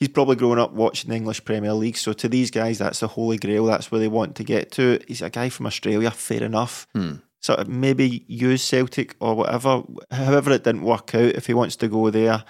he's 0.00 0.08
probably 0.08 0.36
grown 0.36 0.58
up 0.58 0.72
watching 0.72 1.10
the 1.10 1.16
English 1.16 1.44
Premier 1.44 1.74
League. 1.74 1.96
So 1.96 2.12
to 2.14 2.28
these 2.28 2.50
guys, 2.50 2.78
that's 2.78 3.00
the 3.00 3.08
holy 3.08 3.36
grail. 3.36 3.66
That's 3.66 3.90
where 3.90 4.00
they 4.00 4.08
want 4.08 4.36
to 4.36 4.44
get 4.44 4.70
to. 4.72 5.00
He's 5.06 5.22
a 5.22 5.30
guy 5.30 5.48
from 5.48 5.66
Australia, 5.66 6.10
fair 6.10 6.42
enough. 6.42 6.86
Hmm. 6.94 7.16
So 7.42 7.62
maybe 7.66 8.24
use 8.26 8.62
Celtic 8.62 9.16
or 9.20 9.34
whatever. 9.34 9.82
However, 10.10 10.52
it 10.52 10.64
didn't 10.64 10.82
work 10.82 11.14
out. 11.14 11.34
If 11.34 11.46
he 11.46 11.52
wants 11.52 11.76
to 11.76 11.88
go 11.88 12.08
there, 12.08 12.42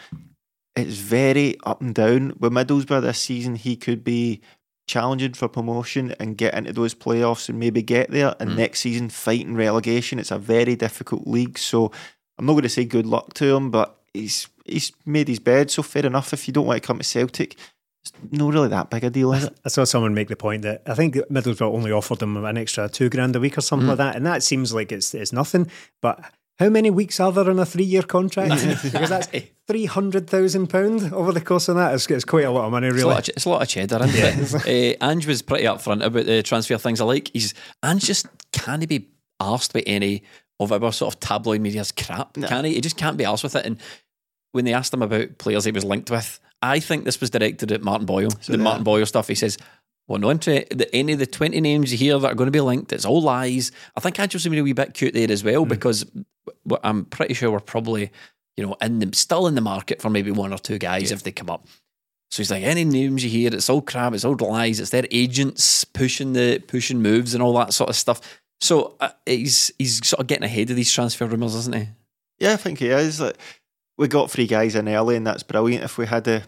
it's 0.77 0.95
very 0.97 1.57
up 1.65 1.81
and 1.81 1.95
down. 1.95 2.35
With 2.39 2.53
Middlesbrough 2.53 3.03
this 3.03 3.19
season, 3.19 3.57
he 3.57 3.75
could 3.75 4.05
be 4.05 4.41
challenging 4.87 5.33
for 5.33 5.49
promotion 5.49 6.15
and 6.21 6.37
get 6.37 6.55
into 6.55 6.73
those 6.73 6.95
playoffs 6.95 7.49
and 7.49 7.59
maybe 7.59 7.83
get 7.83 8.11
there. 8.13 8.37
And 8.39 8.57
next 8.57 8.81
season, 8.81 9.09
fighting 9.09 9.57
relegation. 9.57 10.21
It's 10.21 10.31
a 10.31 10.39
very 10.39 10.77
difficult 10.77 11.27
league. 11.27 11.59
So 11.59 11.91
I'm 12.39 12.47
not 12.47 12.53
going 12.53 12.63
to 12.65 12.69
say 12.69 12.85
good 12.85 13.07
luck 13.07 13.35
to 13.35 13.55
him, 13.55 13.71
but 13.71 13.99
he's 14.13 14.49
he's 14.65 14.93
made 15.07 15.29
his 15.29 15.39
bed. 15.39 15.71
So 15.71 15.83
fair 15.83 16.07
enough. 16.07 16.33
If 16.33 16.47
you 16.49 16.53
don't 16.55 16.67
want 16.67 16.83
to 16.83 16.87
come 16.87 16.99
to 16.99 17.05
Celtic, 17.05 17.57
it's 18.03 18.13
not 18.31 18.53
really 18.53 18.69
that 18.69 18.91
big 18.91 19.05
a 19.05 19.11
deal, 19.11 19.33
is 19.33 19.45
it? 19.45 19.57
I 19.65 19.69
saw 19.69 19.85
someone 19.85 20.15
make 20.15 20.29
the 20.29 20.37
point 20.37 20.63
that 20.63 20.83
I 20.87 20.95
think 20.95 21.15
Middlesbrough 21.15 21.73
only 21.73 21.93
offered 21.93 22.23
him 22.23 22.37
an 22.45 22.59
extra 22.59 22.89
two 22.89 23.09
grand 23.09 23.37
a 23.37 23.41
week 23.41 23.57
or 23.57 23.63
something 23.63 23.89
like 23.89 23.99
that, 23.99 24.17
and 24.17 24.27
that 24.27 24.43
seems 24.43 24.75
like 24.75 24.93
it's 24.93 25.15
it's 25.15 25.33
nothing. 25.33 25.71
But 26.03 26.21
How 26.59 26.69
many 26.69 26.91
weeks 26.91 27.19
are 27.19 27.33
there 27.33 27.51
in 27.51 27.59
a 27.59 27.67
three 27.67 27.85
year 27.85 28.03
contract? 28.03 28.51
because 28.83 29.09
that's 29.09 29.29
three 29.67 29.87
hundred 29.87 30.29
thousand 30.29 30.69
pound 30.69 31.13
over 31.13 31.33
the 31.33 31.41
course 31.41 31.69
of 31.69 31.77
that. 31.77 31.95
It's, 31.95 32.11
it's 32.11 32.25
quite 32.25 32.45
a 32.45 32.51
lot 32.51 32.67
of 32.67 32.73
money, 32.73 32.89
It's 32.89 33.03
a, 33.03 33.07
lot 33.07 33.29
of, 33.29 33.35
it's 33.37 33.45
a 33.45 33.49
lot 33.49 33.63
of 33.63 33.69
cheddar, 33.69 34.05
isn't 34.05 34.67
it? 34.67 35.01
uh, 35.01 35.05
Ange 35.11 35.27
was 35.27 35.41
pretty 35.43 35.65
upfront 35.65 36.05
about 36.05 36.27
the 36.27 36.43
transfer 36.43 36.77
things. 36.79 37.01
I 37.01 37.05
like 37.05 37.31
he's 37.33 37.55
Ange 37.83 38.05
just 38.05 38.27
can't 38.53 38.87
be 38.89 39.09
asked 39.41 39.73
by 39.73 39.81
any 39.81 40.23
of 40.61 40.73
our 40.73 40.93
sort 40.93 41.15
of 41.15 41.21
tabloid 41.21 41.61
media's 41.61 41.93
crap. 41.93 42.35
Can 42.35 42.65
he? 42.65 42.75
He 42.75 42.81
just 42.81 42.97
can't 42.97 43.17
be 43.17 43.25
asked 43.25 43.43
with 43.43 43.57
it. 43.57 43.67
And 43.67 43.81
when 44.53 44.65
they 44.65 44.73
asked 44.73 44.95
him 44.95 45.03
about 45.03 45.39
players 45.39 45.65
he 45.65 45.73
was 45.73 45.85
linked 45.85 46.11
with, 46.11 46.39
I 46.63 46.81
think 46.81 47.05
this 47.05 47.21
was 47.21 47.31
directed 47.31 47.73
at 47.73 47.83
Martin 47.83 48.07
Boyle. 48.07 48.31
the 48.47 48.59
Martin 48.59 48.85
Boyle 48.85 49.07
stuff. 49.07 49.29
He 49.29 49.35
says, 49.35 49.59
"Well, 50.07 50.21
no 50.21 50.31
interest. 50.31 50.73
Any 50.93 51.15
of 51.15 51.19
the 51.19 51.27
twenty 51.27 51.61
names 51.61 51.93
you 51.93 51.99
hear 51.99 52.19
that 52.19 52.33
are 52.33 52.35
going 52.35 52.47
to 52.47 52.53
be 52.53 52.61
linked, 52.61 52.93
it's 52.93 53.05
all 53.05 53.21
lies." 53.21 53.73
I 53.97 54.01
think 54.01 54.19
Ange 54.19 54.35
was 54.35 54.45
being 54.45 54.61
a 54.61 54.63
wee 54.63 54.73
bit 54.73 54.95
cute 54.95 55.15
there 55.15 55.31
as 55.31 55.43
well 55.43 55.65
hmm. 55.65 55.69
because 55.69 56.07
I'm 56.83 57.05
pretty 57.07 57.35
sure 57.35 57.51
we're 57.51 57.61
probably, 57.61 58.11
you 58.57 58.67
know, 58.67 58.77
in 58.81 59.01
the 59.01 59.15
still 59.15 59.47
in 59.47 59.57
the 59.57 59.61
market 59.61 60.01
for 60.01 60.09
maybe 60.09 60.31
one 60.31 60.53
or 60.53 60.59
two 60.59 60.79
guys 60.79 61.11
if 61.11 61.23
they 61.23 61.33
come 61.33 61.51
up. 61.51 61.67
So 62.31 62.43
he's 62.43 62.51
like, 62.51 62.65
any 62.65 62.85
names 62.85 63.23
you 63.23 63.31
hear, 63.31 63.55
it's 63.55 63.71
all 63.71 63.81
crap, 63.81 64.13
it's 64.13 64.25
all 64.25 64.37
lies, 64.41 64.81
it's 64.81 64.91
their 64.91 65.07
agents 65.13 65.85
pushing 65.85 66.33
the 66.33 66.59
pushing 66.67 67.01
moves 67.01 67.33
and 67.33 67.41
all 67.41 67.57
that 67.59 67.73
sort 67.73 67.91
of 67.91 67.97
stuff. 67.97 68.21
So 68.61 68.97
uh, 69.01 69.11
he's 69.27 69.73
he's 69.79 70.07
sort 70.07 70.21
of 70.21 70.27
getting 70.27 70.45
ahead 70.45 70.71
of 70.71 70.77
these 70.77 70.93
transfer 70.93 71.27
rumours, 71.27 71.55
isn't 71.55 71.75
he? 71.77 71.89
Yeah, 72.39 72.53
I 72.53 72.57
think 72.57 72.79
he 72.81 72.89
is. 72.89 73.21
Like, 73.21 73.37
we 73.99 74.09
got 74.09 74.31
three 74.31 74.47
guys 74.47 74.75
in 74.75 74.89
early, 74.89 75.17
and 75.17 75.27
that's 75.27 75.43
brilliant. 75.43 75.85
If 75.85 75.99
we 75.99 76.07
had 76.07 76.27
a, 76.27 76.43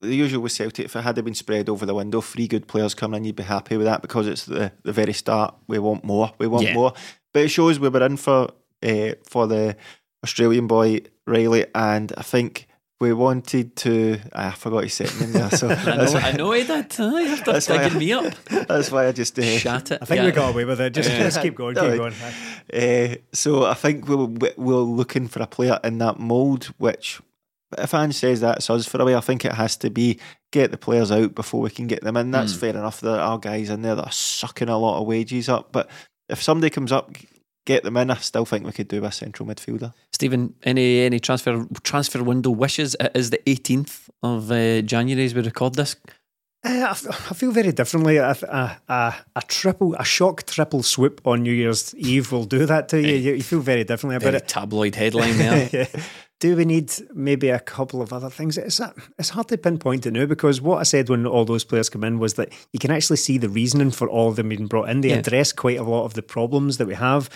the 0.00 0.14
usual 0.14 0.42
with 0.42 0.52
Celtic, 0.52 0.84
if 0.84 0.94
it 0.96 1.00
had 1.02 1.22
been 1.24 1.34
spread 1.34 1.68
over 1.68 1.86
the 1.86 1.94
window, 1.94 2.20
three 2.20 2.46
good 2.46 2.68
players 2.68 2.94
coming 2.94 3.18
in, 3.18 3.24
you'd 3.24 3.36
be 3.36 3.42
happy 3.42 3.76
with 3.76 3.86
that 3.86 4.02
because 4.02 4.28
it's 4.28 4.44
the, 4.46 4.72
the 4.82 4.92
very 4.92 5.12
start. 5.12 5.54
We 5.66 5.78
want 5.78 6.04
more. 6.04 6.32
We 6.38 6.46
want 6.46 6.66
Yeah. 6.66 6.74
more. 6.74 6.92
But 7.32 7.44
it 7.44 7.48
shows 7.48 7.80
we 7.80 7.88
were 7.88 8.04
in 8.04 8.16
for 8.16 8.50
uh, 8.82 9.14
for 9.28 9.46
the 9.46 9.76
Australian 10.22 10.66
boy 10.66 11.00
Riley, 11.26 11.66
and 11.74 12.12
I 12.16 12.22
think 12.22 12.68
we 13.04 13.12
wanted 13.12 13.76
to. 13.76 14.18
I 14.32 14.50
forgot 14.52 14.84
his 14.84 14.94
second 14.94 15.20
name 15.20 15.32
there, 15.32 15.50
so 15.50 15.68
I 15.68 15.96
know, 15.96 16.12
why, 16.12 16.20
I 16.20 16.32
know 16.32 16.52
he 16.52 16.64
did. 16.64 16.98
You 16.98 17.26
have 17.26 17.44
to 17.44 17.52
That's 17.52 17.68
why 17.68 17.82
digging 17.84 17.98
me 17.98 18.12
up. 18.12 18.34
that's 18.68 18.90
why 18.90 19.06
I 19.06 19.12
just 19.12 19.38
uh, 19.38 19.42
Shat 19.42 19.92
it. 19.92 19.98
I 20.02 20.04
think 20.04 20.18
Yeah. 20.18 20.24
we 20.26 20.32
got 20.32 20.48
away 20.54 20.64
with 20.64 20.80
it. 20.80 20.90
Just, 20.94 21.10
just 21.10 21.40
keep 21.42 21.54
going, 21.54 21.74
keep 21.74 21.84
No, 21.84 21.96
going. 21.96 22.14
Uh, 22.72 23.16
so 23.32 23.64
I 23.66 23.74
think 23.74 24.08
we 24.08 24.16
we're, 24.16 24.52
we're 24.56 24.76
looking 24.76 25.28
for 25.28 25.42
a 25.42 25.46
player 25.46 25.78
in 25.84 25.98
that 25.98 26.18
mould, 26.18 26.64
which 26.78 27.20
if 27.76 27.92
Ange 27.94 28.14
says 28.14 28.40
that's 28.40 28.70
us 28.70 28.86
for 28.86 29.00
a 29.00 29.04
way, 29.04 29.14
I 29.14 29.20
think 29.20 29.44
it 29.44 29.52
has 29.52 29.76
to 29.78 29.90
be 29.90 30.18
get 30.52 30.70
the 30.70 30.76
players 30.78 31.10
out 31.12 31.34
before 31.34 31.60
we 31.60 31.70
can 31.70 31.86
get 31.86 32.02
them 32.02 32.16
in. 32.16 32.30
That's 32.30 32.54
fair 32.54 32.70
enough. 32.70 33.00
There 33.00 33.20
are 33.20 33.38
guys 33.38 33.70
in 33.70 33.82
there 33.82 33.96
that 33.96 34.06
are 34.06 34.12
sucking 34.12 34.68
a 34.68 34.78
lot 34.78 35.00
of 35.00 35.06
wages 35.06 35.48
up, 35.48 35.72
but 35.72 35.90
if 36.28 36.42
somebody 36.42 36.70
comes 36.70 36.92
up, 36.92 37.10
get 37.64 37.82
them 37.82 37.96
in, 37.96 38.10
I 38.10 38.16
still 38.16 38.44
think 38.44 38.64
we 38.66 38.72
could 38.72 38.88
do 38.88 39.04
a 39.04 39.12
central 39.12 39.48
midfielder. 39.48 39.92
Stephen, 40.12 40.54
any 40.62 41.00
any 41.00 41.18
transfer 41.20 41.66
transfer 41.82 42.22
window 42.22 42.50
wishes? 42.50 42.96
It 43.00 43.12
is 43.14 43.30
the 43.30 43.40
18th 43.46 44.08
of 44.22 44.50
uh, 44.50 44.82
January 44.82 45.24
as 45.24 45.34
we 45.34 45.42
record 45.42 45.74
this. 45.74 45.96
Uh, 46.66 46.70
I, 46.70 46.90
f- 46.92 47.30
I 47.30 47.34
feel 47.34 47.52
very 47.52 47.72
differently. 47.72 48.16
A, 48.16 48.30
a, 48.30 48.78
a, 48.88 49.14
a 49.36 49.42
triple, 49.42 49.94
a 49.96 50.04
shock 50.04 50.44
triple 50.46 50.82
swoop 50.82 51.20
on 51.26 51.42
New 51.42 51.52
Year's 51.52 51.94
Eve 51.94 52.32
will 52.32 52.46
do 52.46 52.64
that 52.64 52.88
to 52.88 53.00
you. 53.00 53.16
You, 53.16 53.34
you 53.34 53.42
feel 53.42 53.60
very 53.60 53.84
differently 53.84 54.16
about 54.16 54.24
Very 54.24 54.36
it. 54.38 54.48
tabloid 54.48 54.94
headline 55.02 55.36
there. 55.36 55.68
Yeah. 55.72 55.86
Do 56.40 56.56
we 56.56 56.64
need 56.64 56.90
maybe 57.14 57.48
a 57.50 57.60
couple 57.60 58.00
of 58.02 58.12
other 58.12 58.28
things? 58.30 58.56
It's 58.58 58.80
it's 59.18 59.28
hard 59.30 59.48
to 59.48 59.58
pinpoint 59.58 60.04
it 60.06 60.12
now 60.12 60.26
because 60.26 60.60
what 60.60 60.78
I 60.78 60.82
said 60.84 61.08
when 61.08 61.26
all 61.26 61.44
those 61.44 61.64
players 61.64 61.88
come 61.90 62.02
in 62.04 62.18
was 62.18 62.34
that 62.34 62.50
you 62.72 62.78
can 62.78 62.90
actually 62.90 63.16
see 63.18 63.38
the 63.38 63.48
reasoning 63.48 63.90
for 63.90 64.08
all 64.08 64.28
of 64.30 64.36
them 64.36 64.48
being 64.48 64.66
brought 64.66 64.88
in. 64.90 65.00
They 65.02 65.10
Yeah. 65.10 65.16
address 65.18 65.52
quite 65.52 65.78
a 65.78 65.82
lot 65.84 66.04
of 66.06 66.14
the 66.14 66.22
problems 66.22 66.78
that 66.78 66.86
we 66.86 66.94
have. 66.94 67.28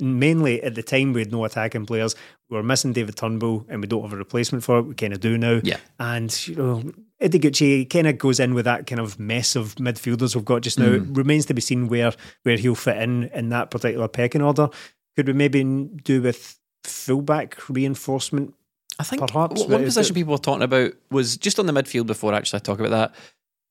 Mainly 0.00 0.62
at 0.62 0.74
the 0.74 0.82
time, 0.82 1.12
we 1.12 1.20
had 1.20 1.32
no 1.32 1.44
attacking 1.44 1.86
players. 1.86 2.14
We 2.50 2.56
were 2.56 2.62
missing 2.62 2.92
David 2.92 3.16
Turnbull, 3.16 3.66
and 3.68 3.80
we 3.80 3.86
don't 3.86 4.02
have 4.02 4.12
a 4.12 4.16
replacement 4.16 4.62
for 4.64 4.78
it. 4.78 4.82
We 4.82 4.94
kind 4.94 5.12
of 5.12 5.20
do 5.20 5.38
now. 5.38 5.60
Yeah. 5.62 5.78
And 5.98 6.46
you 6.48 6.56
know, 6.56 6.82
Ideguchi 7.22 7.88
kind 7.88 8.06
of 8.06 8.18
goes 8.18 8.40
in 8.40 8.54
with 8.54 8.64
that 8.66 8.86
kind 8.86 9.00
of 9.00 9.18
mess 9.18 9.56
of 9.56 9.74
midfielders 9.76 10.34
we've 10.34 10.44
got 10.44 10.62
just 10.62 10.78
now. 10.78 10.92
It 10.92 11.02
remains 11.10 11.46
to 11.46 11.54
be 11.54 11.60
seen 11.60 11.88
where 11.88 12.12
where 12.42 12.56
he'll 12.56 12.74
fit 12.74 12.96
in 12.98 13.24
in 13.34 13.48
that 13.50 13.70
particular 13.70 14.08
pecking 14.08 14.42
order. 14.42 14.68
Could 15.16 15.26
we 15.28 15.32
maybe 15.32 15.62
do 16.04 16.22
with 16.22 16.58
fullback 16.84 17.68
reinforcement? 17.68 18.54
I 18.98 19.04
think 19.04 19.26
Perhaps, 19.26 19.64
one 19.64 19.84
position 19.84 20.12
it- 20.12 20.18
people 20.18 20.32
were 20.32 20.38
talking 20.38 20.62
about 20.62 20.92
was 21.10 21.36
just 21.36 21.58
on 21.58 21.66
the 21.66 21.72
midfield 21.72 22.06
before 22.06 22.34
actually 22.34 22.58
I 22.58 22.60
talk 22.60 22.78
about 22.78 22.90
that. 22.90 23.14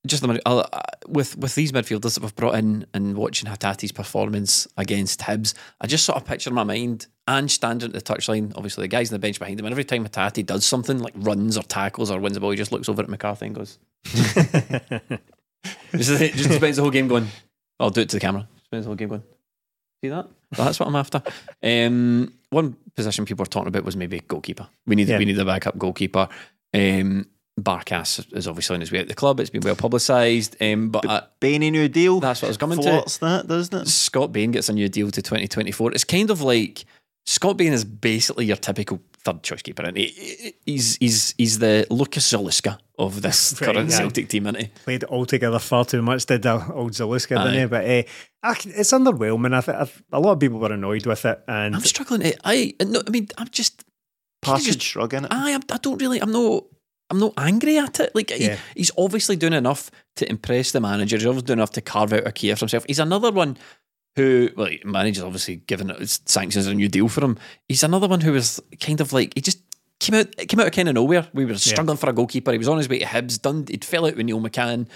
Just 0.07 0.23
uh, 0.23 0.37
uh, 0.45 0.63
with 1.07 1.37
with 1.37 1.53
these 1.53 1.71
midfielders 1.71 2.15
that 2.15 2.23
we've 2.23 2.35
brought 2.35 2.55
in 2.55 2.87
and 2.93 3.15
watching 3.15 3.47
Hatate's 3.49 3.91
performance 3.91 4.67
against 4.75 5.19
Hibs, 5.19 5.53
I 5.79 5.85
just 5.85 6.05
sort 6.05 6.17
of 6.17 6.25
picture 6.25 6.49
in 6.49 6.55
my 6.55 6.63
mind 6.63 7.05
and 7.27 7.51
standing 7.51 7.87
at 7.89 7.93
the 7.93 8.01
touchline, 8.01 8.51
obviously 8.55 8.83
the 8.83 8.87
guys 8.87 9.11
on 9.11 9.15
the 9.15 9.19
bench 9.19 9.37
behind 9.37 9.59
him, 9.59 9.65
and 9.67 9.73
every 9.73 9.83
time 9.83 10.03
Hatati 10.07 10.43
does 10.43 10.65
something 10.65 10.97
like 10.99 11.13
runs 11.17 11.55
or 11.55 11.61
tackles 11.63 12.09
or 12.09 12.19
wins 12.19 12.33
the 12.33 12.39
ball, 12.39 12.49
he 12.49 12.57
just 12.57 12.71
looks 12.71 12.89
over 12.89 13.03
at 13.03 13.09
McCarthy 13.09 13.45
and 13.45 13.55
goes, 13.55 13.77
just, 14.05 15.19
just 15.93 16.53
spends 16.53 16.77
the 16.77 16.81
whole 16.81 16.91
game 16.91 17.07
going, 17.07 17.27
I'll 17.79 17.89
do 17.91 18.01
it 18.01 18.09
to 18.09 18.15
the 18.15 18.19
camera. 18.21 18.47
Spends 18.65 18.85
the 18.85 18.89
whole 18.89 18.95
game 18.95 19.09
going, 19.09 19.23
see 20.03 20.09
that? 20.09 20.27
Well, 20.57 20.65
that's 20.65 20.79
what 20.79 20.87
I'm 20.87 20.95
after. 20.95 21.21
Um, 21.61 22.33
one 22.49 22.75
position 22.95 23.25
people 23.25 23.43
were 23.43 23.47
talking 23.49 23.67
about 23.67 23.85
was 23.85 23.95
maybe 23.95 24.19
goalkeeper. 24.21 24.67
We 24.85 24.95
need 24.95 25.07
Yeah. 25.07 25.17
we 25.19 25.25
need 25.25 25.37
a 25.39 25.45
backup 25.45 25.77
goalkeeper. 25.77 26.27
Um, 26.73 27.27
Barkas 27.63 28.25
is 28.35 28.47
obviously 28.47 28.75
on 28.75 28.79
his 28.81 28.91
way 28.91 28.99
out 28.99 29.07
the 29.07 29.13
club. 29.13 29.39
It's 29.39 29.49
been 29.49 29.61
well 29.61 29.75
publicised. 29.75 30.55
Um, 30.61 30.89
but 30.89 31.05
uh, 31.05 31.21
Bainey 31.39 31.71
new 31.71 31.87
deal. 31.89 32.19
That's 32.19 32.41
what 32.41 32.47
I 32.47 32.49
was 32.51 32.57
coming 32.57 32.77
to. 32.79 32.83
Flirts 32.83 33.17
that, 33.19 33.47
doesn't 33.47 33.81
it? 33.83 33.87
Scott 33.87 34.31
Bain 34.31 34.51
gets 34.51 34.69
a 34.69 34.73
new 34.73 34.89
deal 34.89 35.11
to 35.11 35.21
2024. 35.21 35.91
It's 35.93 36.03
kind 36.03 36.29
of 36.29 36.41
like 36.41 36.85
Scott 37.25 37.57
Bain 37.57 37.73
is 37.73 37.83
basically 37.85 38.45
your 38.45 38.57
typical 38.57 38.99
third 39.23 39.43
choice 39.43 39.61
keeper. 39.61 39.83
And 39.83 39.97
he, 39.97 40.53
he's 40.65 40.95
he's 40.97 41.35
he's 41.37 41.59
the 41.59 41.85
Lukasz 41.89 42.33
Zaluska 42.33 42.77
of 42.97 43.21
this 43.21 43.53
Right, 43.61 43.73
current 43.73 43.89
yeah. 43.89 43.97
Celtic 43.97 44.29
team, 44.29 44.47
isn't 44.47 44.59
he? 44.59 44.67
Played 44.83 45.03
it 45.03 45.09
all 45.09 45.25
together 45.25 45.59
far 45.59 45.85
too 45.85 46.01
much, 46.01 46.25
did 46.25 46.45
uh, 46.45 46.61
old 46.73 46.93
Zaluska, 46.93 47.37
Aye. 47.37 47.43
didn't 47.45 47.59
he? 47.59 47.65
But 47.67 47.85
uh, 47.85 48.03
I 48.43 48.53
c- 48.55 48.69
it's 48.71 48.91
underwhelming. 48.91 49.53
I, 49.55 49.61
th- 49.61 50.03
a 50.11 50.19
lot 50.19 50.33
of 50.33 50.39
people 50.39 50.59
were 50.59 50.71
annoyed 50.73 51.05
with 51.05 51.25
it, 51.25 51.43
and 51.47 51.75
I'm 51.75 51.81
struggling. 51.81 52.21
To, 52.21 52.35
I 52.43 52.73
no, 52.83 53.01
I 53.05 53.09
mean 53.11 53.27
I'm 53.37 53.49
just 53.49 53.83
Passage 54.41 54.65
just- 54.65 54.81
shrug 54.81 55.13
in 55.13 55.25
it. 55.25 55.31
I 55.31 55.53
I 55.53 55.77
don't 55.77 56.01
really. 56.01 56.19
I'm 56.19 56.31
not. 56.31 56.63
I'm 57.11 57.19
not 57.19 57.33
angry 57.37 57.77
at 57.77 57.99
it. 57.99 58.15
Like 58.15 58.31
he- 58.31 58.45
he's 58.75 58.89
obviously 58.97 59.35
doing 59.35 59.53
enough 59.53 59.91
to 60.15 60.27
impress 60.29 60.71
the 60.71 60.79
manager. 60.79 61.17
He's 61.17 61.25
obviously 61.27 61.45
doing 61.47 61.59
enough 61.59 61.71
to 61.73 61.81
carve 61.81 62.13
out 62.13 62.25
a 62.25 62.31
career 62.31 62.55
for 62.55 62.61
himself. 62.61 62.85
He's 62.87 62.97
another 62.99 63.31
one 63.31 63.57
who, 64.15 64.49
well, 64.57 64.69
manager's 64.83 65.23
obviously 65.23 65.57
given 65.57 65.89
it 65.89 66.09
sanctions 66.25 66.65
a 66.67 66.73
new 66.73 66.87
deal 66.89 67.07
for 67.07 67.23
him. 67.23 67.37
He's 67.69 67.83
another 67.83 68.07
one 68.07 68.21
who 68.21 68.31
was 68.33 68.59
kind 68.79 68.99
of 69.01 69.13
like 69.13 69.33
he 69.35 69.41
just 69.41 69.59
came 69.99 70.15
out 70.15 70.35
came 70.37 70.59
out 70.59 70.65
of 70.67 70.73
kind 70.73 70.89
of 70.89 70.95
nowhere. 70.95 71.27
We 71.33 71.45
were 71.45 71.51
struggling 71.57 71.97
for 71.97 72.09
a 72.09 72.13
goalkeeper. 72.13 72.51
He 72.51 72.57
was 72.57 72.67
on 72.67 72.77
his 72.79 72.89
way 72.89 72.99
to 72.99 73.05
Hibs. 73.05 73.39
Done. 73.41 73.65
He'd 73.69 73.85
fell 73.85 74.05
out 74.07 74.15
with 74.15 74.25
Neil 74.25 74.39
McCann. 74.41 74.87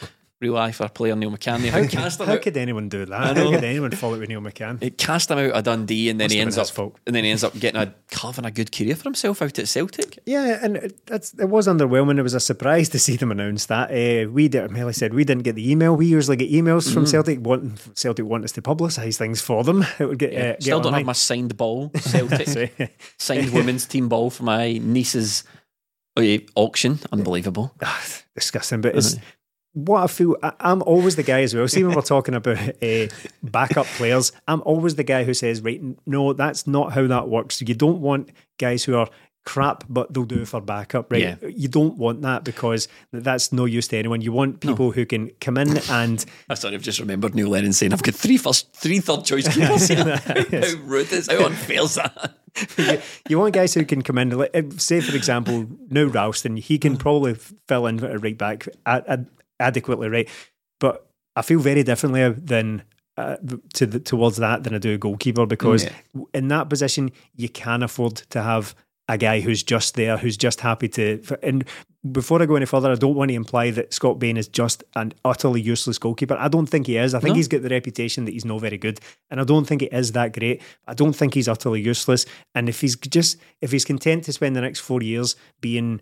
Real 0.41 0.57
eye 0.57 0.73
for 0.73 0.83
a 0.83 0.89
player, 0.89 1.15
Neil 1.15 1.31
McCann. 1.31 1.61
They 1.61 1.69
how, 1.69 1.85
cast 1.87 2.17
could, 2.17 2.23
him 2.25 2.27
how 2.29 2.33
out. 2.35 2.41
could 2.41 2.57
anyone 2.57 2.89
do 2.89 3.05
that? 3.05 3.13
I 3.21 3.27
How 3.27 3.33
know. 3.33 3.51
could 3.51 3.63
anyone 3.63 3.91
fall 3.91 4.13
out 4.13 4.19
with 4.19 4.27
Neil 4.27 4.41
McCann? 4.41 4.83
It 4.83 4.97
cast 4.97 5.31
him 5.31 5.37
out 5.37 5.51
of 5.51 5.63
Dundee, 5.63 6.09
and 6.09 6.19
then 6.19 6.25
Must 6.25 6.33
he 6.35 6.41
ends 6.41 6.57
up, 6.57 6.63
his 6.63 6.71
fault. 6.71 6.97
and 7.07 7.15
then 7.15 7.23
he 7.23 7.29
ends 7.31 7.45
up 7.45 7.57
getting 7.57 7.79
a 7.81 7.95
carving 8.11 8.43
a 8.43 8.51
good 8.51 8.69
career 8.73 8.97
for 8.97 9.03
himself 9.03 9.41
out 9.41 9.57
at 9.57 9.67
Celtic. 9.69 10.19
Yeah, 10.25 10.59
and 10.61 10.75
it, 10.75 11.05
that's, 11.07 11.33
it 11.39 11.45
was 11.47 11.67
underwhelming. 11.67 12.19
It 12.19 12.23
was 12.23 12.33
a 12.33 12.41
surprise 12.41 12.89
to 12.89 12.99
see 12.99 13.15
them 13.15 13.31
announce 13.31 13.67
that. 13.67 13.89
Uh, 13.91 14.29
we 14.29 14.49
did, 14.49 14.69
Melly 14.71 14.91
said 14.91 15.13
we 15.13 15.23
didn't 15.23 15.43
get 15.43 15.55
the 15.55 15.71
email. 15.71 15.95
We 15.95 16.05
usually 16.07 16.35
get 16.37 16.51
emails 16.51 16.89
Mm. 16.89 16.93
from 16.93 17.05
Celtic 17.05 17.39
wanting 17.41 17.77
Celtic 17.93 18.25
want 18.25 18.43
us 18.43 18.51
to 18.51 18.61
publicise 18.61 19.15
things 19.17 19.39
for 19.39 19.63
them. 19.63 19.85
It 19.99 20.05
would 20.05 20.19
get, 20.19 20.33
uh, 20.33 20.35
get 20.35 20.63
Still 20.63 20.81
don't 20.81 20.93
have 20.93 21.05
my 21.05 21.13
signed 21.13 21.55
ball, 21.55 21.91
Celtic. 21.95 22.97
Signed 23.17 23.53
women's 23.53 23.85
team 23.85 24.09
ball 24.09 24.29
for 24.29 24.43
my 24.43 24.73
niece's 24.73 25.45
uh, 26.17 26.23
auction. 26.55 26.99
Unbelievable. 27.13 27.73
ah, 27.81 28.03
disgusting. 28.35 28.81
But 28.81 28.97
it's 28.97 29.15
what 29.75 30.03
I 30.03 30.07
feel. 30.07 30.35
I, 30.41 30.53
I'm 30.59 30.81
always 30.83 31.15
the 31.15 31.23
guy 31.23 31.41
as 31.43 31.53
well. 31.53 31.67
See, 31.67 31.83
when 31.83 31.95
we're 31.95 32.01
talking 32.01 32.33
about 32.33 32.57
uh, 32.81 33.07
backup 33.43 33.85
players, 33.85 34.31
I'm 34.47 34.61
always 34.65 34.95
the 34.95 35.03
guy 35.03 35.23
who 35.23 35.33
says, 35.35 35.61
"Right, 35.61 35.79
no, 36.07 36.33
that's 36.33 36.65
not 36.65 36.93
how 36.93 37.05
that 37.07 37.29
works. 37.29 37.61
You 37.61 37.75
don't 37.75 38.01
want 38.01 38.31
guys 38.57 38.83
who 38.85 38.95
are." 38.95 39.07
Crap, 39.47 39.83
but 39.87 40.11
they'll 40.11 40.23
do 40.25 40.41
it 40.41 40.47
for 40.47 40.59
backup, 40.59 41.11
right? 41.11 41.21
Yeah. 41.21 41.35
You 41.47 41.67
don't 41.67 41.97
want 41.99 42.23
that 42.23 42.43
because 42.43 42.87
that's 43.13 43.53
no 43.53 43.65
use 43.65 43.87
to 43.89 43.95
anyone. 43.99 44.21
You 44.21 44.31
want 44.31 44.59
people 44.59 44.91
who 44.91 45.05
can 45.05 45.29
come 45.39 45.59
in 45.59 45.77
and 45.91 46.25
I 46.49 46.55
sorry, 46.55 46.73
I've 46.73 46.81
just 46.81 46.99
remembered 46.99 47.35
Neil 47.35 47.49
Lennon 47.49 47.71
saying 47.71 47.93
I've 47.93 48.01
got 48.01 48.15
three 48.15 48.37
first, 48.37 48.73
three 48.75 48.97
third 48.99 49.23
choice 49.23 49.47
keepers 49.53 49.87
here. 49.87 50.17
how 50.25 50.81
rude 50.85 51.11
is 51.11 51.27
how 51.29 51.45
unfair 51.45 51.83
is 51.83 51.93
that? 51.93 52.37
you, 52.75 52.99
you 53.29 53.37
want 53.37 53.53
guys 53.53 53.75
who 53.75 53.85
can 53.85 54.01
come 54.01 54.17
in. 54.17 54.31
like, 54.31 54.49
Say, 54.77 54.99
for 55.01 55.15
example, 55.15 55.67
now 55.91 56.05
Ralston, 56.05 56.57
he 56.57 56.79
can 56.79 56.97
probably 56.97 57.35
fill 57.67 57.85
in 57.85 58.03
at 58.03 58.23
right 58.23 58.35
back 58.39 58.67
ad- 58.87 59.05
ad- 59.07 59.27
adequately, 59.59 60.09
right? 60.09 60.29
But 60.79 61.07
I 61.35 61.41
feel 61.41 61.59
very 61.59 61.83
differently 61.83 62.29
than 62.31 62.83
uh, 63.17 63.37
to 63.73 63.85
the, 63.85 63.99
towards 63.99 64.37
that 64.37 64.63
than 64.63 64.75
I 64.75 64.77
do 64.77 64.93
a 64.93 64.97
goalkeeper 64.97 65.45
because 65.45 65.87
in 66.33 66.49
that 66.49 66.69
position 66.69 67.11
you 67.35 67.47
can 67.49 67.81
afford 67.83 68.15
to 68.31 68.41
have 68.41 68.75
a 69.07 69.17
guy 69.17 69.39
who's 69.39 69.61
just 69.63 69.95
there, 69.95 70.17
who's 70.17 70.35
just 70.35 70.61
happy 70.61 70.87
to. 70.89 71.21
And 71.43 71.63
before 72.11 72.41
I 72.41 72.47
go 72.47 72.55
any 72.55 72.65
further, 72.65 72.91
I 72.91 72.95
don't 72.95 73.13
want 73.15 73.29
to 73.29 73.35
imply 73.35 73.69
that 73.71 73.93
Scott 73.93 74.17
Bain 74.17 74.35
is 74.35 74.47
just 74.47 74.83
an 74.95 75.13
utterly 75.23 75.61
useless 75.61 75.99
goalkeeper. 75.99 76.35
I 76.39 76.47
don't 76.47 76.65
think 76.65 76.87
he 76.87 76.97
is. 76.97 77.13
I 77.13 77.19
think 77.19 77.33
No. 77.33 77.35
he's 77.35 77.47
got 77.47 77.61
the 77.61 77.69
reputation 77.69 78.25
that 78.25 78.31
he's 78.31 78.45
not 78.45 78.61
very 78.61 78.79
good, 78.79 78.99
and 79.29 79.39
I 79.39 79.43
don't 79.43 79.65
think 79.65 79.83
it 79.83 79.93
is 79.93 80.11
that 80.13 80.33
great. 80.33 80.61
I 80.87 80.95
don't 80.95 81.13
think 81.13 81.35
he's 81.35 81.47
utterly 81.47 81.81
useless. 81.81 82.25
And 82.55 82.67
if 82.67 82.81
he's 82.81 82.95
just 82.95 83.37
if 83.61 83.71
he's 83.71 83.85
content 83.85 84.23
to 84.25 84.33
spend 84.33 84.55
the 84.55 84.61
next 84.61 84.79
four 84.79 85.01
years 85.03 85.35
being 85.61 86.01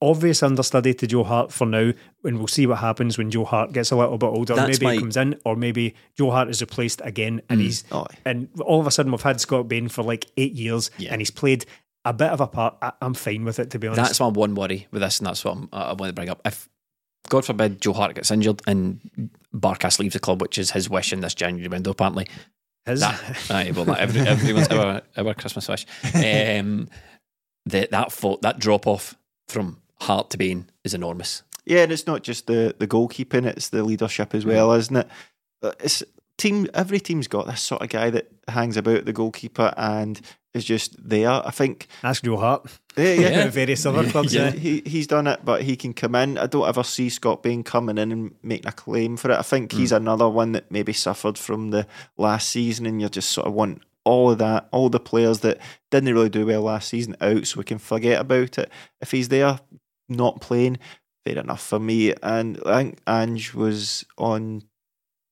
obvious 0.00 0.42
understudy 0.42 0.94
to 0.94 1.06
Joe 1.06 1.24
Hart 1.24 1.52
for 1.52 1.66
now, 1.66 1.92
and 2.24 2.38
we'll 2.38 2.46
see 2.46 2.66
what 2.66 2.78
happens 2.78 3.18
when 3.18 3.30
Joe 3.30 3.44
Hart 3.44 3.72
gets 3.72 3.90
a 3.90 3.96
little 3.96 4.18
bit 4.18 4.26
older. 4.26 4.54
That's 4.54 4.80
maybe 4.80 4.84
my- 4.86 4.92
he 4.94 4.98
comes 5.00 5.16
in, 5.16 5.40
or 5.44 5.56
maybe 5.56 5.94
Joe 6.16 6.30
Hart 6.30 6.48
is 6.48 6.60
replaced 6.60 7.00
again, 7.04 7.42
and 7.48 7.60
he's 7.60 7.84
Aye. 7.92 8.06
and 8.24 8.48
all 8.60 8.80
of 8.80 8.86
a 8.86 8.90
sudden 8.90 9.12
we've 9.12 9.22
had 9.22 9.40
Scott 9.40 9.68
Bain 9.68 9.88
for 9.88 10.02
like 10.02 10.26
eight 10.36 10.52
years, 10.52 10.90
Yeah. 10.98 11.12
and 11.12 11.20
he's 11.20 11.30
played 11.30 11.64
a 12.04 12.12
bit 12.12 12.30
of 12.30 12.40
a 12.40 12.46
part. 12.46 12.76
I, 12.80 12.92
I'm 13.02 13.14
fine 13.14 13.44
with 13.44 13.58
it 13.58 13.70
to 13.70 13.78
be 13.78 13.88
honest. 13.88 14.02
That's 14.02 14.20
my 14.20 14.28
one 14.28 14.54
worry 14.54 14.86
with 14.90 15.02
this, 15.02 15.18
and 15.18 15.26
that's 15.26 15.44
what 15.44 15.56
I'm, 15.56 15.68
I 15.72 15.88
want 15.94 16.08
to 16.10 16.12
bring 16.12 16.28
up. 16.28 16.40
If 16.44 16.68
God 17.28 17.44
forbid 17.44 17.80
Joe 17.82 17.92
Hart 17.92 18.14
gets 18.14 18.30
injured 18.30 18.62
and 18.66 19.30
Barkas 19.54 19.98
leaves 19.98 20.14
the 20.14 20.20
club, 20.20 20.40
which 20.40 20.56
is 20.58 20.70
his 20.70 20.88
wish 20.88 21.12
in 21.12 21.20
this 21.20 21.34
January 21.34 21.68
window, 21.68 21.90
apparently. 21.90 22.26
His. 22.86 23.00
That, 23.00 23.20
aye, 23.50 23.72
well, 23.74 23.84
not 23.84 23.98
every, 23.98 24.20
everyone's 24.22 24.68
our, 24.68 25.02
our 25.16 25.34
Christmas 25.34 25.68
wish. 25.68 25.84
Um, 26.14 26.88
the, 27.66 27.86
that 27.90 28.12
fault, 28.12 28.40
that 28.42 28.58
drop 28.58 28.86
off 28.86 29.14
from 29.48 29.82
Hart 30.00 30.30
to 30.30 30.38
Bain 30.38 30.70
is 30.84 30.94
enormous. 30.94 31.42
Yeah, 31.64 31.82
and 31.82 31.92
it's 31.92 32.06
not 32.06 32.22
just 32.22 32.46
the 32.46 32.74
the 32.78 32.86
goalkeeping; 32.86 33.44
it's 33.44 33.68
the 33.68 33.82
leadership 33.82 34.34
as 34.34 34.44
mm. 34.44 34.48
well, 34.48 34.72
isn't 34.72 34.96
it? 34.96 35.08
It's 35.80 36.02
team. 36.38 36.66
Every 36.72 36.98
team's 36.98 37.28
got 37.28 37.46
this 37.46 37.60
sort 37.60 37.82
of 37.82 37.90
guy 37.90 38.10
that 38.10 38.30
hangs 38.48 38.76
about 38.76 39.04
the 39.04 39.12
goalkeeper 39.12 39.74
and 39.76 40.20
is 40.54 40.64
just 40.64 40.96
there. 41.06 41.30
I 41.30 41.50
think. 41.50 41.88
Ask 42.02 42.24
Joe 42.24 42.38
Hart. 42.38 42.78
Yeah, 42.96 43.12
yeah. 43.12 43.28
Yeah. 43.28 43.48
Various 43.48 43.84
other 43.86 44.08
clubs. 44.08 44.34
Yeah. 44.34 44.46
Yeah. 44.46 44.52
He 44.52 44.82
he's 44.86 45.06
done 45.06 45.26
it, 45.26 45.40
but 45.44 45.62
he 45.62 45.76
can 45.76 45.92
come 45.92 46.14
in. 46.14 46.38
I 46.38 46.46
don't 46.46 46.66
ever 46.66 46.82
see 46.82 47.10
Scott 47.10 47.42
Bain 47.42 47.62
coming 47.62 47.98
in 47.98 48.12
and 48.12 48.34
making 48.42 48.68
a 48.68 48.72
claim 48.72 49.16
for 49.16 49.30
it. 49.30 49.38
I 49.38 49.42
think 49.42 49.72
he's 49.72 49.92
mm. 49.92 49.96
another 49.96 50.28
one 50.28 50.52
that 50.52 50.70
maybe 50.70 50.94
suffered 50.94 51.36
from 51.36 51.70
the 51.70 51.86
last 52.16 52.48
season, 52.48 52.86
and 52.86 53.02
you 53.02 53.08
just 53.08 53.30
sort 53.30 53.46
of 53.46 53.52
want 53.52 53.82
all 54.04 54.30
of 54.30 54.38
that, 54.38 54.68
all 54.72 54.88
the 54.88 54.98
players 54.98 55.40
that 55.40 55.58
didn't 55.90 56.14
really 56.14 56.30
do 56.30 56.46
well 56.46 56.62
last 56.62 56.88
season 56.88 57.14
out, 57.20 57.46
so 57.46 57.58
we 57.58 57.64
can 57.64 57.78
forget 57.78 58.18
about 58.18 58.56
it. 58.56 58.70
If 59.02 59.10
he's 59.10 59.28
there, 59.28 59.60
not 60.08 60.40
playing, 60.40 60.78
fair 61.24 61.38
enough 61.38 61.62
for 61.62 61.78
me. 61.78 62.14
And 62.22 62.60
I 62.66 62.82
think 62.82 62.98
Ange 63.06 63.54
was 63.54 64.04
on 64.16 64.62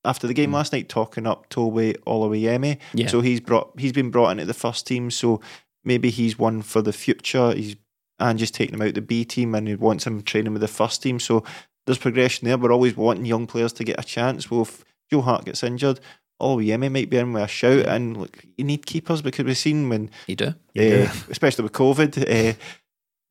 after 0.04 0.26
the 0.26 0.34
game 0.34 0.52
last 0.52 0.72
night 0.72 0.88
talking 0.88 1.26
up 1.26 1.48
Tobi 1.50 1.96
Oluwayemi. 2.06 2.78
Yeah. 2.94 3.08
So 3.08 3.20
he's 3.20 3.40
brought 3.40 3.72
he's 3.78 3.92
been 3.92 4.10
brought 4.10 4.30
into 4.30 4.44
the 4.44 4.54
first 4.54 4.86
team. 4.86 5.10
So 5.10 5.40
maybe 5.84 6.10
he's 6.10 6.38
one 6.38 6.62
for 6.62 6.82
the 6.82 6.92
future. 6.92 7.52
He's 7.52 7.76
and 8.18 8.38
just 8.38 8.54
taking 8.54 8.74
him 8.74 8.82
out 8.82 8.94
the 8.94 9.02
B 9.02 9.24
team 9.24 9.54
and 9.54 9.68
he 9.68 9.74
wants 9.74 10.06
him 10.06 10.22
training 10.22 10.52
with 10.52 10.62
the 10.62 10.68
first 10.68 11.02
team. 11.02 11.20
So 11.20 11.44
there's 11.84 11.98
progression 11.98 12.46
there. 12.48 12.56
We're 12.56 12.72
always 12.72 12.96
wanting 12.96 13.26
young 13.26 13.46
players 13.46 13.72
to 13.74 13.84
get 13.84 14.00
a 14.00 14.02
chance. 14.04 14.50
Well, 14.50 14.62
if 14.62 14.84
Joe 15.10 15.20
Hart 15.20 15.44
gets 15.44 15.62
injured, 15.62 16.00
oh 16.40 16.56
Yemi 16.56 16.90
might 16.90 17.10
be 17.10 17.18
in 17.18 17.32
with 17.32 17.42
a 17.42 17.48
shout. 17.48 17.86
And 17.86 18.16
look, 18.16 18.42
you 18.56 18.64
need 18.64 18.86
keepers 18.86 19.20
because 19.22 19.44
we've 19.44 19.56
seen 19.58 19.88
when, 19.88 20.10
You 20.26 20.36
do? 20.36 20.46
uh, 20.46 21.12
especially 21.30 21.64
with 21.64 21.72
COVID, 21.72 22.22
uh, 22.52 22.56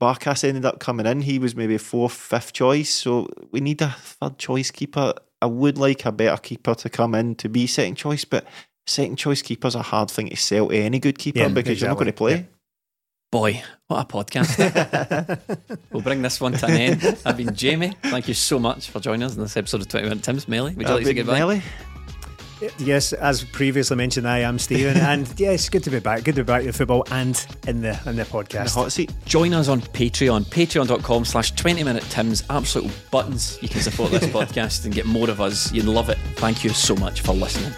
Barkas 0.02 0.44
ended 0.44 0.66
up 0.66 0.80
coming 0.80 1.06
in. 1.06 1.22
He 1.22 1.40
was 1.40 1.56
maybe 1.56 1.78
fourth, 1.78 2.14
fifth 2.14 2.54
choice. 2.54 2.90
So 2.90 3.30
we 3.52 3.62
need 3.62 3.82
a 3.82 3.90
third 3.90 4.38
choice 4.38 4.72
keeper. 4.72 5.14
I 5.42 5.46
would 5.46 5.78
like 5.78 6.06
a 6.06 6.12
better 6.12 6.38
keeper 6.38 6.76
to 6.76 6.90
come 6.90 7.16
in 7.16 7.36
to 7.36 7.50
be 7.50 7.68
second 7.68 7.96
choice, 7.96 8.26
but 8.26 8.46
second 8.88 9.18
choice 9.18 9.42
keeper's 9.42 9.76
a 9.76 9.82
hard 9.82 10.10
thing 10.12 10.30
to 10.30 10.36
sell 10.36 10.70
to 10.70 10.76
any 10.78 11.00
good 11.00 11.18
keeper 11.18 11.40
Yeah, 11.40 11.48
because 11.50 11.80
you're 11.80 11.90
not 11.90 11.96
going 11.96 12.12
to 12.12 12.24
exactly. 12.24 12.44
play. 12.44 12.48
Boy, 13.32 13.64
what 13.88 14.02
a 14.02 14.06
podcast. 14.06 15.80
we'll 15.92 16.02
bring 16.02 16.22
this 16.22 16.40
one 16.40 16.54
to 16.54 16.66
an 16.68 16.72
end. 16.72 17.18
I've 17.26 17.38
been 17.38 17.54
Jamie. 17.54 17.94
Thank 18.04 18.28
you 18.28 18.34
so 18.34 18.60
much 18.60 18.90
for 18.90 19.00
joining 19.00 19.24
us 19.24 19.36
in 19.36 19.42
this 19.42 19.58
episode 19.58 19.82
of 19.82 19.88
20 19.90 20.08
Minute 20.10 20.24
Tim's. 20.24 20.48
Melly, 20.48 20.74
would 20.76 20.88
you 20.88 20.94
like 20.94 21.00
to 21.02 21.06
say 21.06 21.14
Big 21.14 21.26
goodbye? 21.26 21.62
Melly. 22.62 22.74
Yes, 22.80 23.14
as 23.14 23.44
previously 23.44 23.96
mentioned, 23.98 24.28
I 24.28 24.40
am 24.40 24.58
Stephen, 24.60 24.98
and 25.02 25.32
yes, 25.40 25.70
good 25.70 25.84
to 25.84 25.90
be 25.90 26.00
back. 26.00 26.24
Good 26.24 26.36
to 26.36 26.44
be 26.44 26.48
back 26.48 26.64
to 26.64 26.72
football 26.74 27.04
and 27.12 27.46
in 27.68 27.82
the 27.82 28.00
in 28.06 28.16
the 28.16 28.24
The 28.24 28.30
podcast. 28.30 28.74
hot 28.76 28.92
seat. 28.92 29.12
Join 29.26 29.54
us 29.54 29.68
on 29.68 29.82
Patreon, 29.82 30.46
patreon.com 30.46 31.26
slash 31.26 31.52
20 31.52 31.84
minute 31.84 32.04
Tim's. 32.10 32.44
Absolute 32.50 32.92
buttons. 33.12 33.58
You 33.62 33.70
can 33.70 33.82
support 33.82 34.12
this 34.12 34.26
podcast 34.28 34.86
and 34.86 34.94
get 34.94 35.06
more 35.06 35.30
of 35.30 35.42
us. 35.42 35.72
You'd 35.72 35.86
love 35.86 36.10
it. 36.10 36.18
Thank 36.36 36.64
you 36.64 36.70
so 36.72 36.96
much 36.96 37.22
for 37.22 37.34
listening. 37.34 37.74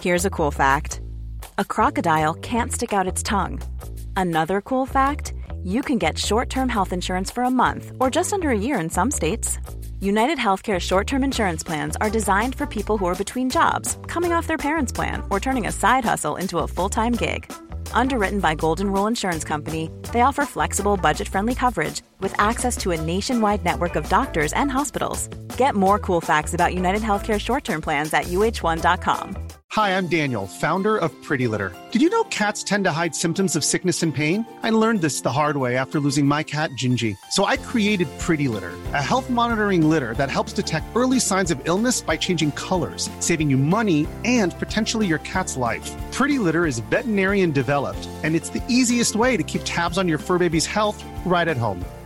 Here's 0.00 0.24
a 0.24 0.30
cool 0.30 0.50
fact 0.50 1.00
a 1.58 1.64
crocodile 1.64 2.34
can't 2.34 2.72
stick 2.72 2.92
out 2.92 3.06
its 3.06 3.22
tongue. 3.22 3.60
Another 4.16 4.60
cool 4.60 4.86
fact 4.86 5.32
you 5.62 5.82
can 5.82 5.98
get 5.98 6.16
short 6.18 6.48
term 6.48 6.68
health 6.68 6.92
insurance 6.92 7.30
for 7.30 7.44
a 7.44 7.50
month 7.50 7.92
or 8.00 8.10
just 8.10 8.32
under 8.32 8.50
a 8.50 8.58
year 8.58 8.78
in 8.80 8.88
some 8.88 9.10
states. 9.10 9.58
United 10.00 10.38
Healthcare 10.38 10.80
short 10.80 11.06
term 11.06 11.22
insurance 11.22 11.62
plans 11.62 11.96
are 12.00 12.10
designed 12.10 12.54
for 12.54 12.66
people 12.66 12.96
who 12.96 13.06
are 13.06 13.14
between 13.14 13.50
jobs, 13.50 13.98
coming 14.06 14.32
off 14.32 14.46
their 14.46 14.64
parents' 14.66 14.92
plan, 14.92 15.22
or 15.28 15.40
turning 15.40 15.66
a 15.66 15.72
side 15.72 16.04
hustle 16.04 16.36
into 16.36 16.58
a 16.58 16.68
full 16.68 16.88
time 16.88 17.12
gig. 17.12 17.52
Underwritten 17.92 18.40
by 18.40 18.54
Golden 18.54 18.90
Rule 18.90 19.06
Insurance 19.06 19.44
Company, 19.44 19.90
they 20.12 20.22
offer 20.22 20.44
flexible, 20.44 20.96
budget 20.96 21.28
friendly 21.28 21.54
coverage 21.54 22.02
with 22.20 22.34
access 22.38 22.76
to 22.78 22.92
a 22.92 23.00
nationwide 23.00 23.64
network 23.64 23.96
of 23.96 24.08
doctors 24.08 24.52
and 24.52 24.70
hospitals. 24.70 25.28
Get 25.56 25.74
more 25.74 25.98
cool 25.98 26.20
facts 26.20 26.54
about 26.54 26.74
United 26.74 27.02
Healthcare 27.02 27.40
short 27.40 27.64
term 27.64 27.82
plans 27.82 28.14
at 28.14 28.26
uh1.com. 28.26 29.48
Hi, 29.72 29.96
I'm 29.96 30.06
Daniel, 30.06 30.46
founder 30.46 30.96
of 30.96 31.12
Pretty 31.22 31.46
Litter. 31.46 31.76
Did 31.90 32.00
you 32.00 32.08
know 32.08 32.24
cats 32.24 32.64
tend 32.64 32.84
to 32.84 32.90
hide 32.90 33.14
symptoms 33.14 33.54
of 33.54 33.62
sickness 33.62 34.02
and 34.02 34.14
pain? 34.14 34.46
I 34.62 34.70
learned 34.70 35.02
this 35.02 35.20
the 35.20 35.30
hard 35.30 35.58
way 35.58 35.76
after 35.76 36.00
losing 36.00 36.24
my 36.24 36.42
cat, 36.42 36.70
Gingy. 36.70 37.18
So 37.32 37.44
I 37.44 37.58
created 37.58 38.08
Pretty 38.18 38.48
Litter, 38.48 38.72
a 38.94 39.02
health 39.02 39.28
monitoring 39.28 39.86
litter 39.86 40.14
that 40.14 40.30
helps 40.30 40.54
detect 40.54 40.86
early 40.96 41.20
signs 41.20 41.50
of 41.50 41.60
illness 41.64 42.00
by 42.00 42.16
changing 42.16 42.52
colors, 42.52 43.10
saving 43.20 43.50
you 43.50 43.58
money 43.58 44.08
and 44.24 44.58
potentially 44.58 45.06
your 45.06 45.18
cat's 45.18 45.54
life. 45.54 45.94
Pretty 46.12 46.38
Litter 46.38 46.64
is 46.64 46.78
veterinarian 46.78 47.50
developed, 47.50 48.08
and 48.22 48.34
it's 48.34 48.48
the 48.48 48.62
easiest 48.68 49.16
way 49.16 49.36
to 49.36 49.42
keep 49.42 49.60
tabs 49.66 49.98
on 49.98 50.08
your 50.08 50.18
fur 50.18 50.38
baby's 50.38 50.66
health 50.66 51.04
right 51.26 51.46
at 51.46 51.58
home. 51.58 51.84